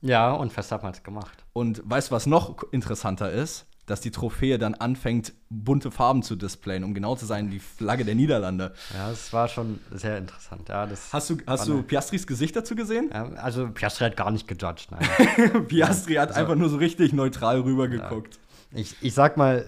Ja, 0.00 0.32
und 0.32 0.52
Verstappen 0.52 0.88
hat 0.88 0.96
es 0.96 1.02
gemacht. 1.02 1.44
Und 1.52 1.80
weißt 1.84 2.10
du, 2.10 2.14
was 2.14 2.26
noch 2.26 2.64
interessanter 2.72 3.30
ist? 3.30 3.66
Dass 3.86 4.00
die 4.00 4.10
Trophäe 4.10 4.58
dann 4.58 4.74
anfängt, 4.74 5.32
bunte 5.48 5.90
Farben 5.90 6.22
zu 6.22 6.36
displayen, 6.36 6.84
um 6.84 6.94
genau 6.94 7.16
zu 7.16 7.26
sein, 7.26 7.50
die 7.50 7.58
Flagge 7.58 8.04
der 8.04 8.14
Niederlande. 8.14 8.74
Ja, 8.94 9.10
das 9.10 9.32
war 9.32 9.48
schon 9.48 9.80
sehr 9.90 10.18
interessant. 10.18 10.68
Ja, 10.68 10.86
das 10.86 11.12
Hast 11.12 11.30
du, 11.30 11.36
hast 11.46 11.66
du 11.66 11.82
Piastris 11.82 12.26
Gesicht 12.26 12.54
dazu 12.54 12.76
gesehen? 12.76 13.10
Ja, 13.12 13.24
also 13.34 13.68
Piastri 13.68 14.04
hat 14.04 14.16
gar 14.16 14.30
nicht 14.30 14.46
gejudged, 14.46 14.88
nein. 14.90 15.66
Piastri 15.68 16.14
hat 16.14 16.32
einfach 16.32 16.54
nur 16.54 16.68
so 16.68 16.76
richtig 16.76 17.12
neutral 17.12 17.60
rübergeguckt. 17.60 18.38
ich, 18.72 18.94
ich 19.00 19.14
sag 19.14 19.36
mal, 19.36 19.66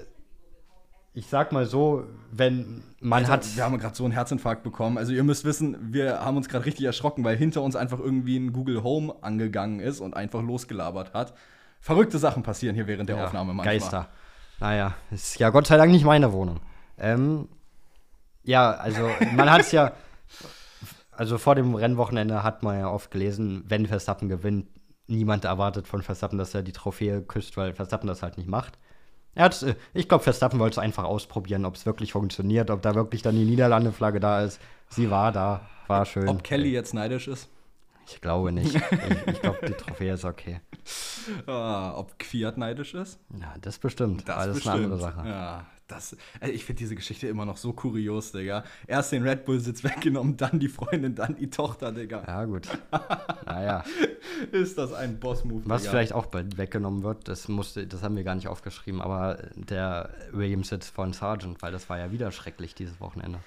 ich 1.14 1.28
sag 1.28 1.52
mal 1.52 1.64
so, 1.64 2.04
wenn 2.32 2.82
man 3.00 3.20
Alter, 3.20 3.32
hat. 3.34 3.56
wir 3.56 3.64
haben 3.64 3.78
gerade 3.78 3.94
so 3.94 4.04
einen 4.04 4.12
Herzinfarkt 4.12 4.64
bekommen. 4.64 4.98
Also 4.98 5.12
ihr 5.12 5.22
müsst 5.22 5.44
wissen, 5.44 5.76
wir 5.92 6.20
haben 6.20 6.36
uns 6.36 6.48
gerade 6.48 6.64
richtig 6.64 6.84
erschrocken, 6.84 7.22
weil 7.22 7.36
hinter 7.36 7.62
uns 7.62 7.76
einfach 7.76 8.00
irgendwie 8.00 8.36
ein 8.36 8.52
Google 8.52 8.82
Home 8.82 9.14
angegangen 9.20 9.78
ist 9.78 10.00
und 10.00 10.16
einfach 10.16 10.42
losgelabert 10.42 11.14
hat. 11.14 11.32
Verrückte 11.80 12.18
Sachen 12.18 12.42
passieren 12.42 12.74
hier 12.74 12.88
während 12.88 13.08
der 13.08 13.16
ja, 13.16 13.24
Aufnahme 13.26 13.54
manchmal. 13.54 13.74
Geister. 13.78 14.08
Naja, 14.58 14.94
ist 15.12 15.38
ja 15.38 15.50
Gott 15.50 15.68
sei 15.68 15.76
Dank 15.76 15.92
nicht 15.92 16.04
meine 16.04 16.32
Wohnung. 16.32 16.60
Ähm, 16.98 17.48
ja, 18.42 18.72
also 18.72 19.08
man 19.34 19.50
hat 19.50 19.60
es 19.60 19.72
ja, 19.72 19.92
also 21.12 21.38
vor 21.38 21.54
dem 21.54 21.76
Rennwochenende 21.76 22.42
hat 22.42 22.64
man 22.64 22.80
ja 22.80 22.88
oft 22.88 23.12
gelesen, 23.12 23.62
wenn 23.68 23.86
Verstappen 23.86 24.28
gewinnt, 24.28 24.66
niemand 25.06 25.44
erwartet 25.44 25.86
von 25.86 26.02
Verstappen, 26.02 26.38
dass 26.38 26.54
er 26.54 26.62
die 26.62 26.72
Trophäe 26.72 27.22
küsst, 27.22 27.56
weil 27.56 27.72
Verstappen 27.72 28.08
das 28.08 28.22
halt 28.22 28.36
nicht 28.36 28.48
macht. 28.48 28.78
Er 29.34 29.44
hat's, 29.44 29.62
äh, 29.62 29.74
ich 29.92 30.08
glaube, 30.08 30.24
Verstappen 30.24 30.58
wollte 30.58 30.74
es 30.74 30.78
einfach 30.78 31.04
ausprobieren, 31.04 31.64
ob 31.64 31.74
es 31.74 31.86
wirklich 31.86 32.12
funktioniert, 32.12 32.70
ob 32.70 32.82
da 32.82 32.94
wirklich 32.94 33.22
dann 33.22 33.34
die 33.34 33.44
Niederlande-Flagge 33.44 34.20
da 34.20 34.42
ist. 34.42 34.60
Sie 34.88 35.10
war 35.10 35.32
da, 35.32 35.68
war 35.86 36.04
schön. 36.06 36.28
Ob 36.28 36.44
Kelly 36.44 36.70
jetzt 36.70 36.94
neidisch 36.94 37.28
ist? 37.28 37.48
Ich 38.06 38.20
glaube 38.20 38.52
nicht. 38.52 38.74
ich 38.90 39.26
ich 39.26 39.40
glaube, 39.40 39.58
die 39.66 39.72
Trophäe 39.72 40.14
ist 40.14 40.24
okay. 40.24 40.60
Ah, 41.46 41.94
ob 41.96 42.22
Fiat 42.22 42.58
neidisch 42.58 42.94
ist? 42.94 43.18
Ja, 43.40 43.54
das 43.60 43.78
bestimmt. 43.78 44.28
Das, 44.28 44.46
das 44.46 44.56
ist 44.58 44.68
eine 44.68 44.84
andere 44.84 45.00
Sache. 45.00 45.26
Ja, 45.26 45.66
das, 45.86 46.16
also 46.40 46.54
ich 46.54 46.64
finde 46.64 46.78
diese 46.78 46.94
Geschichte 46.94 47.26
immer 47.26 47.44
noch 47.44 47.56
so 47.56 47.72
kurios, 47.72 48.32
Digga. 48.32 48.64
Erst 48.86 49.12
den 49.12 49.22
Red 49.22 49.44
Bull-Sitz 49.44 49.84
weggenommen, 49.84 50.36
dann 50.38 50.58
die 50.58 50.68
Freundin, 50.68 51.14
dann 51.14 51.36
die 51.36 51.50
Tochter, 51.50 51.92
Digga. 51.92 52.24
Ja, 52.26 52.44
gut. 52.44 52.68
naja. 53.46 53.84
Ist 54.52 54.78
das 54.78 54.92
ein 54.92 55.20
Boss-Move, 55.20 55.62
Was 55.66 55.82
Digga. 55.82 55.90
vielleicht 55.90 56.12
auch 56.12 56.26
bald 56.26 56.56
weggenommen 56.58 57.02
wird, 57.02 57.28
das, 57.28 57.48
musste, 57.48 57.86
das 57.86 58.02
haben 58.02 58.16
wir 58.16 58.24
gar 58.24 58.34
nicht 58.34 58.48
aufgeschrieben, 58.48 59.00
aber 59.00 59.38
der 59.54 60.10
Williams-Sitz 60.32 60.88
von 60.88 61.12
Sargent, 61.12 61.60
weil 61.62 61.72
das 61.72 61.88
war 61.88 61.98
ja 61.98 62.10
wieder 62.10 62.32
schrecklich 62.32 62.74
dieses 62.74 63.00
Wochenende. 63.00 63.40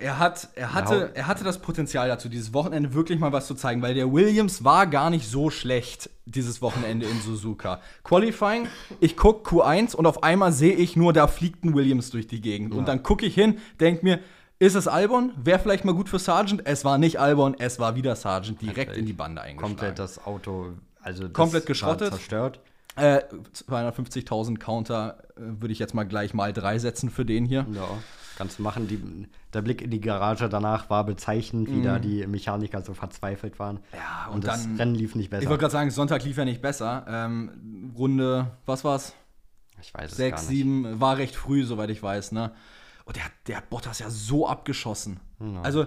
Er, 0.00 0.18
hat, 0.18 0.48
er, 0.54 0.74
hatte, 0.74 1.12
er 1.14 1.26
hatte 1.26 1.44
das 1.44 1.58
Potenzial 1.58 2.08
dazu, 2.08 2.28
dieses 2.28 2.52
Wochenende 2.52 2.94
wirklich 2.94 3.18
mal 3.18 3.32
was 3.32 3.46
zu 3.46 3.54
zeigen, 3.54 3.80
weil 3.80 3.94
der 3.94 4.12
Williams 4.12 4.64
war 4.64 4.86
gar 4.86 5.08
nicht 5.10 5.28
so 5.28 5.50
schlecht 5.50 6.10
dieses 6.26 6.60
Wochenende 6.60 7.06
in 7.06 7.20
Suzuka. 7.20 7.80
Qualifying, 8.02 8.68
ich 9.00 9.16
gucke 9.16 9.48
Q1 9.48 9.94
und 9.94 10.06
auf 10.06 10.22
einmal 10.22 10.52
sehe 10.52 10.74
ich 10.74 10.96
nur, 10.96 11.12
da 11.12 11.26
fliegt 11.26 11.64
ein 11.64 11.74
Williams 11.74 12.10
durch 12.10 12.26
die 12.26 12.40
Gegend. 12.40 12.72
Ja. 12.72 12.78
Und 12.78 12.88
dann 12.88 13.02
gucke 13.02 13.24
ich 13.24 13.34
hin, 13.34 13.58
denke 13.80 14.04
mir, 14.04 14.20
ist 14.58 14.74
es 14.74 14.88
Albon? 14.88 15.32
Wäre 15.36 15.58
vielleicht 15.58 15.84
mal 15.84 15.94
gut 15.94 16.08
für 16.08 16.18
Sargent. 16.18 16.62
Es 16.64 16.84
war 16.84 16.98
nicht 16.98 17.18
Albon, 17.18 17.56
es 17.58 17.78
war 17.78 17.96
wieder 17.96 18.16
Sargent, 18.16 18.62
direkt 18.62 18.92
okay. 18.92 19.00
in 19.00 19.06
die 19.06 19.12
Bande 19.12 19.42
eingeschlagen. 19.42 19.76
Komplett 19.76 19.98
das 19.98 20.24
Auto, 20.24 20.74
also 21.02 21.24
das 21.24 21.32
komplett 21.32 21.66
geschrottet. 21.66 22.10
Zerstört. 22.10 22.60
Äh, 22.96 23.22
250.000 23.68 24.58
Counter 24.58 25.18
äh, 25.36 25.40
würde 25.60 25.72
ich 25.72 25.80
jetzt 25.80 25.94
mal 25.94 26.04
gleich 26.04 26.32
mal 26.32 26.52
drei 26.52 26.78
setzen 26.78 27.10
für 27.10 27.24
den 27.24 27.44
hier. 27.44 27.66
Ja. 27.72 27.88
Kannst 28.36 28.58
du 28.58 28.62
machen. 28.62 28.88
Die, 28.88 29.28
der 29.52 29.62
Blick 29.62 29.80
in 29.82 29.90
die 29.90 30.00
Garage 30.00 30.48
danach 30.48 30.90
war 30.90 31.04
bezeichnend, 31.04 31.68
wie 31.68 31.80
mm. 31.80 31.84
da 31.84 31.98
die 31.98 32.26
Mechaniker 32.26 32.82
so 32.82 32.94
verzweifelt 32.94 33.58
waren. 33.58 33.80
Ja, 33.92 34.26
und, 34.28 34.36
und 34.36 34.46
das 34.46 34.64
dann, 34.64 34.76
Rennen 34.76 34.94
lief 34.94 35.14
nicht 35.14 35.30
besser. 35.30 35.42
Ich 35.42 35.48
wollte 35.48 35.60
gerade 35.60 35.72
sagen, 35.72 35.90
Sonntag 35.90 36.24
lief 36.24 36.36
ja 36.36 36.44
nicht 36.44 36.62
besser. 36.62 37.04
Ähm, 37.08 37.92
Runde, 37.96 38.50
was 38.66 38.84
war's? 38.84 39.14
Ich 39.80 39.94
weiß 39.94 40.10
es 40.10 40.16
Sechs, 40.16 40.36
gar 40.36 40.40
nicht. 40.40 40.48
sieben, 40.48 41.00
war 41.00 41.16
recht 41.18 41.36
früh, 41.36 41.64
soweit 41.64 41.90
ich 41.90 42.02
weiß, 42.02 42.32
ne? 42.32 42.52
Und 43.04 43.16
der, 43.16 43.24
der 43.46 43.58
hat 43.58 43.70
Bottas 43.70 43.98
ja 43.98 44.08
so 44.10 44.48
abgeschossen. 44.48 45.20
Ja. 45.40 45.60
Also, 45.62 45.86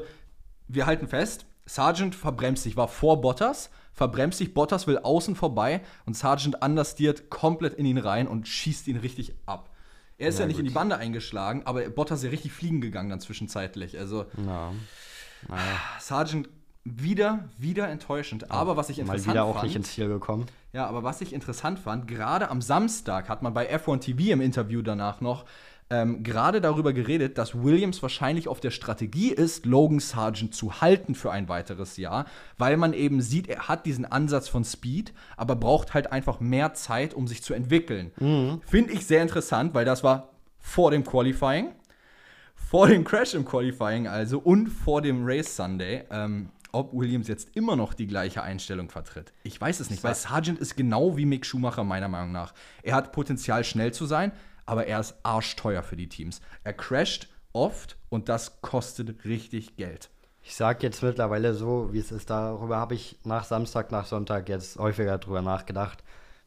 wir 0.67 0.85
halten 0.85 1.07
fest, 1.07 1.45
Sargent 1.65 2.15
verbremst 2.15 2.63
sich, 2.63 2.77
war 2.77 2.87
vor 2.87 3.21
Bottas, 3.21 3.69
verbremst 3.91 4.37
sich, 4.37 4.53
Bottas 4.53 4.87
will 4.87 4.99
außen 4.99 5.35
vorbei 5.35 5.81
und 6.05 6.15
Sargent 6.15 6.61
understeert 6.61 7.29
komplett 7.29 7.73
in 7.73 7.85
ihn 7.85 7.97
rein 7.97 8.27
und 8.27 8.47
schießt 8.47 8.87
ihn 8.87 8.97
richtig 8.97 9.33
ab. 9.45 9.69
Er 10.17 10.29
ist 10.29 10.39
ja, 10.39 10.45
ja 10.45 10.47
nicht 10.47 10.59
in 10.59 10.65
die 10.65 10.71
Bande 10.71 10.97
eingeschlagen, 10.97 11.61
aber 11.65 11.87
Bottas 11.89 12.19
ist 12.19 12.25
ja 12.25 12.29
richtig 12.31 12.51
fliegen 12.51 12.81
gegangen 12.81 13.09
dann 13.09 13.19
zwischenzeitlich. 13.19 13.99
Also 13.99 14.25
ja. 14.37 14.73
naja. 15.47 15.61
Sargent 15.99 16.49
wieder, 16.83 17.49
wieder 17.57 17.87
enttäuschend. 17.89 18.49
Aber 18.49 18.77
was 18.77 18.89
ich 18.89 18.99
interessant 18.99 19.27
Mal 19.27 19.33
wieder 19.33 19.43
auch 19.43 19.55
fand, 19.55 19.65
nicht 19.65 19.75
ins 19.75 19.91
Ziel 19.91 20.07
gekommen. 20.07 20.45
Ja, 20.73 20.87
aber 20.87 21.03
was 21.03 21.21
ich 21.21 21.33
interessant 21.33 21.79
fand, 21.79 22.07
gerade 22.07 22.49
am 22.49 22.61
Samstag 22.61 23.29
hat 23.29 23.41
man 23.41 23.53
bei 23.53 23.73
F1 23.73 23.99
TV 23.99 24.33
im 24.33 24.41
Interview 24.41 24.81
danach 24.81 25.21
noch 25.21 25.45
ähm, 25.89 26.23
gerade 26.23 26.59
darüber 26.59 26.91
geredet, 26.91 27.37
dass 27.37 27.63
Williams 27.63 28.01
wahrscheinlich 28.01 28.47
auf 28.47 28.59
der 28.59 28.71
Strategie 28.71 29.29
ist, 29.29 29.65
Logan 29.65 29.99
Sargent 29.99 30.53
zu 30.53 30.81
halten 30.81 31.15
für 31.15 31.31
ein 31.31 31.47
weiteres 31.47 31.97
Jahr, 31.97 32.25
weil 32.57 32.75
man 32.77 32.93
eben 32.93 33.21
sieht, 33.21 33.47
er 33.47 33.67
hat 33.67 33.85
diesen 33.85 34.05
Ansatz 34.05 34.49
von 34.49 34.65
Speed, 34.65 35.13
aber 35.37 35.55
braucht 35.55 35.93
halt 35.93 36.11
einfach 36.11 36.39
mehr 36.39 36.73
Zeit, 36.73 37.13
um 37.13 37.27
sich 37.27 37.41
zu 37.41 37.53
entwickeln. 37.53 38.11
Mhm. 38.19 38.61
Finde 38.65 38.93
ich 38.93 39.05
sehr 39.05 39.21
interessant, 39.21 39.73
weil 39.73 39.85
das 39.85 40.03
war 40.03 40.29
vor 40.59 40.91
dem 40.91 41.05
Qualifying, 41.05 41.71
vor 42.55 42.87
dem 42.87 43.05
Crash 43.05 43.33
im 43.33 43.45
Qualifying 43.45 44.07
also 44.07 44.39
und 44.39 44.67
vor 44.67 45.01
dem 45.01 45.25
Race 45.25 45.55
Sunday. 45.55 46.03
Ähm, 46.09 46.49
ob 46.73 46.93
Williams 46.93 47.27
jetzt 47.29 47.55
immer 47.55 47.75
noch 47.75 47.93
die 47.93 48.07
gleiche 48.07 48.43
Einstellung 48.43 48.89
vertritt. 48.89 49.33
Ich 49.43 49.59
weiß 49.59 49.79
es 49.79 49.89
nicht, 49.89 50.03
weil 50.03 50.13
Sargent 50.13 50.59
ist 50.59 50.75
genau 50.75 51.17
wie 51.17 51.25
Mick 51.25 51.45
Schumacher 51.45 51.83
meiner 51.83 52.09
Meinung 52.09 52.33
nach. 52.33 52.53
Er 52.83 52.93
hat 52.95 53.13
Potenzial, 53.13 53.63
schnell 53.63 53.93
zu 53.93 54.05
sein, 54.05 54.31
aber 54.67 54.85
er 54.85 54.99
ist 54.99 55.15
arschteuer 55.23 55.81
für 55.81 55.95
die 55.95 56.09
Teams. 56.09 56.41
Er 56.63 56.73
crasht 56.73 57.29
oft 57.53 57.97
und 58.09 58.29
das 58.29 58.61
kostet 58.61 59.25
richtig 59.25 59.75
Geld. 59.77 60.09
Ich 60.43 60.55
sage 60.55 60.79
jetzt 60.83 61.01
mittlerweile 61.01 61.53
so, 61.53 61.91
wie 61.91 61.99
es 61.99 62.11
ist, 62.11 62.29
darüber 62.29 62.77
habe 62.77 62.93
ich 62.93 63.17
nach 63.23 63.43
Samstag, 63.43 63.91
nach 63.91 64.05
Sonntag 64.05 64.47
jetzt 64.47 64.77
häufiger 64.77 65.17
drüber 65.17 65.41
nachgedacht. 65.41 66.03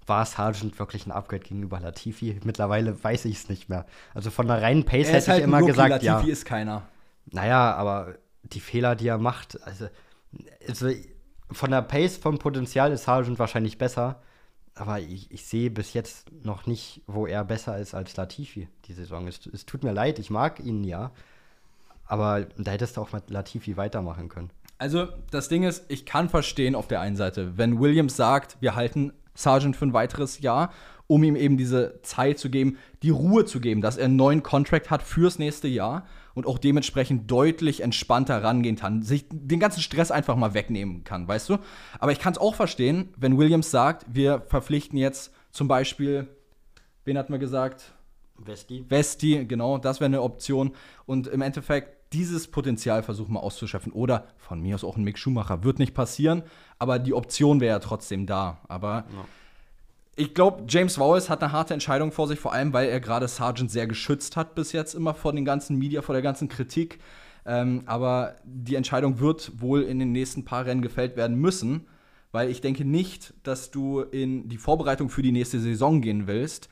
War 0.07 0.25
Sargent 0.25 0.79
wirklich 0.79 1.07
ein 1.07 1.13
Upgrade 1.13 1.43
gegenüber 1.43 1.81
Latifi? 1.81 2.41
Mittlerweile 2.45 3.03
weiß 3.03 3.27
ich 3.27 3.37
es 3.37 3.49
nicht 3.49 3.69
mehr. 3.69 3.85
Also 4.15 4.31
von 4.31 4.47
der 4.47 4.63
reinen 4.63 4.85
Pace 4.85 5.09
hätte 5.13 5.33
halt 5.33 5.41
ich 5.41 5.45
immer 5.45 5.59
Rookie, 5.59 5.73
gesagt, 5.73 5.91
Latifi 5.91 6.07
ja. 6.07 6.15
Latifi 6.15 6.33
ist 6.33 6.45
keiner. 6.45 6.83
Naja, 7.27 7.75
aber 7.75 8.15
die 8.43 8.61
Fehler, 8.61 8.97
die 8.97 9.09
er 9.09 9.19
macht, 9.19 9.61
also, 9.67 9.89
also 10.67 10.89
von 11.51 11.71
der 11.71 11.83
Pace, 11.83 12.17
vom 12.17 12.39
Potenzial 12.39 12.93
ist 12.93 13.05
Sargent 13.05 13.39
wahrscheinlich 13.39 13.77
besser 13.77 14.23
aber 14.81 14.99
ich, 14.99 15.31
ich 15.31 15.45
sehe 15.45 15.71
bis 15.71 15.93
jetzt 15.93 16.33
noch 16.43 16.65
nicht, 16.65 17.03
wo 17.07 17.27
er 17.27 17.45
besser 17.45 17.77
ist 17.79 17.95
als 17.95 18.17
Latifi 18.17 18.67
die 18.87 18.95
Saison. 18.95 19.29
Es, 19.29 19.47
es 19.53 19.67
tut 19.67 19.85
mir 19.85 19.93
leid, 19.93 20.19
ich 20.19 20.31
mag 20.31 20.59
ihn 20.59 20.85
ja. 20.85 21.13
Aber 22.07 22.47
da 22.57 22.71
hättest 22.71 22.97
du 22.97 23.03
auch 23.03 23.13
mit 23.13 23.29
Latifi 23.29 23.77
weitermachen 23.77 24.31
können. 24.31 24.49
Also, 24.79 25.09
das 25.31 25.51
Ding 25.51 25.65
ist, 25.65 25.85
ich 25.89 26.07
kann 26.07 26.31
verstehen 26.31 26.75
auf 26.75 26.89
der 26.89 27.03
einen 27.03 27.17
Seite, 27.17 27.59
wenn 27.59 27.79
Williams 27.79 28.17
sagt, 28.17 28.57
wir 28.61 28.75
halten 28.75 29.13
Sargent 29.35 29.77
für 29.77 29.85
ein 29.85 29.93
weiteres 29.93 30.41
Jahr, 30.41 30.73
um 31.07 31.25
ihm 31.25 31.37
eben 31.37 31.59
diese 31.59 32.01
Zeit 32.01 32.39
zu 32.39 32.49
geben, 32.49 32.79
die 33.03 33.11
Ruhe 33.11 33.45
zu 33.45 33.61
geben, 33.61 33.83
dass 33.83 33.99
er 33.99 34.07
einen 34.07 34.17
neuen 34.17 34.43
Contract 34.43 34.89
hat 34.89 35.03
fürs 35.03 35.39
nächste 35.39 35.69
Jahr 35.69 36.07
und 36.35 36.47
auch 36.47 36.59
dementsprechend 36.59 37.31
deutlich 37.31 37.83
entspannter 37.83 38.43
rangehen 38.43 38.77
kann, 38.77 39.03
sich 39.03 39.27
den 39.31 39.61
ganzen 39.61 39.81
Stress 39.81 40.11
einfach 40.11 40.37
mal 40.37 40.55
wegnehmen 40.55 41.05
kann, 41.05 41.27
weißt 41.27 41.49
du? 41.49 41.59
Aber 41.99 42.13
ich 42.13 42.19
kann 42.19 42.33
es 42.33 42.39
auch 42.39 42.55
verstehen, 42.55 43.13
wenn 43.17 43.39
Williams 43.39 43.71
sagt, 43.71 44.07
wir 44.09 44.43
verpflichten 44.43 44.99
jetzt 44.99 45.33
zum 45.51 45.69
Beispiel, 45.69 46.29
wen 47.05 47.19
hatten 47.19 47.33
wir 47.33 47.39
gesagt? 47.39 47.95
Vesti. 48.39 48.85
Vesti, 48.89 49.45
genau, 49.47 49.79
das 49.79 50.01
wäre 50.01 50.07
eine 50.07 50.23
Option. 50.23 50.73
Und 51.05 51.27
im 51.27 51.43
Endeffekt 51.43 52.13
dieses 52.13 52.49
Potenzial 52.51 53.03
versuchen 53.03 53.35
wir 53.35 53.43
auszuschöpfen. 53.43 53.93
Oder 53.93 54.29
von 54.39 54.61
mir 54.61 54.75
aus 54.75 54.83
auch 54.83 54.97
ein 54.97 55.05
Mick 55.05 55.19
Schumacher. 55.19 55.63
Wird 55.63 55.79
nicht 55.79 55.95
passieren, 55.95 56.43
aber 56.79 56.99
die 56.99 57.13
Option 57.13 57.61
wäre 57.61 57.77
ja 57.77 57.79
trotzdem 57.81 58.27
da. 58.27 58.63
Aber 58.69 59.05
ja 59.13 59.25
ich 60.21 60.35
glaube, 60.35 60.65
James 60.69 60.99
Wallace 60.99 61.31
hat 61.31 61.43
eine 61.43 61.51
harte 61.51 61.73
Entscheidung 61.73 62.13
vor 62.13 62.29
sich, 62.29 62.39
vor 62.39 62.53
allem, 62.53 62.75
weil 62.75 62.91
er 62.91 63.01
gerade 63.01 63.27
Sargent 63.27 63.71
sehr 63.71 63.87
geschützt 63.87 64.37
hat 64.37 64.55
bis 64.55 64.73
jetzt 64.73 64.95
immer 64.95 65.15
vor 65.15 65.33
den 65.33 65.47
ganzen 65.47 65.79
Media, 65.79 66.03
vor 66.03 66.13
der 66.13 66.21
ganzen 66.21 66.49
Kritik. 66.49 66.99
Ähm, 67.47 67.85
aber 67.87 68.37
die 68.45 68.75
Entscheidung 68.75 69.19
wird 69.19 69.63
wohl 69.63 69.81
in 69.83 69.99
den 69.99 70.13
nächsten 70.13 70.45
paar 70.45 70.67
Rennen 70.67 70.83
gefällt 70.83 71.17
werden 71.17 71.37
müssen, 71.39 71.87
weil 72.33 72.51
ich 72.51 72.61
denke 72.61 72.85
nicht, 72.85 73.33
dass 73.45 73.71
du 73.71 74.01
in 74.01 74.47
die 74.51 74.59
Vorbereitung 74.59 75.09
für 75.09 75.23
die 75.23 75.33
nächste 75.33 75.59
Saison 75.59 76.03
gehen 76.03 76.27
willst, 76.27 76.69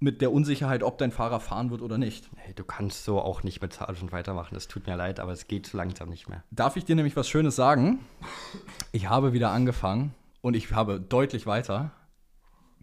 mit 0.00 0.20
der 0.20 0.32
Unsicherheit, 0.32 0.82
ob 0.82 0.98
dein 0.98 1.12
Fahrer 1.12 1.38
fahren 1.38 1.70
wird 1.70 1.82
oder 1.82 1.98
nicht. 1.98 2.28
Hey, 2.34 2.52
du 2.52 2.64
kannst 2.64 3.04
so 3.04 3.20
auch 3.20 3.44
nicht 3.44 3.62
mit 3.62 3.74
Sargent 3.74 4.10
weitermachen. 4.10 4.56
Es 4.56 4.66
tut 4.66 4.88
mir 4.88 4.96
leid, 4.96 5.20
aber 5.20 5.30
es 5.30 5.46
geht 5.46 5.66
so 5.66 5.78
langsam 5.78 6.08
nicht 6.08 6.28
mehr. 6.28 6.42
Darf 6.50 6.76
ich 6.76 6.84
dir 6.84 6.96
nämlich 6.96 7.16
was 7.16 7.28
Schönes 7.28 7.54
sagen? 7.54 8.00
Ich 8.90 9.08
habe 9.08 9.32
wieder 9.32 9.50
angefangen 9.50 10.14
und 10.40 10.54
ich 10.54 10.72
habe 10.72 11.00
deutlich 11.00 11.46
weiter 11.46 11.92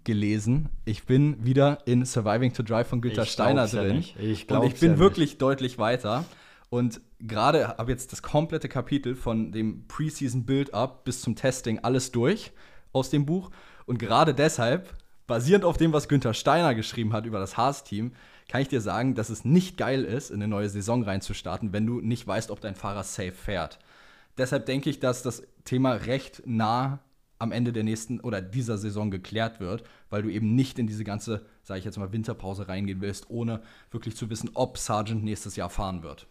gelesen. 0.06 0.70
Ich 0.86 1.06
bin 1.06 1.44
wieder 1.44 1.80
in 1.86 2.06
Surviving 2.06 2.54
to 2.54 2.63
Drive 2.63 2.88
von 2.88 3.02
Günther 3.02 3.26
Steiner 3.26 3.68
drin. 3.68 4.02
Ja 4.02 4.22
ich 4.22 4.50
und 4.50 4.63
ich 4.63 4.80
bin 4.80 4.94
ja 4.94 5.00
wirklich 5.00 5.32
nicht. 5.32 5.41
deutlich 5.41 5.78
weiter. 5.78 6.26
Und 6.70 7.02
gerade 7.20 7.68
habe 7.78 7.91
jetzt 7.91 8.12
das 8.12 8.22
komplette 8.22 8.70
Kapitel 8.70 9.15
von 9.15 9.52
dem 9.52 9.88
Preseason 9.88 10.46
Build-up 10.46 11.04
bis 11.04 11.22
zum 11.22 11.36
Testing 11.36 11.80
alles 11.80 12.12
durch 12.12 12.52
aus 12.91 13.10
dem 13.10 13.26
Buch. 13.26 13.52
Und 13.86 14.00
gerade 14.00 14.34
deshalb, 14.34 14.94
basierend 15.28 15.65
auf 15.65 15.78
dem, 15.78 15.94
was 15.94 16.08
Günther 16.08 16.34
Steiner 16.34 16.76
geschrieben 16.76 17.13
hat 17.13 17.26
über 17.26 17.39
das 17.39 17.58
Haas-Team, 17.58 18.13
kann 18.48 18.62
ich 18.62 18.68
dir 18.68 18.82
sagen, 18.82 19.15
dass 19.15 19.30
es 19.30 19.46
nicht 19.46 19.78
geil 19.78 20.04
ist, 20.04 20.30
in 20.30 20.36
eine 20.36 20.48
neue 20.48 20.70
Saison 20.70 21.04
reinzustarten, 21.04 21.74
wenn 21.74 21.86
du 21.86 22.00
nicht 22.00 22.28
weißt, 22.28 22.52
ob 22.52 22.62
dein 22.62 22.76
Fahrer 22.76 23.04
safe 23.04 23.32
fährt. 23.32 23.80
Deshalb 24.38 24.65
denke 24.65 24.89
ich, 24.89 25.00
dass 25.00 25.24
das 25.24 25.44
Thema 25.63 25.94
recht 25.94 26.44
nah 26.46 27.00
am 27.39 27.52
Ende 27.52 27.74
der 27.74 27.84
nächsten 27.84 28.19
oder 28.19 28.41
dieser 28.41 28.78
Saison 28.78 29.12
geklärt 29.12 29.60
wird, 29.60 29.84
weil 30.10 30.21
du 30.21 30.30
eben 30.30 30.56
nicht 30.56 30.80
in 30.80 30.88
diese 30.88 31.04
ganze, 31.04 31.45
sage 31.63 31.80
ich 31.80 31.86
jetzt 31.86 31.98
mal, 31.98 32.13
Winterpause 32.13 32.67
reingehen 32.67 33.02
willst, 33.02 33.30
ohne 33.30 33.62
wirklich 33.91 34.15
zu 34.15 34.30
wissen, 34.30 34.52
ob 34.54 34.78
Sargent 34.78 35.24
nächstes 35.24 35.56
Jahr 35.56 35.69
fahren 35.69 36.04
wird. 36.04 36.28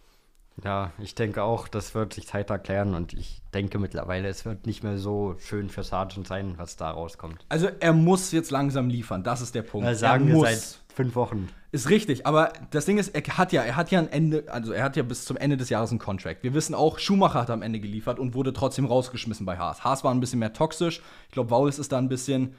Ja, 0.63 0.93
ich 0.99 1.15
denke 1.15 1.43
auch, 1.43 1.67
das 1.67 1.95
wird 1.95 2.15
sich 2.15 2.29
Zeit 2.29 2.51
erklären 2.51 2.95
und 2.95 3.13
ich 3.13 3.43
denke 3.53 3.79
mittlerweile, 3.79 4.29
es 4.29 4.45
wird 4.45 4.67
nicht 4.67 4.85
mehr 4.85 4.99
so 4.99 5.35
schön 5.39 5.69
für 5.69 5.83
Sargent 5.83 6.29
sein, 6.29 6.55
was 6.59 6.77
da 6.77 6.91
rauskommt. 6.91 7.45
Also 7.49 7.69
er 7.81 7.93
muss 7.93 8.31
jetzt 8.31 8.53
langsam 8.53 8.89
liefern, 8.89 9.25
das 9.25 9.41
ist 9.41 9.55
der 9.55 9.63
Punkt. 9.63 9.87
Das 9.87 9.99
sagen 9.99 10.29
er 10.29 10.35
wir 10.35 10.41
seit 10.43 10.81
fünf 10.95 11.17
Wochen. 11.17 11.49
Ist 11.73 11.91
richtig, 11.91 12.25
aber 12.25 12.53
das 12.71 12.85
Ding 12.85 12.99
ist, 12.99 13.09
er 13.09 13.23
hat 13.37 13.53
ja, 13.53 13.63
er 13.63 13.75
hat 13.75 13.91
ja 13.91 13.99
ein 13.99 14.09
Ende, 14.09 14.45
also 14.47 14.73
er 14.73 14.85
hat 14.85 14.97
ja 14.97 15.03
bis 15.03 15.25
zum 15.25 15.37
Ende 15.37 15.57
des 15.57 15.71
Jahres 15.71 15.91
einen 15.91 15.99
Contract. 15.99 16.45
Wir 16.45 16.55
wissen 16.55 16.75
auch, 16.77 17.01
Schumacher 17.01 17.41
hat 17.41 17.51
am 17.51 17.63
Ende 17.63 17.81
geliefert 17.81 18.21
und 18.21 18.35
wurde 18.35 18.53
trotzdem 18.53 18.85
rausgeschmissen 18.85 19.45
bei 19.45 19.59
Haas. 19.59 19.83
Haas 19.83 20.05
war 20.05 20.15
ein 20.15 20.21
bisschen 20.21 20.39
mehr 20.39 20.53
toxisch. 20.53 21.03
Ich 21.27 21.33
glaube, 21.33 21.51
Wallace 21.51 21.81
ist 21.81 21.91
da 21.91 21.99
ein 21.99 22.09
bisschen 22.09 22.55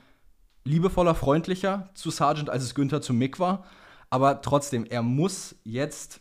liebevoller, 0.65 1.15
freundlicher 1.15 1.89
zu 1.93 2.09
Sargent, 2.09 2.49
als 2.49 2.63
es 2.63 2.75
Günther 2.75 3.01
zu 3.01 3.13
Mick 3.13 3.39
war. 3.39 3.63
Aber 4.09 4.41
trotzdem, 4.41 4.85
er 4.85 5.01
muss 5.01 5.55
jetzt 5.63 6.19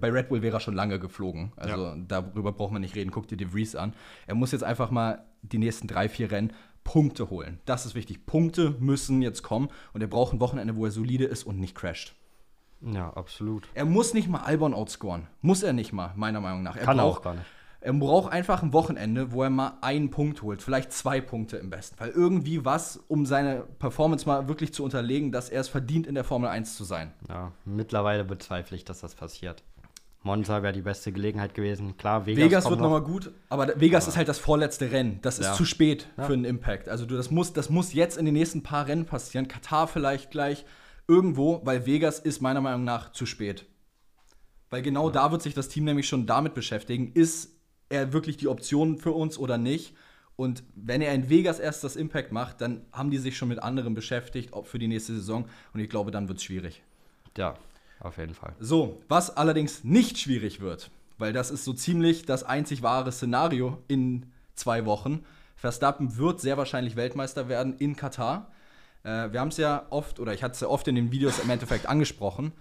bei 0.00 0.10
Red 0.10 0.28
Bull 0.28 0.42
wäre 0.42 0.56
er 0.56 0.60
schon 0.60 0.74
lange 0.74 0.98
geflogen. 0.98 1.52
Also 1.56 1.84
ja. 1.84 1.96
darüber 2.08 2.52
braucht 2.52 2.72
man 2.72 2.82
nicht 2.82 2.94
reden. 2.94 3.10
Guck 3.10 3.28
dir 3.28 3.36
De 3.36 3.48
Vries 3.48 3.76
an. 3.76 3.94
Er 4.26 4.34
muss 4.34 4.52
jetzt 4.52 4.64
einfach 4.64 4.90
mal 4.90 5.24
die 5.42 5.58
nächsten 5.58 5.88
drei, 5.88 6.08
vier 6.08 6.30
Rennen 6.30 6.52
Punkte 6.84 7.30
holen. 7.30 7.58
Das 7.64 7.86
ist 7.86 7.94
wichtig. 7.94 8.26
Punkte 8.26 8.76
müssen 8.78 9.22
jetzt 9.22 9.42
kommen 9.42 9.68
und 9.92 10.02
er 10.02 10.06
braucht 10.06 10.34
ein 10.34 10.40
Wochenende, 10.40 10.76
wo 10.76 10.84
er 10.84 10.90
solide 10.90 11.24
ist 11.24 11.44
und 11.44 11.58
nicht 11.58 11.74
crasht. 11.74 12.14
Ja, 12.82 13.10
absolut. 13.14 13.66
Er 13.72 13.86
muss 13.86 14.12
nicht 14.12 14.28
mal 14.28 14.40
Albon 14.40 14.74
outscoren. 14.74 15.26
Muss 15.40 15.62
er 15.62 15.72
nicht 15.72 15.92
mal, 15.92 16.12
meiner 16.16 16.40
Meinung 16.40 16.62
nach. 16.62 16.76
Er 16.76 16.84
Kann 16.84 16.98
er 16.98 17.04
auch 17.04 17.22
gar 17.22 17.34
nicht. 17.34 17.46
Er 17.84 17.92
braucht 17.92 18.32
einfach 18.32 18.62
ein 18.62 18.72
Wochenende, 18.72 19.30
wo 19.32 19.42
er 19.42 19.50
mal 19.50 19.76
einen 19.82 20.10
Punkt 20.10 20.40
holt. 20.40 20.62
Vielleicht 20.62 20.90
zwei 20.90 21.20
Punkte 21.20 21.58
im 21.58 21.68
besten 21.68 21.96
Fall. 21.96 22.08
Irgendwie 22.08 22.64
was, 22.64 22.96
um 23.08 23.26
seine 23.26 23.64
Performance 23.78 24.26
mal 24.26 24.48
wirklich 24.48 24.72
zu 24.72 24.82
unterlegen, 24.82 25.32
dass 25.32 25.50
er 25.50 25.60
es 25.60 25.68
verdient, 25.68 26.06
in 26.06 26.14
der 26.14 26.24
Formel 26.24 26.48
1 26.48 26.76
zu 26.78 26.84
sein. 26.84 27.12
Ja, 27.28 27.52
mittlerweile 27.66 28.24
bezweifle 28.24 28.74
ich, 28.74 28.86
dass 28.86 29.02
das 29.02 29.14
passiert. 29.14 29.62
Monza 30.22 30.62
wäre 30.62 30.72
die 30.72 30.80
beste 30.80 31.12
Gelegenheit 31.12 31.52
gewesen. 31.52 31.98
Klar, 31.98 32.24
Vegas, 32.24 32.42
Vegas, 32.46 32.70
wird 32.70 32.80
nochmal 32.80 33.02
gut, 33.02 33.30
aber 33.50 33.78
Vegas 33.78 34.08
ist 34.08 34.16
halt 34.16 34.28
das 34.28 34.38
vorletzte 34.38 34.90
Rennen. 34.90 35.18
Das 35.20 35.38
ist 35.38 35.48
Ja. 35.48 35.52
zu 35.52 35.66
spät 35.66 36.08
Ja. 36.16 36.24
für 36.24 36.32
einen 36.32 36.46
Impact. 36.46 36.88
Also 36.88 37.04
du, 37.04 37.14
das, 37.16 37.30
muss, 37.30 37.52
das 37.52 37.68
muss 37.68 37.92
jetzt 37.92 38.16
in 38.16 38.24
den 38.24 38.32
nächsten 38.32 38.62
paar 38.62 38.86
Rennen 38.86 39.04
passieren. 39.04 39.46
Katar 39.46 39.86
vielleicht 39.88 40.30
gleich 40.30 40.64
irgendwo, 41.06 41.60
weil 41.66 41.84
Vegas 41.84 42.18
ist 42.18 42.40
meiner 42.40 42.62
Meinung 42.62 42.84
nach 42.84 43.12
zu 43.12 43.26
spät. 43.26 43.66
Weil 44.70 44.80
genau 44.80 45.10
da 45.10 45.30
wird 45.30 45.42
sich 45.42 45.52
das 45.52 45.68
Team 45.68 45.84
nämlich 45.84 46.08
schon 46.08 46.24
damit 46.26 46.54
beschäftigen, 46.54 47.12
ist 47.12 47.53
er 47.88 48.12
wirklich 48.12 48.36
die 48.36 48.48
Option 48.48 48.98
für 48.98 49.12
uns 49.12 49.38
oder 49.38 49.58
nicht? 49.58 49.94
Und 50.36 50.64
wenn 50.74 51.00
er 51.00 51.14
in 51.14 51.30
Vegas 51.30 51.60
erst 51.60 51.84
das 51.84 51.96
Impact 51.96 52.32
macht, 52.32 52.60
dann 52.60 52.84
haben 52.92 53.10
die 53.10 53.18
sich 53.18 53.36
schon 53.36 53.48
mit 53.48 53.62
anderen 53.62 53.94
beschäftigt, 53.94 54.52
auch 54.52 54.66
für 54.66 54.78
die 54.78 54.88
nächste 54.88 55.14
Saison. 55.14 55.46
Und 55.72 55.80
ich 55.80 55.88
glaube, 55.88 56.10
dann 56.10 56.28
wird 56.28 56.38
es 56.38 56.44
schwierig. 56.44 56.82
Ja, 57.36 57.54
auf 58.00 58.18
jeden 58.18 58.34
Fall. 58.34 58.52
So, 58.58 59.00
was 59.08 59.36
allerdings 59.36 59.84
nicht 59.84 60.18
schwierig 60.18 60.60
wird, 60.60 60.90
weil 61.18 61.32
das 61.32 61.50
ist 61.50 61.64
so 61.64 61.72
ziemlich 61.72 62.26
das 62.26 62.42
einzig 62.42 62.82
wahre 62.82 63.12
Szenario 63.12 63.78
in 63.86 64.26
zwei 64.54 64.86
Wochen. 64.86 65.24
Verstappen 65.56 66.16
wird 66.16 66.40
sehr 66.40 66.56
wahrscheinlich 66.56 66.96
Weltmeister 66.96 67.48
werden 67.48 67.76
in 67.78 67.94
Katar. 67.94 68.50
Äh, 69.04 69.32
wir 69.32 69.40
haben 69.40 69.48
es 69.48 69.56
ja 69.56 69.86
oft, 69.90 70.18
oder 70.18 70.34
ich 70.34 70.42
hatte 70.42 70.54
es 70.54 70.60
ja 70.60 70.68
oft 70.68 70.88
in 70.88 70.96
den 70.96 71.12
Videos 71.12 71.38
im 71.38 71.48
Endeffekt 71.48 71.86
angesprochen. 71.86 72.52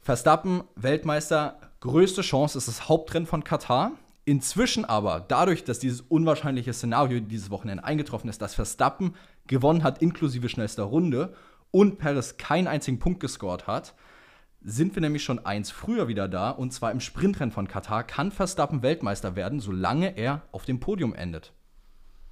Verstappen, 0.00 0.62
Weltmeister, 0.76 1.60
größte 1.80 2.22
Chance 2.22 2.56
ist 2.56 2.68
das 2.68 2.88
Hauptrennen 2.88 3.26
von 3.26 3.44
Katar. 3.44 3.92
Inzwischen 4.28 4.84
aber, 4.84 5.24
dadurch, 5.26 5.62
dass 5.62 5.78
dieses 5.78 6.00
unwahrscheinliche 6.00 6.72
Szenario 6.72 7.20
dieses 7.20 7.48
Wochenende 7.48 7.84
eingetroffen 7.84 8.28
ist, 8.28 8.42
dass 8.42 8.56
Verstappen 8.56 9.14
gewonnen 9.46 9.84
hat, 9.84 10.02
inklusive 10.02 10.48
schnellster 10.48 10.82
Runde, 10.82 11.32
und 11.70 11.98
Perez 11.98 12.36
keinen 12.36 12.66
einzigen 12.66 12.98
Punkt 12.98 13.20
gescored 13.20 13.68
hat, 13.68 13.94
sind 14.62 14.96
wir 14.96 15.00
nämlich 15.00 15.22
schon 15.22 15.46
eins 15.46 15.70
früher 15.70 16.08
wieder 16.08 16.26
da. 16.26 16.50
Und 16.50 16.72
zwar 16.72 16.90
im 16.90 16.98
Sprintrennen 16.98 17.52
von 17.52 17.68
Katar 17.68 18.02
kann 18.02 18.32
Verstappen 18.32 18.82
Weltmeister 18.82 19.36
werden, 19.36 19.60
solange 19.60 20.16
er 20.16 20.42
auf 20.50 20.64
dem 20.64 20.80
Podium 20.80 21.14
endet. 21.14 21.52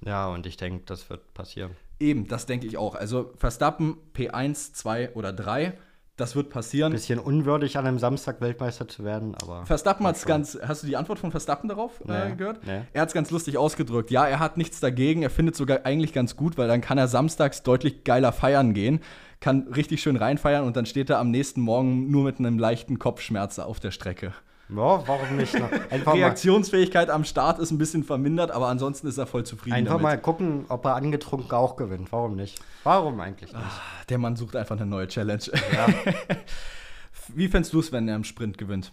Ja, 0.03 0.27
und 0.27 0.45
ich 0.45 0.57
denke, 0.57 0.83
das 0.85 1.09
wird 1.09 1.33
passieren. 1.33 1.71
Eben, 1.97 2.27
das 2.27 2.45
denke 2.45 2.67
ich 2.67 2.75
auch. 2.75 2.95
Also 2.95 3.31
Verstappen 3.37 3.95
P1, 4.13 4.73
2 4.73 5.13
oder 5.13 5.31
3, 5.31 5.77
das 6.17 6.35
wird 6.35 6.49
passieren. 6.49 6.91
Bisschen 6.93 7.19
unwürdig, 7.19 7.77
an 7.77 7.85
einem 7.85 7.99
Samstag 7.99 8.39
Weltmeister 8.41 8.87
zu 8.87 9.03
werden, 9.03 9.35
aber. 9.41 9.65
Verstappen 9.65 10.07
hat 10.07 10.15
es 10.15 10.25
ganz. 10.25 10.57
Hast 10.65 10.83
du 10.83 10.87
die 10.87 10.95
Antwort 10.95 11.19
von 11.19 11.31
Verstappen 11.31 11.67
darauf 11.67 12.01
äh, 12.07 12.29
Nee, 12.29 12.35
gehört? 12.35 12.65
nee. 12.65 12.81
Er 12.93 13.01
hat 13.01 13.09
es 13.09 13.13
ganz 13.13 13.31
lustig 13.31 13.57
ausgedrückt. 13.57 14.11
Ja, 14.11 14.25
er 14.25 14.39
hat 14.39 14.57
nichts 14.57 14.79
dagegen. 14.79 15.23
Er 15.23 15.29
findet 15.29 15.55
sogar 15.55 15.85
eigentlich 15.85 16.13
ganz 16.13 16.35
gut, 16.35 16.57
weil 16.57 16.67
dann 16.67 16.81
kann 16.81 16.97
er 16.97 17.07
samstags 17.07 17.63
deutlich 17.63 18.03
geiler 18.03 18.31
feiern 18.31 18.73
gehen, 18.73 19.01
kann 19.41 19.67
richtig 19.75 20.01
schön 20.01 20.15
reinfeiern 20.15 20.63
und 20.65 20.77
dann 20.77 20.85
steht 20.85 21.09
er 21.09 21.19
am 21.19 21.31
nächsten 21.31 21.61
Morgen 21.61 22.09
nur 22.09 22.23
mit 22.23 22.39
einem 22.39 22.57
leichten 22.59 22.97
Kopfschmerz 22.99 23.59
auf 23.59 23.79
der 23.79 23.91
Strecke. 23.91 24.33
Ja, 24.69 25.07
warum 25.07 25.35
nicht? 25.37 25.53
Ne? 25.53 25.69
Reaktionsfähigkeit 26.05 27.09
am 27.09 27.23
Start 27.23 27.59
ist 27.59 27.71
ein 27.71 27.77
bisschen 27.77 28.03
vermindert, 28.03 28.51
aber 28.51 28.67
ansonsten 28.67 29.07
ist 29.07 29.17
er 29.17 29.27
voll 29.27 29.43
zufrieden 29.43 29.75
einfach 29.75 29.93
damit. 29.93 30.03
mal 30.03 30.17
gucken, 30.17 30.65
ob 30.69 30.85
er 30.85 30.95
angetrunken 30.95 31.51
auch 31.51 31.75
gewinnt. 31.75 32.11
Warum 32.11 32.35
nicht? 32.35 32.59
Warum 32.83 33.19
eigentlich 33.19 33.53
nicht? 33.53 33.65
Der 34.09 34.17
Mann 34.17 34.35
sucht 34.35 34.55
einfach 34.55 34.75
eine 34.75 34.87
neue 34.87 35.07
Challenge. 35.07 35.43
Ja. 35.71 35.87
Wie 37.35 37.47
fändest 37.47 37.73
du 37.73 37.79
es, 37.79 37.91
wenn 37.91 38.07
er 38.07 38.15
im 38.15 38.23
Sprint 38.23 38.57
gewinnt? 38.57 38.91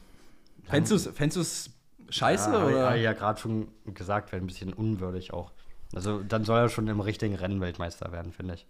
Fändest 0.64 1.08
du 1.36 1.40
es 1.40 1.70
scheiße? 2.10 2.50
Ja, 2.50 2.64
oder? 2.64 2.94
ja 2.94 3.12
gerade 3.14 3.40
schon 3.40 3.68
gesagt, 3.86 4.32
wäre 4.32 4.42
ein 4.42 4.46
bisschen 4.46 4.72
unwürdig 4.72 5.32
auch. 5.32 5.52
Also 5.94 6.22
dann 6.22 6.44
soll 6.44 6.58
er 6.58 6.68
schon 6.68 6.88
im 6.88 7.00
richtigen 7.00 7.34
Rennen 7.34 7.60
Weltmeister 7.60 8.12
werden, 8.12 8.32
finde 8.32 8.54
ich. 8.54 8.66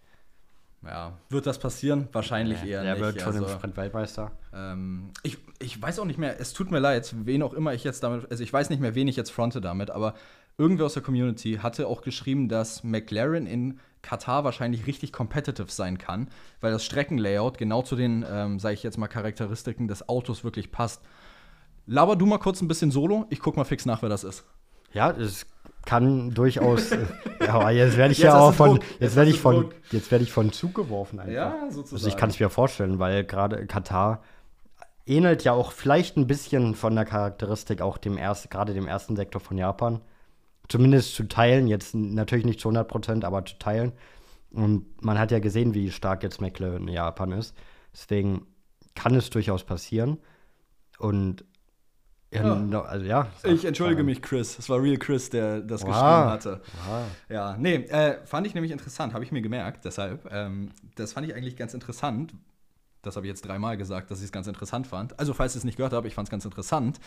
Ja, 0.84 1.16
wird 1.28 1.46
das 1.46 1.58
passieren? 1.58 2.08
Wahrscheinlich 2.12 2.62
Nee, 2.62 2.70
eher 2.70 2.82
der 2.82 2.94
nicht. 2.94 3.02
wird 3.02 3.20
schon 3.20 3.36
im 3.36 3.44
also, 3.44 3.54
Sprint 3.54 3.76
Weltmeister. 3.76 4.32
ähm, 4.52 5.10
ich, 5.22 5.38
ich 5.60 5.80
weiß 5.80 5.98
auch 6.00 6.04
nicht 6.04 6.18
mehr, 6.18 6.40
es 6.40 6.52
tut 6.52 6.70
mir 6.70 6.80
leid, 6.80 7.14
wen 7.24 7.42
auch 7.42 7.54
immer 7.54 7.72
ich 7.72 7.84
jetzt 7.84 8.02
damit, 8.02 8.28
also 8.30 8.42
ich 8.42 8.52
weiß 8.52 8.68
nicht 8.70 8.80
mehr, 8.80 8.94
wen 8.94 9.06
ich 9.06 9.14
jetzt 9.16 9.30
fronte 9.30 9.60
damit, 9.60 9.90
aber 9.90 10.14
irgendwer 10.58 10.86
aus 10.86 10.94
der 10.94 11.02
Community 11.02 11.60
hatte 11.62 11.86
auch 11.86 12.02
geschrieben, 12.02 12.48
dass 12.48 12.82
McLaren 12.82 13.46
in 13.46 13.78
Katar 14.02 14.42
wahrscheinlich 14.42 14.86
richtig 14.88 15.12
competitive 15.12 15.70
sein 15.70 15.98
kann, 15.98 16.28
weil 16.60 16.72
das 16.72 16.84
Streckenlayout 16.84 17.56
genau 17.58 17.82
zu 17.82 17.94
den, 17.94 18.24
ähm, 18.28 18.58
sage 18.58 18.74
ich 18.74 18.82
jetzt 18.82 18.98
mal, 18.98 19.06
Charakteristiken 19.06 19.86
des 19.86 20.08
Autos 20.08 20.42
wirklich 20.42 20.72
passt. 20.72 21.00
Laber 21.86 22.16
du 22.16 22.26
mal 22.26 22.38
kurz 22.38 22.60
ein 22.60 22.68
bisschen 22.68 22.90
solo, 22.90 23.26
ich 23.30 23.38
guck 23.40 23.56
mal 23.56 23.64
fix 23.64 23.86
nach, 23.86 24.02
wer 24.02 24.08
das 24.08 24.24
ist. 24.24 24.44
Ja, 24.92 25.10
es 25.12 25.46
kann 25.84 26.30
durchaus. 26.30 26.92
äh, 26.92 26.98
ja, 27.40 27.54
aber 27.54 27.70
jetzt 27.70 27.96
werde 27.96 28.12
ich 28.12 28.18
Jetzt 28.18 28.26
ja 28.26 28.38
auch 28.38 28.54
von. 28.54 28.76
Jetzt 28.76 29.00
Jetzt 29.00 29.16
werde 29.16 29.30
ich 29.30 29.40
von. 29.40 29.70
Jetzt 29.90 30.10
werde 30.10 30.24
ich 30.24 30.32
von 30.32 30.52
Zug 30.52 30.74
geworfen 30.74 31.20
einfach. 31.20 31.32
sozusagen. 31.70 31.96
Also 31.96 32.08
ich 32.08 32.16
kann 32.16 32.30
es 32.30 32.40
mir 32.40 32.50
vorstellen, 32.50 32.98
weil 32.98 33.24
gerade 33.24 33.66
Katar 33.66 34.22
ähnelt 35.06 35.44
ja 35.44 35.52
auch 35.52 35.72
vielleicht 35.72 36.16
ein 36.16 36.26
bisschen 36.26 36.74
von 36.74 36.94
der 36.94 37.04
Charakteristik 37.04 37.82
auch 37.82 37.98
dem 37.98 38.16
ersten, 38.16 38.48
gerade 38.48 38.74
dem 38.74 38.86
ersten 38.86 39.16
Sektor 39.16 39.40
von 39.40 39.58
Japan. 39.58 40.00
Zumindest 40.68 41.14
zu 41.14 41.24
teilen, 41.24 41.66
jetzt 41.66 41.94
natürlich 41.94 42.44
nicht 42.44 42.60
zu 42.60 42.68
100 42.68 42.88
Prozent, 42.88 43.24
aber 43.24 43.44
zu 43.44 43.58
teilen. 43.58 43.92
Und 44.52 45.02
man 45.02 45.18
hat 45.18 45.30
ja 45.30 45.38
gesehen, 45.38 45.74
wie 45.74 45.90
stark 45.90 46.22
jetzt 46.22 46.40
McLaren 46.40 46.86
in 46.86 46.94
Japan 46.94 47.32
ist. 47.32 47.54
Deswegen 47.92 48.46
kann 48.94 49.14
es 49.14 49.30
durchaus 49.30 49.64
passieren. 49.64 50.18
Und 50.98 51.44
ja, 52.32 52.42
Ja. 52.44 52.54
no- 52.56 52.80
also 52.82 53.04
ja. 53.04 53.28
Ich 53.44 53.64
entschuldige 53.64 54.02
mich, 54.02 54.22
Chris. 54.22 54.58
Es 54.58 54.68
war 54.68 54.82
Real 54.82 54.96
Chris, 54.96 55.30
der 55.30 55.60
das 55.60 55.82
Wow. 55.82 55.88
geschrieben 55.88 56.30
hatte. 56.30 56.60
Ah. 56.88 57.02
Ja, 57.28 57.56
nee, 57.58 57.74
äh, 57.74 58.24
fand 58.26 58.46
ich 58.46 58.54
nämlich 58.54 58.72
interessant, 58.72 59.12
habe 59.14 59.24
ich 59.24 59.32
mir 59.32 59.42
gemerkt, 59.42 59.84
deshalb. 59.84 60.28
Ähm, 60.32 60.70
das 60.96 61.12
fand 61.12 61.26
ich 61.26 61.34
eigentlich 61.34 61.56
ganz 61.56 61.74
interessant. 61.74 62.34
Das 63.02 63.16
habe 63.16 63.26
ich 63.26 63.30
jetzt 63.30 63.42
dreimal 63.46 63.76
gesagt, 63.76 64.10
dass 64.10 64.18
ich 64.20 64.26
es 64.26 64.32
ganz 64.32 64.46
interessant 64.46 64.86
fand. 64.86 65.18
Also, 65.18 65.34
falls 65.34 65.54
ihr 65.54 65.58
es 65.58 65.64
nicht 65.64 65.76
gehört 65.76 65.92
habt, 65.92 66.06
ich 66.06 66.14
fand 66.14 66.28
es 66.28 66.30
ganz 66.30 66.44
interessant. 66.44 67.00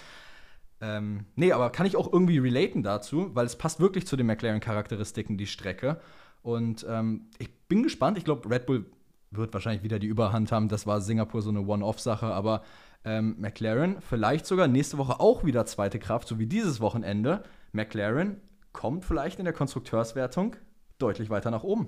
Ähm, 0.81 1.25
nee, 1.35 1.53
aber 1.53 1.69
kann 1.69 1.85
ich 1.85 1.95
auch 1.95 2.11
irgendwie 2.11 2.37
relaten 2.37 2.83
dazu, 2.83 3.31
weil 3.33 3.45
es 3.45 3.55
passt 3.57 3.79
wirklich 3.79 4.05
zu 4.05 4.17
den 4.17 4.25
McLaren-Charakteristiken, 4.27 5.37
die 5.37 5.47
Strecke. 5.47 6.01
Und 6.41 6.85
ähm, 6.89 7.27
ich 7.37 7.49
bin 7.67 7.81
gespannt. 7.81 8.17
Ich 8.17 8.25
glaube, 8.25 8.49
Red 8.49 8.65
Bull 8.65 8.85
wird 9.31 9.53
wahrscheinlich 9.53 9.83
wieder 9.83 9.99
die 9.99 10.07
Überhand 10.07 10.51
haben. 10.51 10.67
Das 10.67 10.85
war 10.85 10.99
Singapur 11.01 11.41
so 11.41 11.49
eine 11.49 11.61
One-Off-Sache, 11.61 12.25
aber 12.27 12.61
ähm, 13.05 13.35
McLaren 13.39 13.97
vielleicht 14.01 14.45
sogar 14.45 14.67
nächste 14.67 14.97
Woche 14.97 15.19
auch 15.19 15.43
wieder 15.43 15.65
zweite 15.65 15.99
Kraft, 15.99 16.27
so 16.27 16.39
wie 16.39 16.47
dieses 16.47 16.81
Wochenende. 16.81 17.43
McLaren 17.71 18.41
kommt 18.73 19.05
vielleicht 19.05 19.39
in 19.39 19.45
der 19.45 19.53
Konstrukteurswertung 19.53 20.55
deutlich 20.97 21.29
weiter 21.29 21.51
nach 21.51 21.63
oben. 21.63 21.87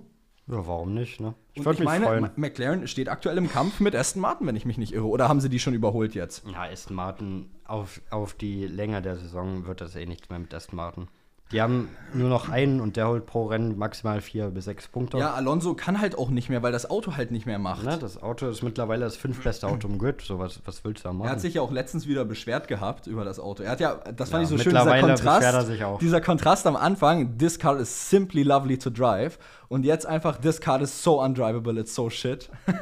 Ja, 0.50 0.66
warum 0.66 0.94
nicht, 0.94 1.20
ne? 1.20 1.34
Ich 1.54 1.66
würde 1.66 1.80
mich 1.80 1.86
meine, 1.86 2.06
freuen. 2.06 2.30
McLaren 2.38 2.88
steht 2.88 3.10
aktuell 3.10 3.38
im 3.38 3.50
Kampf 3.50 3.82
mit 3.82 3.94
Aston 3.94 4.22
Martin, 4.22 4.48
wenn 4.48 4.56
ich 4.56 4.66
mich 4.66 4.78
nicht 4.78 4.94
irre. 4.94 5.08
Oder 5.08 5.28
haben 5.28 5.42
sie 5.42 5.50
die 5.50 5.60
schon 5.60 5.74
überholt 5.74 6.16
jetzt? 6.16 6.48
Ja, 6.48 6.64
Aston 6.64 6.96
Martin, 6.96 7.50
auf, 7.66 8.02
auf 8.12 8.34
die 8.34 8.66
Länge 8.66 9.02
der 9.02 9.18
Saison 9.18 9.66
wird 9.66 9.82
das 9.82 9.96
eh 9.98 10.06
nichts 10.06 10.30
mehr 10.30 10.40
mit 10.40 10.54
Aston 10.54 10.78
Martin. 10.78 11.10
Die 11.54 11.62
haben 11.62 11.88
nur 12.14 12.28
noch 12.28 12.50
einen 12.50 12.82
und 12.82 12.98
der 12.98 13.08
holt 13.08 13.26
pro 13.26 13.46
Rennen 13.46 13.78
maximal 13.78 14.20
vier 14.20 14.50
bis 14.50 14.66
sechs 14.66 14.90
Punkte. 14.90 15.18
Ja, 15.18 15.34
Alonso 15.34 15.76
kann 15.76 16.02
halt 16.02 16.18
auch 16.18 16.30
nicht 16.30 16.50
mehr, 16.50 16.62
weil 16.62 16.74
das 16.74 16.90
Auto 16.90 17.16
halt 17.16 17.32
nicht 17.32 17.46
mehr 17.46 17.58
macht. 17.58 17.86
Ne, 17.86 17.98
das 17.98 18.22
Auto 18.22 18.48
ist 18.50 18.64
mittlerweile 18.64 19.06
das 19.06 19.16
fünftbeste 19.16 19.66
Auto 19.66 19.88
im 19.88 19.98
Grid. 19.98 20.22
So, 20.22 20.40
was, 20.40 20.60
was 20.66 20.84
willst 20.84 21.06
du 21.06 21.10
da 21.10 21.14
machen? 21.14 21.28
Er 21.28 21.32
hat 21.32 21.42
sich 21.42 21.54
ja 21.54 21.62
auch 21.62 21.72
letztens 21.72 22.06
wieder 22.06 22.26
beschwert 22.26 22.68
gehabt 22.68 23.08
über 23.08 23.24
das 23.24 23.40
Auto. 23.40 23.64
Er 23.64 23.72
hat 23.72 23.80
ja, 23.80 23.96
das 23.96 24.30
fand 24.30 24.42
Ja, 24.42 24.44
ich 24.44 24.50
so 24.50 24.58
schön, 24.58 24.74
dieser 24.74 24.84
mittlerweile 24.84 25.14
beschwert 25.14 25.42
er 25.42 25.42
Kontrast. 25.52 25.68
sich 25.68 25.84
auch. 25.86 26.00
Dieser 26.00 26.20
Kontrast 26.20 26.68
am 26.68 26.76
Anfang, 26.76 27.38
this 27.38 27.58
car 27.58 27.80
is 27.80 28.10
simply 28.10 28.44
lovely 28.44 28.78
to 28.78 28.90
drive. 28.90 29.40
Und 29.70 29.86
jetzt 29.86 30.06
einfach, 30.06 30.38
this 30.38 30.60
car 30.60 30.82
is 30.82 31.02
so 31.02 31.22
undrivable, 31.22 31.80
it's 31.80 31.96
so 31.96 32.10
shit. 32.10 32.50
ja. 32.68 32.76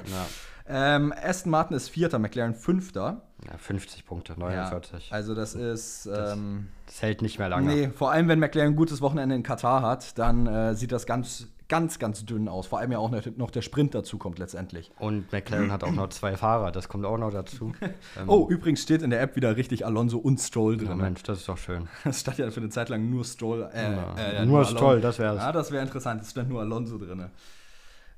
ähm, 0.95 1.13
Aston 1.24 1.51
Martin 1.51 1.78
ist 1.78 1.89
Vierter, 1.89 2.18
McLaren 2.18 2.55
Fünfter. 2.55 3.22
Ja, 3.46 3.58
50 3.58 4.06
Punkte, 4.06 4.34
49. 4.40 5.12
also 5.12 5.36
das 5.36 5.56
ist. 5.56 6.06
Ähm, 6.08 6.68
Das 6.86 7.02
hält 7.02 7.22
nicht 7.22 7.38
mehr 7.40 7.50
lange. 7.50 7.68
Nee, 7.74 7.90
vor 7.90 8.12
allem 8.12 8.28
wenn 8.28 8.40
McLaren 8.40 8.74
ein 8.74 8.76
gutes 8.76 9.02
Wochenende 9.02 9.36
in 9.36 9.44
Katar 9.44 9.82
hat, 9.82 10.18
dann 10.18 10.48
äh, 10.48 10.74
sieht 10.76 10.92
das 10.92 11.06
ganz, 11.06 11.48
ganz, 11.68 12.00
ganz 12.00 12.26
dünn 12.26 12.48
aus. 12.48 12.68
Vor 12.68 12.80
allem 12.80 12.92
ja 12.94 12.98
auch 13.00 13.12
noch, 13.12 13.52
der 13.52 13.62
Sprint 13.62 13.94
dazu 13.94 14.18
kommt 14.18 14.40
letztendlich. 14.40 14.92
Und 15.00 15.32
McLaren 15.32 15.72
hat 15.72 15.84
auch 15.84 15.92
noch 15.92 16.10
zwei 16.10 16.38
Fahrer, 16.38 16.72
das 16.72 16.88
kommt 16.88 17.06
auch 17.06 17.18
noch 17.18 17.32
dazu. 17.32 17.74
Ähm, 18.18 18.30
Oh, 18.30 18.48
übrigens 18.50 18.82
steht 18.82 19.02
in 19.02 19.10
der 19.10 19.20
App 19.22 19.36
wieder 19.36 19.58
richtig 19.58 19.86
Alonso 19.86 20.18
und 20.18 20.40
Stroll 20.40 20.80
ja, 20.82 20.88
drin. 20.88 20.98
Mensch, 21.00 21.24
das 21.24 21.40
ist 21.40 21.50
doch 21.50 21.58
schön. 21.58 21.90
Es 22.06 22.22
stand 22.22 22.38
ja 22.38 22.50
für 22.52 22.62
eine 22.62 22.70
Zeit 22.70 22.88
lang 22.90 23.10
nur 23.10 23.26
Stroll. 23.26 23.70
Äh, 23.74 23.92
Ja, 23.96 24.16
äh, 24.16 24.46
nur 24.46 24.60
Alonso. 24.60 24.78
Stroll, 24.78 25.02
das 25.02 25.20
wär's. 25.20 25.38
Ja, 25.38 25.52
das 25.52 25.72
wäre 25.72 25.84
interessant. 25.84 26.22
Es 26.22 26.32
stand 26.32 26.48
nur 26.50 26.62
Alonso 26.62 26.98
drin. 26.98 27.26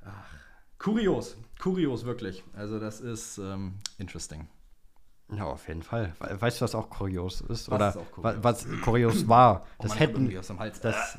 Ach, 0.05 0.11
kurios. 0.77 1.35
Kurios, 1.59 2.05
wirklich. 2.05 2.43
Also, 2.53 2.79
das 2.79 3.01
ist 3.01 3.39
ähm, 3.39 3.73
interesting. 3.97 4.47
Ja, 5.35 5.43
auf 5.43 5.67
jeden 5.67 5.83
Fall. 5.83 6.13
We- 6.19 6.39
Weißt 6.41 6.61
du, 6.61 6.63
was 6.65 6.73
auch 6.75 6.89
kurios 6.89 7.41
ist? 7.41 7.69
Was 7.69 7.75
Oder 7.75 7.89
ist 7.89 7.97
auch 7.97 8.11
kurios? 8.11 8.35
wa- 8.35 8.43
was 8.43 8.67
kurios 8.83 9.27
war? 9.27 9.63
Oh 9.77 9.83
das 9.83 9.99
hätten. 9.99 10.29
Hals. 10.59 10.79
Das, 10.79 11.17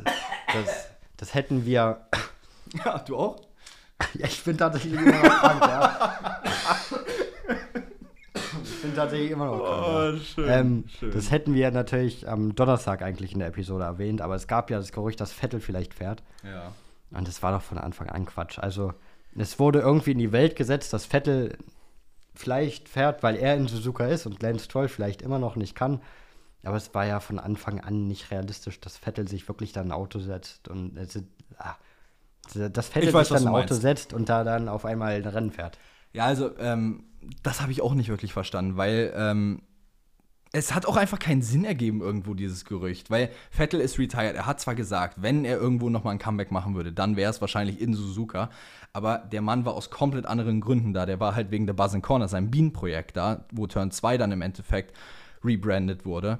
das, 0.53 0.89
das 1.17 1.35
hätten 1.35 1.65
wir. 1.65 2.07
Ja, 2.85 2.99
du 2.99 3.17
auch? 3.17 3.41
Ja, 4.15 4.27
ich 4.27 4.45
bin 4.45 4.59
tatsächlich 4.59 4.93
immer 4.93 5.11
noch 5.11 5.23
krank, 5.41 5.61
ja. 5.63 6.41
Ich 8.63 8.83
bin 8.83 8.95
tatsächlich 8.95 9.31
immer 9.31 9.47
noch 9.47 9.59
krank. 9.59 9.87
ja. 9.87 10.11
Oh, 10.13 10.17
schön, 10.19 10.49
Ähm, 10.49 10.85
schön. 10.99 11.11
das 11.13 11.31
hätten 11.31 11.55
wir 11.55 11.71
natürlich 11.71 12.29
am 12.29 12.55
Donnerstag 12.55 13.03
eigentlich 13.03 13.33
in 13.33 13.39
der 13.41 13.49
Episode 13.49 13.85
erwähnt, 13.85 14.21
aber 14.21 14.35
es 14.35 14.47
gab 14.47 14.71
ja 14.71 14.79
das 14.79 14.93
Gerücht, 14.93 15.21
dass 15.21 15.33
Vettel 15.33 15.61
vielleicht 15.61 15.95
fährt. 15.95 16.23
Ja. 16.45 16.73
Und 17.17 17.27
das 17.27 17.43
war 17.43 17.53
doch 17.53 17.63
von 17.63 17.79
Anfang 17.79 18.09
an 18.11 18.27
Quatsch. 18.27 18.59
Also, 18.59 18.93
es 19.37 19.59
wurde 19.59 19.81
irgendwie 19.81 20.13
in 20.13 20.19
die 20.19 20.33
Welt 20.33 20.55
gesetzt, 20.57 20.93
dass 20.93 21.07
Vettel 21.07 21.57
vielleicht 22.39 22.89
fährt, 22.89 23.23
weil 23.23 23.37
er 23.37 23.57
in 23.57 23.67
Suzuka 23.67 24.07
ist 24.07 24.27
und 24.27 24.43
Lance 24.43 24.65
Stroll 24.65 24.89
vielleicht 24.89 25.23
immer 25.23 25.39
noch 25.39 25.57
nicht 25.57 25.75
kann. 25.75 26.01
Aber 26.65 26.77
es 26.77 26.95
war 26.95 27.07
ja 27.07 27.21
von 27.21 27.39
Anfang 27.39 27.81
an 27.81 28.07
nicht 28.07 28.31
realistisch, 28.31 28.81
dass 28.81 28.97
Vettel 28.97 29.29
sich 29.29 29.49
wirklich 29.49 29.73
dann 29.73 29.89
ein 29.89 29.93
Auto 29.93 30.19
setzt 30.19 30.69
und 30.69 30.97
es, 30.97 31.23
ah, 31.59 31.77
dass 32.55 32.89
Vettel 32.89 33.13
weiß, 33.13 33.29
sich 33.29 33.37
dann 33.37 33.49
ein 33.49 33.55
Auto 33.55 33.75
meinst. 33.75 33.83
setzt 33.83 34.13
und 34.13 34.29
da 34.29 34.45
dann 34.45 34.69
auf 34.69 34.85
einmal 34.85 35.15
ein 35.15 35.25
Rennen 35.27 35.51
fährt. 35.51 35.79
Ja, 36.13 36.25
also, 36.25 36.57
ähm, 36.59 37.05
das 37.43 37.61
habe 37.61 37.73
ich 37.73 37.83
auch 37.83 37.95
nicht 37.95 38.09
wirklich 38.09 38.33
verstanden, 38.33 38.77
weil 38.77 39.13
ähm, 39.17 39.63
es 40.53 40.75
hat 40.75 40.87
auch 40.87 40.97
einfach 40.97 41.19
keinen 41.19 41.43
Sinn 41.43 41.65
ergeben, 41.65 42.01
irgendwo 42.01 42.35
dieses 42.35 42.65
Gerücht. 42.65 43.11
Weil 43.11 43.31
Vettel 43.51 43.81
ist 43.81 43.99
retired. 43.99 44.35
Er 44.35 44.47
hat 44.47 44.61
zwar 44.61 44.75
gesagt, 44.75 45.21
wenn 45.21 45.45
er 45.45 45.59
irgendwo 45.59 45.91
nochmal 45.91 46.15
ein 46.15 46.19
Comeback 46.19 46.51
machen 46.51 46.75
würde, 46.75 46.93
dann 46.93 47.17
wäre 47.17 47.31
es 47.31 47.41
wahrscheinlich 47.41 47.81
in 47.81 47.95
Suzuka. 47.95 48.51
Aber 48.93 49.19
der 49.19 49.43
Mann 49.43 49.65
war 49.65 49.75
aus 49.75 49.91
komplett 49.91 50.27
anderen 50.27 50.61
Gründen 50.61 50.93
da. 50.93 51.07
Der 51.07 51.21
war 51.21 51.35
halt 51.35 51.51
wegen 51.51 51.67
der 51.67 51.75
Buzz 51.75 51.97
Corner, 52.01 52.29
seinem 52.29 52.51
Bean-Projekt 52.51 53.17
da, 53.17 53.47
wo 53.53 53.67
Turn 53.67 53.91
2 53.91 54.17
dann 54.19 54.33
im 54.33 54.43
Endeffekt 54.43 54.97
rebrandet 55.45 56.05
wurde. 56.05 56.39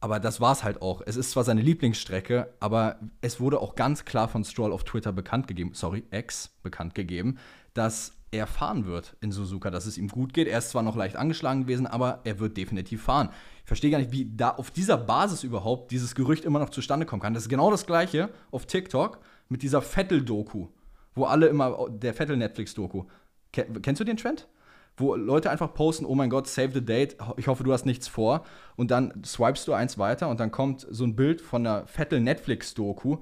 Aber 0.00 0.20
das 0.20 0.40
war's 0.40 0.64
halt 0.64 0.82
auch. 0.82 1.00
Es 1.06 1.16
ist 1.16 1.30
zwar 1.30 1.44
seine 1.44 1.62
Lieblingsstrecke, 1.62 2.52
aber 2.60 2.98
es 3.22 3.40
wurde 3.40 3.60
auch 3.60 3.74
ganz 3.74 4.04
klar 4.04 4.28
von 4.28 4.44
Stroll 4.44 4.72
auf 4.72 4.84
Twitter 4.84 5.12
bekannt 5.12 5.46
gegeben, 5.46 5.70
sorry, 5.72 6.04
X 6.10 6.50
bekannt 6.62 6.94
gegeben, 6.94 7.38
dass 7.72 8.12
er 8.34 8.46
fahren 8.46 8.84
wird 8.84 9.16
in 9.20 9.30
Suzuka, 9.32 9.70
dass 9.70 9.86
es 9.86 9.96
ihm 9.96 10.08
gut 10.08 10.34
geht. 10.34 10.48
Er 10.48 10.58
ist 10.58 10.70
zwar 10.70 10.82
noch 10.82 10.96
leicht 10.96 11.16
angeschlagen 11.16 11.62
gewesen, 11.62 11.86
aber 11.86 12.20
er 12.24 12.38
wird 12.40 12.56
definitiv 12.56 13.02
fahren. 13.02 13.30
Ich 13.62 13.68
verstehe 13.68 13.90
gar 13.90 13.98
nicht, 13.98 14.12
wie 14.12 14.28
da 14.34 14.50
auf 14.50 14.70
dieser 14.70 14.96
Basis 14.98 15.44
überhaupt 15.44 15.90
dieses 15.90 16.14
Gerücht 16.14 16.44
immer 16.44 16.58
noch 16.58 16.70
zustande 16.70 17.06
kommen 17.06 17.22
kann. 17.22 17.34
Das 17.34 17.44
ist 17.44 17.48
genau 17.48 17.70
das 17.70 17.86
gleiche 17.86 18.30
auf 18.50 18.66
TikTok 18.66 19.20
mit 19.48 19.62
dieser 19.62 19.80
Vettel-Doku, 19.82 20.68
wo 21.14 21.24
alle 21.24 21.46
immer, 21.46 21.88
der 21.90 22.12
Vettel-Netflix-Doku. 22.14 23.04
Ken- 23.52 23.80
Kennst 23.82 24.00
du 24.00 24.04
den 24.04 24.16
Trend? 24.16 24.48
wo 24.96 25.16
Leute 25.16 25.50
einfach 25.50 25.74
posten, 25.74 26.04
oh 26.04 26.14
mein 26.14 26.30
Gott, 26.30 26.46
save 26.46 26.70
the 26.72 26.84
date, 26.84 27.16
ich 27.36 27.48
hoffe, 27.48 27.64
du 27.64 27.72
hast 27.72 27.84
nichts 27.84 28.06
vor. 28.06 28.44
Und 28.76 28.92
dann 28.92 29.24
swipest 29.24 29.66
du 29.66 29.72
eins 29.72 29.98
weiter 29.98 30.28
und 30.28 30.38
dann 30.38 30.52
kommt 30.52 30.86
so 30.88 31.02
ein 31.02 31.16
Bild 31.16 31.40
von 31.40 31.66
einer 31.66 31.84
Vettel 31.88 32.20
Netflix-Doku. 32.20 33.16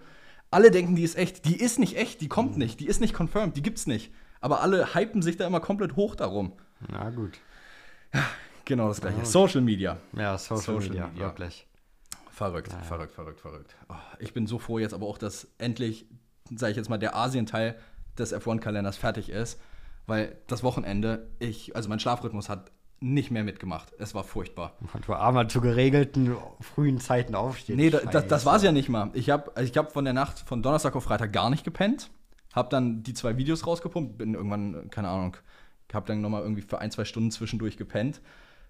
Alle 0.50 0.70
denken, 0.70 0.96
die 0.96 1.02
ist 1.02 1.16
echt. 1.16 1.46
Die 1.46 1.56
ist 1.56 1.78
nicht 1.78 1.96
echt, 1.96 2.20
die 2.20 2.28
kommt 2.28 2.58
nicht, 2.58 2.78
die 2.80 2.86
ist 2.88 3.00
nicht 3.00 3.14
confirmed, 3.14 3.56
die 3.56 3.62
gibt's 3.62 3.86
nicht. 3.86 4.12
Aber 4.42 4.60
alle 4.60 4.94
hypen 4.94 5.22
sich 5.22 5.38
da 5.38 5.46
immer 5.46 5.60
komplett 5.60 5.96
hoch 5.96 6.14
darum. 6.14 6.52
Na 6.90 7.08
gut. 7.10 7.38
Genau 8.66 8.88
das 8.88 9.00
gleiche. 9.00 9.24
Social 9.24 9.62
Media. 9.62 9.96
Ja, 10.12 10.36
Social, 10.36 10.58
Social 10.58 10.88
Media, 10.90 11.06
Media. 11.06 11.22
wirklich. 11.24 11.66
Verrückt, 12.30 12.72
verrückt, 12.86 13.12
verrückt, 13.12 13.40
verrückt. 13.40 13.76
Oh, 13.88 13.94
ich 14.18 14.34
bin 14.34 14.46
so 14.46 14.58
froh 14.58 14.78
jetzt 14.78 14.94
aber 14.94 15.06
auch, 15.06 15.18
dass 15.18 15.48
endlich, 15.58 16.06
sage 16.54 16.72
ich 16.72 16.76
jetzt 16.76 16.90
mal, 16.90 16.98
der 16.98 17.14
Asien-Teil 17.16 17.76
des 18.18 18.34
F1-Kalenders 18.34 18.96
fertig 18.96 19.30
ist. 19.30 19.60
Weil 20.06 20.36
das 20.48 20.62
Wochenende, 20.62 21.30
ich, 21.38 21.76
also 21.76 21.88
mein 21.88 22.00
Schlafrhythmus 22.00 22.48
hat 22.48 22.72
nicht 22.98 23.30
mehr 23.30 23.44
mitgemacht. 23.44 23.92
Es 23.98 24.14
war 24.14 24.24
furchtbar. 24.24 24.76
Du 25.06 25.12
armer 25.12 25.48
zu 25.48 25.60
geregelten 25.60 26.36
frühen 26.60 26.98
Zeiten 27.00 27.34
aufstehen. 27.34 27.76
Nee, 27.76 27.90
da, 27.90 27.98
das, 27.98 28.26
das 28.26 28.46
war 28.46 28.56
es 28.56 28.62
ja 28.62 28.72
nicht 28.72 28.88
mal. 28.88 29.10
Ich 29.14 29.30
habe 29.30 29.52
ich 29.60 29.76
hab 29.76 29.92
von 29.92 30.04
der 30.04 30.14
Nacht 30.14 30.40
von 30.40 30.62
Donnerstag 30.62 30.96
auf 30.96 31.04
Freitag 31.04 31.32
gar 31.32 31.50
nicht 31.50 31.64
gepennt. 31.64 32.10
Hab 32.52 32.70
dann 32.70 33.02
die 33.02 33.14
zwei 33.14 33.36
Videos 33.36 33.66
rausgepumpt. 33.66 34.18
Bin 34.18 34.34
irgendwann, 34.34 34.90
keine 34.90 35.08
Ahnung, 35.08 35.36
hab 35.92 36.06
dann 36.06 36.20
nochmal 36.20 36.42
irgendwie 36.42 36.62
für 36.62 36.78
ein, 36.78 36.90
zwei 36.90 37.04
Stunden 37.04 37.30
zwischendurch 37.30 37.76
gepennt. 37.76 38.20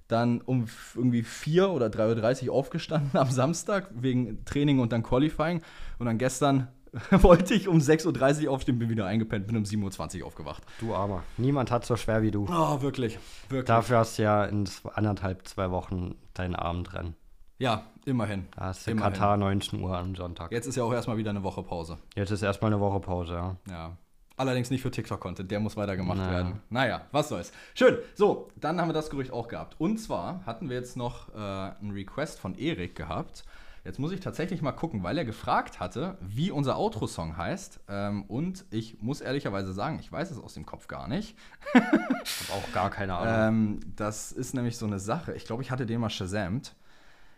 Dann 0.08 0.40
um 0.40 0.66
irgendwie 0.94 1.22
4 1.22 1.70
oder 1.70 1.86
3.30 1.86 2.48
Uhr 2.48 2.54
aufgestanden 2.54 3.10
am 3.18 3.30
Samstag 3.30 3.90
wegen 3.94 4.44
Training 4.44 4.78
und 4.78 4.92
dann 4.92 5.02
Qualifying. 5.02 5.62
Und 5.98 6.06
dann 6.06 6.18
gestern 6.18 6.68
wollte 7.10 7.54
ich 7.54 7.68
um 7.68 7.78
6.30 7.78 8.46
Uhr 8.46 8.52
aufstehen, 8.52 8.78
bin 8.78 8.90
wieder 8.90 9.06
eingepennt, 9.06 9.46
bin 9.46 9.56
um 9.56 9.64
7.20 9.64 10.20
Uhr 10.20 10.26
aufgewacht. 10.26 10.62
Du 10.78 10.94
armer. 10.94 11.22
Niemand 11.38 11.70
hat 11.70 11.86
so 11.86 11.96
schwer 11.96 12.22
wie 12.22 12.30
du. 12.30 12.46
Oh, 12.50 12.82
wirklich, 12.82 13.18
wirklich. 13.48 13.66
Dafür 13.66 13.98
hast 13.98 14.18
du 14.18 14.24
ja 14.24 14.44
in 14.44 14.68
anderthalb, 14.92 15.48
zwei 15.48 15.70
Wochen 15.70 16.16
dein 16.34 16.54
Abendrennen. 16.54 17.14
Ja, 17.62 17.84
immerhin. 18.04 18.48
Da 18.56 18.66
hast 18.66 18.86
du 18.86 18.90
Immerhin. 18.90 19.12
Katar 19.12 19.36
19 19.36 19.80
Uhr 19.80 19.96
am 19.96 20.16
Sonntag. 20.16 20.50
Jetzt 20.50 20.66
ist 20.66 20.74
ja 20.76 20.82
auch 20.82 20.92
erstmal 20.92 21.16
wieder 21.16 21.30
eine 21.30 21.44
Woche 21.44 21.62
Pause. 21.62 21.96
Jetzt 22.16 22.32
ist 22.32 22.42
erstmal 22.42 22.72
eine 22.72 22.80
Woche 22.80 22.98
Pause, 22.98 23.34
ja. 23.34 23.56
Ja. 23.70 23.96
Allerdings 24.36 24.70
nicht 24.70 24.82
für 24.82 24.90
TikTok-Content, 24.90 25.48
der 25.50 25.60
muss 25.60 25.76
weitergemacht 25.76 26.18
Naja. 26.18 26.32
werden. 26.32 26.60
Naja, 26.70 27.02
was 27.12 27.28
soll's. 27.28 27.52
Schön. 27.74 27.98
So, 28.16 28.48
dann 28.56 28.80
haben 28.80 28.88
wir 28.88 28.94
das 28.94 29.10
Gerücht 29.10 29.30
auch 29.32 29.46
gehabt. 29.46 29.76
Und 29.78 29.98
zwar 29.98 30.44
hatten 30.44 30.68
wir 30.68 30.76
jetzt 30.76 30.96
noch 30.96 31.28
äh, 31.34 31.38
einen 31.38 31.92
Request 31.92 32.40
von 32.40 32.56
Erik 32.56 32.96
gehabt. 32.96 33.44
Jetzt 33.84 33.98
muss 34.00 34.10
ich 34.10 34.20
tatsächlich 34.20 34.60
mal 34.62 34.72
gucken, 34.72 35.02
weil 35.04 35.18
er 35.18 35.24
gefragt 35.24 35.78
hatte, 35.78 36.16
wie 36.20 36.50
unser 36.50 36.76
Outro-Song 36.78 37.36
heißt. 37.36 37.80
Ähm, 37.88 38.24
und 38.24 38.64
ich 38.70 39.00
muss 39.02 39.20
ehrlicherweise 39.20 39.72
sagen, 39.72 39.98
ich 40.00 40.10
weiß 40.10 40.30
es 40.32 40.38
aus 40.40 40.54
dem 40.54 40.66
Kopf 40.66 40.88
gar 40.88 41.06
nicht. 41.08 41.36
Ich 42.24 42.48
hab 42.48 42.56
auch 42.56 42.72
gar 42.72 42.90
keine 42.90 43.14
Ahnung. 43.14 43.78
Ähm, 43.80 43.80
das 43.96 44.30
ist 44.32 44.54
nämlich 44.54 44.76
so 44.78 44.86
eine 44.86 44.98
Sache. 45.00 45.34
Ich 45.34 45.44
glaube, 45.44 45.62
ich 45.62 45.70
hatte 45.72 45.86
den 45.86 46.00
mal 46.00 46.10
shazamt. 46.10 46.74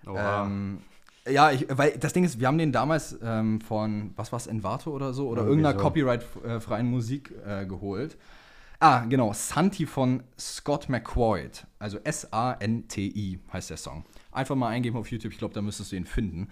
Ähm, 0.06 0.78
ja, 1.28 1.50
ich, 1.50 1.66
weil 1.70 1.96
das 1.98 2.12
Ding 2.12 2.24
ist, 2.24 2.38
wir 2.38 2.46
haben 2.48 2.58
den 2.58 2.72
damals 2.72 3.18
ähm, 3.22 3.60
von, 3.60 4.12
was 4.16 4.30
war's, 4.32 4.46
Envato 4.46 4.90
oder 4.90 5.14
so, 5.14 5.28
oder 5.28 5.42
Irgendwie 5.42 5.62
irgendeiner 5.62 5.78
so. 5.78 5.84
Copyright-freien 5.84 6.86
Musik 6.90 7.32
äh, 7.46 7.64
geholt. 7.66 8.16
Ah, 8.80 9.04
genau, 9.06 9.32
Santi 9.32 9.86
von 9.86 10.22
Scott 10.38 10.88
McQuaid. 10.90 11.66
Also 11.78 11.98
S-A-N-T-I 12.04 13.38
heißt 13.52 13.70
der 13.70 13.76
Song. 13.78 14.04
Einfach 14.32 14.56
mal 14.56 14.68
eingeben 14.68 14.96
auf 14.98 15.10
YouTube, 15.10 15.32
ich 15.32 15.38
glaube, 15.38 15.54
da 15.54 15.62
müsstest 15.62 15.92
du 15.92 15.96
ihn 15.96 16.04
finden. 16.04 16.48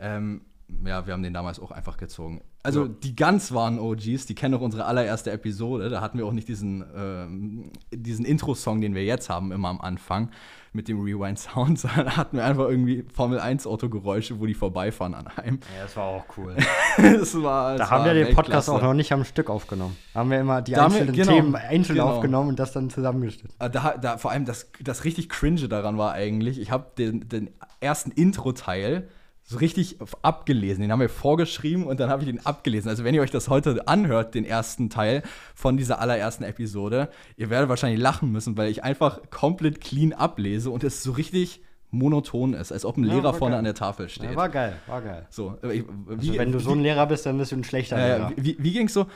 Ähm, 0.00 0.40
ja, 0.84 1.06
wir 1.06 1.12
haben 1.12 1.22
den 1.22 1.32
damals 1.34 1.60
auch 1.60 1.70
einfach 1.70 1.96
gezogen. 1.96 2.40
Also 2.64 2.86
Ja. 2.86 2.90
die 3.04 3.14
ganz 3.14 3.52
wahren 3.52 3.78
OGs, 3.78 4.26
die 4.26 4.34
kennen 4.34 4.54
auch 4.54 4.60
unsere 4.60 4.86
allererste 4.86 5.30
Episode. 5.30 5.88
Da 5.88 6.00
hatten 6.00 6.18
wir 6.18 6.26
auch 6.26 6.32
nicht 6.32 6.48
diesen, 6.48 6.84
ähm, 6.96 7.70
diesen 7.92 8.24
Intro-Song, 8.24 8.80
den 8.80 8.94
wir 8.96 9.04
jetzt 9.04 9.30
haben, 9.30 9.52
immer 9.52 9.68
am 9.68 9.80
Anfang 9.80 10.30
mit 10.72 10.88
dem 10.88 11.00
Rewind-Sound, 11.02 11.78
sondern 11.80 12.06
da 12.06 12.16
hatten 12.16 12.36
wir 12.36 12.44
einfach 12.44 12.68
irgendwie 12.68 13.04
Formel-1-Autogeräusche, 13.14 14.38
wo 14.40 14.46
die 14.46 14.54
vorbeifahren 14.54 15.14
an 15.14 15.26
einem. 15.28 15.60
ja, 15.76 15.82
das 15.84 15.96
war 15.96 16.04
auch 16.04 16.24
cool. 16.36 16.56
das 16.96 17.40
war, 17.42 17.72
Da 17.72 17.78
das 17.78 17.90
haben 17.90 18.04
war 18.04 18.14
wir 18.14 18.24
den 18.24 18.34
Podcast 18.34 18.68
auch 18.70 18.82
noch 18.82 18.94
nicht 18.94 19.12
am 19.12 19.24
Stück 19.24 19.48
aufgenommen. 19.50 19.96
Da 20.14 20.20
haben 20.20 20.30
wir 20.30 20.40
immer 20.40 20.62
die 20.62 20.72
Da 20.72 20.82
haben 20.84 20.94
wir- 20.94 21.00
einzelnen 21.02 21.16
genau, 21.16 21.32
Themen 21.32 21.54
einzeln 21.56 21.96
genau. 21.96 22.08
aufgenommen 22.10 22.48
und 22.50 22.58
das 22.58 22.72
dann 22.72 22.90
zusammengeschnitten. 22.90 23.54
Äh, 23.58 23.70
Da, 23.70 23.96
da, 24.00 24.18
vor 24.18 24.30
allem 24.30 24.44
das, 24.44 24.70
das 24.82 25.04
richtig 25.04 25.28
cringe 25.28 25.68
daran 25.68 25.98
war 25.98 26.12
eigentlich, 26.12 26.60
ich 26.60 26.70
habe 26.70 26.86
den, 26.98 27.28
den 27.28 27.50
ersten 27.80 28.10
Intro-Teil 28.10 29.08
so 29.48 29.58
richtig 29.58 29.96
abgelesen. 30.22 30.82
Den 30.82 30.90
haben 30.90 30.98
wir 31.00 31.08
vorgeschrieben 31.08 31.84
und 31.86 32.00
dann 32.00 32.10
habe 32.10 32.22
ich 32.22 32.28
den 32.28 32.44
abgelesen. 32.44 32.88
Also 32.88 33.04
wenn 33.04 33.14
ihr 33.14 33.22
euch 33.22 33.30
das 33.30 33.48
heute 33.48 33.86
anhört, 33.86 34.34
den 34.34 34.44
ersten 34.44 34.90
Teil 34.90 35.22
von 35.54 35.76
dieser 35.76 36.00
allerersten 36.00 36.42
Episode, 36.42 37.08
ihr 37.36 37.48
werdet 37.48 37.68
wahrscheinlich 37.68 38.00
lachen 38.00 38.32
müssen, 38.32 38.56
weil 38.56 38.70
ich 38.70 38.82
einfach 38.82 39.20
komplett 39.30 39.80
clean 39.80 40.12
ablese 40.12 40.70
und 40.70 40.82
es 40.82 41.02
so 41.04 41.12
richtig 41.12 41.60
monoton 41.92 42.54
ist, 42.54 42.72
als 42.72 42.84
ob 42.84 42.96
ein 42.96 43.04
Ja, 43.04 43.14
Lehrer 43.14 43.32
vorne 43.32 43.52
geil. 43.52 43.58
an 43.60 43.64
der 43.64 43.74
Tafel 43.74 44.08
steht. 44.08 44.30
Ja, 44.30 44.36
war 44.36 44.48
geil, 44.48 44.74
war 44.88 45.00
geil. 45.00 45.26
so, 45.30 45.56
äh, 45.62 45.72
ich- 45.72 45.84
Also 46.08 46.32
wie, 46.32 46.36
wenn 46.38 46.50
du 46.50 46.58
so 46.58 46.72
ein 46.72 46.80
Lehrer 46.80 47.06
bist, 47.06 47.24
dann 47.24 47.38
bist 47.38 47.52
du 47.52 47.56
ein 47.56 47.62
schlechter 47.64 47.96
äh, 47.96 48.16
Lehrer. 48.18 48.32
wie, 48.36 48.56
wie 48.58 48.72
ging's 48.72 48.92
so? 48.92 49.06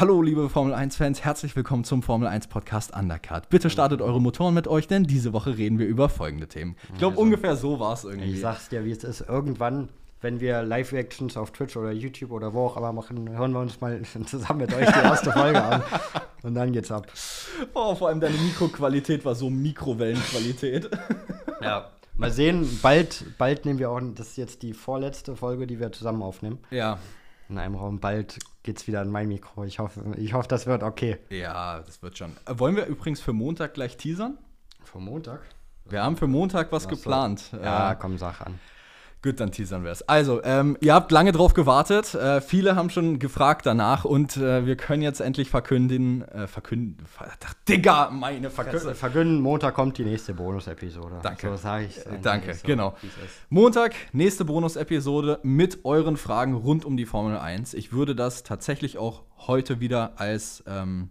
Hallo, 0.00 0.22
liebe 0.22 0.48
Formel 0.48 0.74
1-Fans, 0.74 1.24
herzlich 1.24 1.56
willkommen 1.56 1.82
zum 1.82 2.04
Formel 2.04 2.28
1 2.28 2.46
Podcast 2.46 2.94
Undercut. 2.96 3.48
Bitte 3.48 3.68
startet 3.68 4.00
eure 4.00 4.20
Motoren 4.20 4.54
mit 4.54 4.68
euch, 4.68 4.86
denn 4.86 5.02
diese 5.02 5.32
Woche 5.32 5.58
reden 5.58 5.80
wir 5.80 5.86
über 5.86 6.08
folgende 6.08 6.46
Themen. 6.46 6.76
Ich 6.92 6.98
glaube, 6.98 7.14
Also, 7.14 7.22
ungefähr 7.22 7.56
so 7.56 7.80
war 7.80 7.94
es 7.94 8.04
irgendwie. 8.04 8.30
Ich 8.34 8.40
sag's 8.40 8.68
dir, 8.68 8.84
wie 8.84 8.92
es 8.92 9.02
ist. 9.02 9.22
Irgendwann, 9.22 9.88
wenn 10.20 10.38
wir 10.38 10.62
Live-Reactions 10.62 11.36
auf 11.36 11.50
Twitch 11.50 11.76
oder 11.76 11.90
YouTube 11.90 12.30
oder 12.30 12.54
wo 12.54 12.66
auch 12.66 12.76
immer 12.76 12.92
machen, 12.92 13.28
hören 13.28 13.50
wir 13.50 13.58
uns 13.58 13.80
mal 13.80 14.00
zusammen 14.26 14.60
mit 14.60 14.72
euch 14.72 14.86
die 14.86 15.00
erste 15.00 15.32
Folge 15.32 15.60
an. 15.64 15.82
Und 16.44 16.54
dann 16.54 16.70
geht's 16.70 16.92
ab. 16.92 17.08
Oh, 17.74 17.96
vor 17.96 18.06
allem 18.08 18.20
deine 18.20 18.36
Mikroqualität 18.38 19.24
war 19.24 19.34
so 19.34 19.50
Mikrowellenqualität. 19.50 20.88
Ja. 21.60 21.90
Mal 22.16 22.30
sehen, 22.30 22.78
bald, 22.82 23.24
bald 23.36 23.64
nehmen 23.64 23.80
wir 23.80 23.90
auch, 23.90 24.00
das 24.14 24.28
ist 24.28 24.36
jetzt 24.36 24.62
die 24.62 24.74
vorletzte 24.74 25.34
Folge, 25.34 25.66
die 25.66 25.80
wir 25.80 25.90
zusammen 25.90 26.22
aufnehmen. 26.22 26.58
ja. 26.70 26.98
In 27.48 27.58
einem 27.58 27.74
Raum. 27.76 27.98
Bald 28.00 28.38
geht's 28.62 28.86
wieder 28.86 29.00
an 29.00 29.10
mein 29.10 29.28
Mikro. 29.28 29.64
Ich 29.64 29.78
hoffe, 29.78 30.02
ich 30.18 30.34
hoffe, 30.34 30.48
das 30.48 30.66
wird 30.66 30.82
okay. 30.82 31.18
Ja, 31.30 31.78
das 31.80 32.02
wird 32.02 32.18
schon. 32.18 32.32
Äh, 32.46 32.58
wollen 32.58 32.76
wir 32.76 32.86
übrigens 32.86 33.20
für 33.20 33.32
Montag 33.32 33.74
gleich 33.74 33.96
teasern? 33.96 34.36
Vor 34.84 35.00
Montag? 35.00 35.40
Wir 35.86 36.02
haben 36.02 36.16
für 36.16 36.26
Montag 36.26 36.70
was 36.72 36.84
Ach 36.86 36.90
so. 36.90 36.96
geplant. 36.96 37.50
Ja, 37.52 37.92
Äh, 37.92 37.96
komm, 37.98 38.18
sag 38.18 38.42
an. 38.42 38.58
Gut, 39.20 39.40
dann 39.40 39.50
teasern 39.50 39.82
wir 39.82 39.90
es. 39.90 40.08
Also, 40.08 40.42
ähm, 40.44 40.76
ihr 40.80 40.94
habt 40.94 41.10
lange 41.10 41.32
drauf 41.32 41.52
gewartet. 41.52 42.14
Äh, 42.14 42.40
viele 42.40 42.76
haben 42.76 42.88
schon 42.88 43.18
gefragt 43.18 43.66
danach 43.66 44.04
und 44.04 44.36
äh, 44.36 44.64
wir 44.64 44.76
können 44.76 45.02
jetzt 45.02 45.20
endlich 45.20 45.50
verkünden. 45.50 46.22
Äh, 46.22 46.46
verkünden. 46.46 47.04
Ach, 47.18 47.54
Digga, 47.68 48.10
meine 48.10 48.48
Fresse. 48.50 48.94
Verkünden, 48.94 49.40
Montag 49.40 49.74
kommt 49.74 49.98
die 49.98 50.04
nächste 50.04 50.34
Bonus-Episode. 50.34 51.16
Danke. 51.22 51.48
So 51.48 51.56
sage 51.56 51.86
ich 51.86 51.98
Äh, 51.98 52.20
Danke, 52.22 52.56
genau. 52.62 52.94
Montag, 53.48 53.94
nächste 54.12 54.44
Bonus-Episode 54.44 55.40
mit 55.42 55.84
euren 55.84 56.16
Fragen 56.16 56.54
rund 56.54 56.84
um 56.84 56.96
die 56.96 57.06
Formel 57.06 57.38
1. 57.38 57.74
Ich 57.74 57.92
würde 57.92 58.14
das 58.14 58.44
tatsächlich 58.44 58.98
auch 58.98 59.24
heute 59.48 59.80
wieder 59.80 60.12
als 60.16 60.62
ähm, 60.68 61.08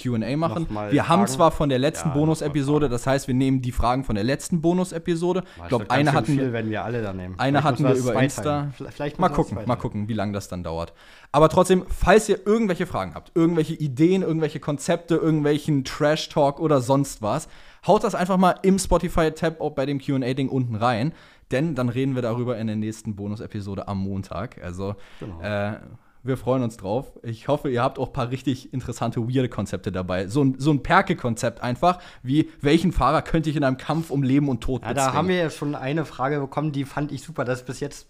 QA 0.00 0.36
machen. 0.36 0.62
Nochmal 0.64 0.92
Wir 0.92 1.08
haben 1.08 1.20
Fragen? 1.20 1.32
zwar 1.32 1.50
von 1.50 1.68
der 1.68 1.78
letzten 1.78 2.08
Ja, 2.08 2.14
Bonus-Episode, 2.14 2.88
das 2.88 3.06
heißt, 3.06 3.26
wir 3.28 3.34
nehmen 3.34 3.62
die 3.62 3.72
Fragen 3.72 4.04
von 4.04 4.14
der 4.14 4.24
letzten 4.24 4.60
Bonus-Episode. 4.60 5.42
Ich 5.62 5.68
glaube, 5.68 5.90
eine 5.90 6.12
hatten 6.12 6.28
wir. 6.28 6.34
viel, 6.44 6.52
wenn 6.52 6.70
wir 6.70 6.84
alle 6.84 7.02
da 7.02 7.12
nehmen. 7.12 7.34
Eine 7.38 7.58
Vielleicht 7.62 7.64
hatten 7.80 7.84
wir 7.84 7.94
über. 7.94 8.22
Insta. 8.22 8.68
Vielleicht- 8.76 9.18
mal 9.18 9.28
gucken, 9.28 9.58
mal 9.66 9.76
gucken, 9.76 10.08
wie 10.08 10.12
lange 10.14 10.32
das 10.32 10.48
dann 10.48 10.62
dauert. 10.62 10.92
Aber 11.32 11.48
trotzdem, 11.48 11.84
falls 11.88 12.28
ihr 12.28 12.46
irgendwelche 12.46 12.86
Fragen 12.86 13.14
habt, 13.14 13.32
irgendwelche 13.34 13.74
Ideen, 13.74 14.22
irgendwelche 14.22 14.60
Konzepte, 14.60 15.16
irgendwelchen 15.16 15.84
Trash-Talk 15.84 16.58
oder 16.60 16.80
sonst 16.80 17.22
was, 17.22 17.48
haut 17.86 18.04
das 18.04 18.14
einfach 18.14 18.36
mal 18.36 18.54
im 18.62 18.78
Spotify-Tab 18.78 19.60
auch 19.60 19.70
bei 19.70 19.86
dem 19.86 19.98
QA-Ding 20.00 20.48
unten 20.48 20.74
rein. 20.76 21.12
Denn 21.50 21.74
dann 21.74 21.88
reden 21.88 22.14
wir 22.14 22.22
darüber 22.22 22.56
in 22.58 22.68
der 22.68 22.76
nächsten 22.76 23.16
Bonus-Episode 23.16 23.88
am 23.88 23.98
Montag. 23.98 24.62
Also, 24.62 24.94
Genau. 25.18 25.40
äh, 25.40 25.78
wir 26.22 26.36
freuen 26.36 26.62
uns 26.62 26.76
drauf. 26.76 27.12
Ich 27.22 27.48
hoffe, 27.48 27.70
ihr 27.70 27.82
habt 27.82 27.98
auch 27.98 28.08
ein 28.08 28.12
paar 28.12 28.30
richtig 28.30 28.72
interessante, 28.72 29.20
weirde 29.20 29.48
Konzepte 29.48 29.90
dabei. 29.90 30.26
So 30.28 30.42
ein, 30.44 30.56
so 30.58 30.70
ein 30.70 30.82
Perke-Konzept 30.82 31.62
einfach, 31.62 31.98
wie 32.22 32.50
welchen 32.60 32.92
Fahrer 32.92 33.22
könnte 33.22 33.50
ich 33.50 33.56
in 33.56 33.64
einem 33.64 33.76
Kampf 33.78 34.10
um 34.10 34.22
Leben 34.22 34.48
und 34.48 34.60
Tod 34.60 34.82
Ja, 34.84 34.92
da 34.94 35.12
haben 35.14 35.28
wir 35.28 35.36
ja 35.36 35.50
schon 35.50 35.74
eine 35.74 36.04
Frage 36.04 36.40
bekommen, 36.40 36.72
die 36.72 36.84
fand 36.84 37.12
ich 37.12 37.22
super. 37.22 37.44
Das 37.44 37.60
ist 37.60 37.66
bis 37.66 37.80
jetzt 37.80 38.06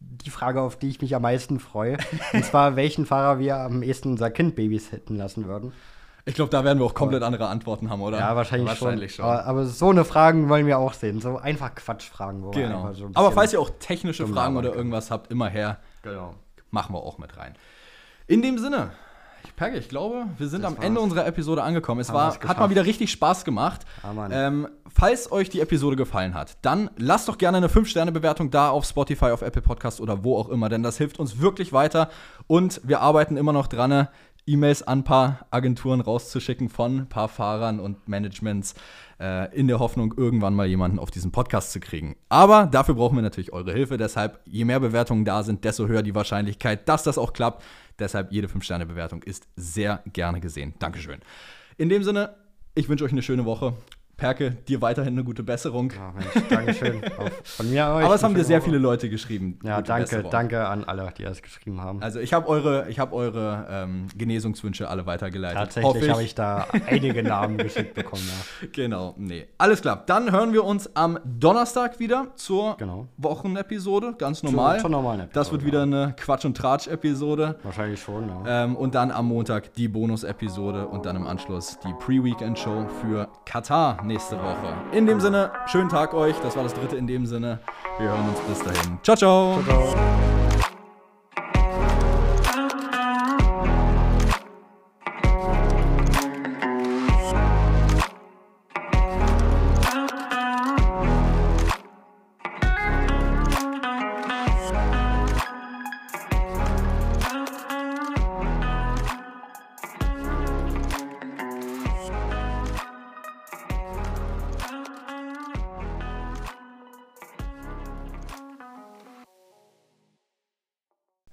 die 0.00 0.30
Frage, 0.30 0.60
auf 0.60 0.76
die 0.76 0.88
ich 0.88 1.00
mich 1.00 1.14
am 1.14 1.22
meisten 1.22 1.60
freue. 1.60 1.96
Und 2.32 2.44
zwar, 2.44 2.74
welchen 2.74 3.06
Fahrer 3.06 3.38
wir 3.38 3.56
am 3.58 3.84
ehesten 3.84 4.10
unser 4.10 4.30
Kind 4.30 4.56
babysitten 4.56 5.16
lassen 5.16 5.46
würden. 5.46 5.72
Ich 6.24 6.34
glaube, 6.34 6.50
da 6.50 6.62
werden 6.64 6.78
wir 6.78 6.86
auch 6.86 6.94
komplett 6.94 7.22
andere 7.22 7.48
Antworten 7.48 7.90
haben, 7.90 8.00
oder? 8.00 8.18
Ja, 8.18 8.36
wahrscheinlich, 8.36 8.68
wahrscheinlich 8.68 9.14
schon. 9.14 9.24
Aber, 9.24 9.44
aber 9.44 9.66
so 9.66 9.90
eine 9.90 10.04
Fragen 10.04 10.48
wollen 10.48 10.66
wir 10.66 10.78
auch 10.78 10.92
sehen. 10.92 11.20
So 11.20 11.36
einfach 11.38 11.74
Quatschfragen. 11.74 12.42
Wo 12.42 12.52
wir 12.52 12.62
Genau. 12.64 12.82
einfach 12.82 12.94
so 12.94 13.06
ein 13.06 13.16
Aber 13.16 13.32
falls 13.32 13.52
ihr 13.52 13.60
auch 13.60 13.70
technische 13.80 14.26
Fragen 14.26 14.56
oder 14.56 14.74
irgendwas 14.74 15.10
habt, 15.10 15.30
immer 15.32 15.48
her. 15.48 15.78
Genau. 16.02 16.34
Machen 16.72 16.94
wir 16.94 17.02
auch 17.02 17.18
mit 17.18 17.36
rein. 17.36 17.54
In 18.26 18.42
dem 18.42 18.58
Sinne, 18.58 18.92
ich 19.44 19.54
Perge, 19.54 19.76
ich 19.76 19.88
glaube, 19.88 20.26
wir 20.38 20.48
sind 20.48 20.62
Das 20.62 20.74
am. 20.74 20.82
Ende 20.82 21.00
unserer 21.00 21.26
Episode 21.26 21.62
angekommen. 21.62 22.00
Es 22.00 22.12
war, 22.12 22.38
hat 22.40 22.58
mal 22.58 22.70
wieder 22.70 22.86
richtig 22.86 23.10
Spaß 23.10 23.44
gemacht. 23.44 23.82
Mann. 24.14 24.30
ähm, 24.32 24.68
falls 24.88 25.30
euch 25.30 25.50
die 25.50 25.60
Episode 25.60 25.96
gefallen 25.96 26.32
hat, 26.32 26.56
dann 26.62 26.90
lasst 26.96 27.28
doch 27.28 27.36
gerne 27.36 27.58
eine 27.58 27.68
5-Sterne-Bewertung 27.68 28.50
da 28.50 28.70
auf 28.70 28.86
Spotify, 28.86 29.26
auf 29.26 29.42
Apple 29.42 29.60
Podcast 29.60 30.00
oder 30.00 30.24
wo 30.24 30.38
auch 30.38 30.48
immer, 30.48 30.70
denn 30.70 30.82
das 30.82 30.96
hilft 30.96 31.18
uns 31.18 31.40
wirklich 31.40 31.72
weiter. 31.74 32.08
Und 32.46 32.80
wir 32.84 33.00
arbeiten 33.00 33.36
immer 33.36 33.52
noch 33.52 33.66
dran, 33.66 34.08
E-Mails 34.46 34.82
an 34.82 35.00
ein 35.00 35.04
paar 35.04 35.46
Agenturen 35.50 36.00
rauszuschicken 36.00 36.68
von 36.68 37.00
ein 37.00 37.08
paar 37.08 37.28
Fahrern 37.28 37.78
und 37.78 38.08
Managements 38.08 38.74
äh, 39.20 39.54
in 39.56 39.68
der 39.68 39.78
Hoffnung, 39.78 40.14
irgendwann 40.16 40.54
mal 40.54 40.66
jemanden 40.66 40.98
auf 40.98 41.10
diesen 41.10 41.30
Podcast 41.30 41.72
zu 41.72 41.80
kriegen. 41.80 42.16
Aber 42.28 42.66
dafür 42.66 42.96
brauchen 42.96 43.16
wir 43.16 43.22
natürlich 43.22 43.52
eure 43.52 43.72
Hilfe. 43.72 43.96
Deshalb, 43.96 44.40
je 44.44 44.64
mehr 44.64 44.80
Bewertungen 44.80 45.24
da 45.24 45.42
sind, 45.42 45.64
desto 45.64 45.86
höher 45.86 46.02
die 46.02 46.14
Wahrscheinlichkeit, 46.14 46.88
dass 46.88 47.04
das 47.04 47.18
auch 47.18 47.32
klappt. 47.32 47.62
Deshalb, 47.98 48.32
jede 48.32 48.48
5-Sterne-Bewertung 48.48 49.22
ist 49.22 49.46
sehr 49.54 50.02
gerne 50.12 50.40
gesehen. 50.40 50.74
Dankeschön. 50.80 51.20
In 51.76 51.88
dem 51.88 52.02
Sinne, 52.02 52.34
ich 52.74 52.88
wünsche 52.88 53.04
euch 53.04 53.12
eine 53.12 53.22
schöne 53.22 53.44
Woche. 53.44 53.74
Perke, 54.16 54.52
dir 54.52 54.80
weiterhin 54.80 55.14
eine 55.14 55.24
gute 55.24 55.42
Besserung. 55.42 55.90
Ja, 55.90 56.12
Mensch, 56.12 56.48
Dankeschön. 56.48 57.02
Von 57.42 57.70
mir 57.70 57.86
euch. 57.88 58.04
Aber 58.04 58.14
es 58.14 58.22
haben 58.22 58.34
dir 58.34 58.44
sehr 58.44 58.60
viele. 58.62 58.78
Leute 58.78 59.08
geschrieben. 59.08 59.58
Ja, 59.64 59.80
danke, 59.82 60.02
Besserung. 60.04 60.30
danke 60.30 60.66
an 60.66 60.84
alle, 60.84 61.12
die 61.16 61.22
das 61.24 61.40
geschrieben 61.42 61.80
haben. 61.80 62.02
Also 62.02 62.20
ich 62.20 62.32
habe 62.32 62.48
eure, 62.48 62.88
ich 62.88 62.98
hab 62.98 63.12
eure 63.12 63.66
ähm, 63.70 64.06
Genesungswünsche 64.16 64.88
alle 64.88 65.06
weitergeleitet. 65.06 65.56
Tatsächlich 65.58 66.08
habe 66.10 66.22
ich 66.22 66.34
da 66.34 66.66
einige 66.86 67.22
Namen 67.22 67.58
geschickt 67.58 67.94
bekommen. 67.94 68.22
Ja. 68.26 68.68
Genau, 68.72 69.14
nee. 69.18 69.46
Alles 69.58 69.82
klar. 69.82 70.02
Dann 70.06 70.32
hören 70.32 70.52
wir 70.52 70.64
uns 70.64 70.94
am 70.96 71.18
Donnerstag 71.24 71.98
wieder 72.00 72.28
zur 72.36 72.76
Genau. 72.78 73.06
Wochenepisode, 73.18 74.14
ganz 74.18 74.42
normal. 74.42 74.80
zur 74.80 74.90
normalen 74.90 75.20
Episode, 75.20 75.34
Das 75.34 75.52
wird 75.52 75.64
wieder 75.64 75.82
eine 75.82 76.14
Quatsch- 76.18 76.44
und 76.44 76.56
Tratsch-Episode. 76.56 77.58
Wahrscheinlich 77.62 78.00
schon, 78.00 78.28
ja. 78.28 78.64
Ähm, 78.64 78.76
und 78.76 78.94
dann 78.94 79.10
am 79.10 79.26
Montag 79.28 79.74
die 79.74 79.88
Bonus-Episode 79.88 80.86
und 80.88 81.06
dann 81.06 81.16
im 81.16 81.26
Anschluss 81.26 81.78
die 81.84 81.92
Pre-Weekend-Show 82.00 82.86
für 83.02 83.28
Katar 83.44 84.01
nächste 84.04 84.36
Woche. 84.38 84.74
In 84.92 85.06
dem 85.06 85.20
Sinne, 85.20 85.50
schönen 85.66 85.88
Tag 85.88 86.14
euch. 86.14 86.36
Das 86.42 86.56
war 86.56 86.62
das 86.62 86.74
dritte 86.74 86.96
in 86.96 87.06
dem 87.06 87.26
Sinne. 87.26 87.58
Wir 87.98 88.08
hören 88.08 88.28
uns 88.28 88.40
bis 88.40 88.58
dahin. 88.62 88.98
ciao. 89.02 89.16
ciao. 89.16 89.62
Ciao. 89.64 90.31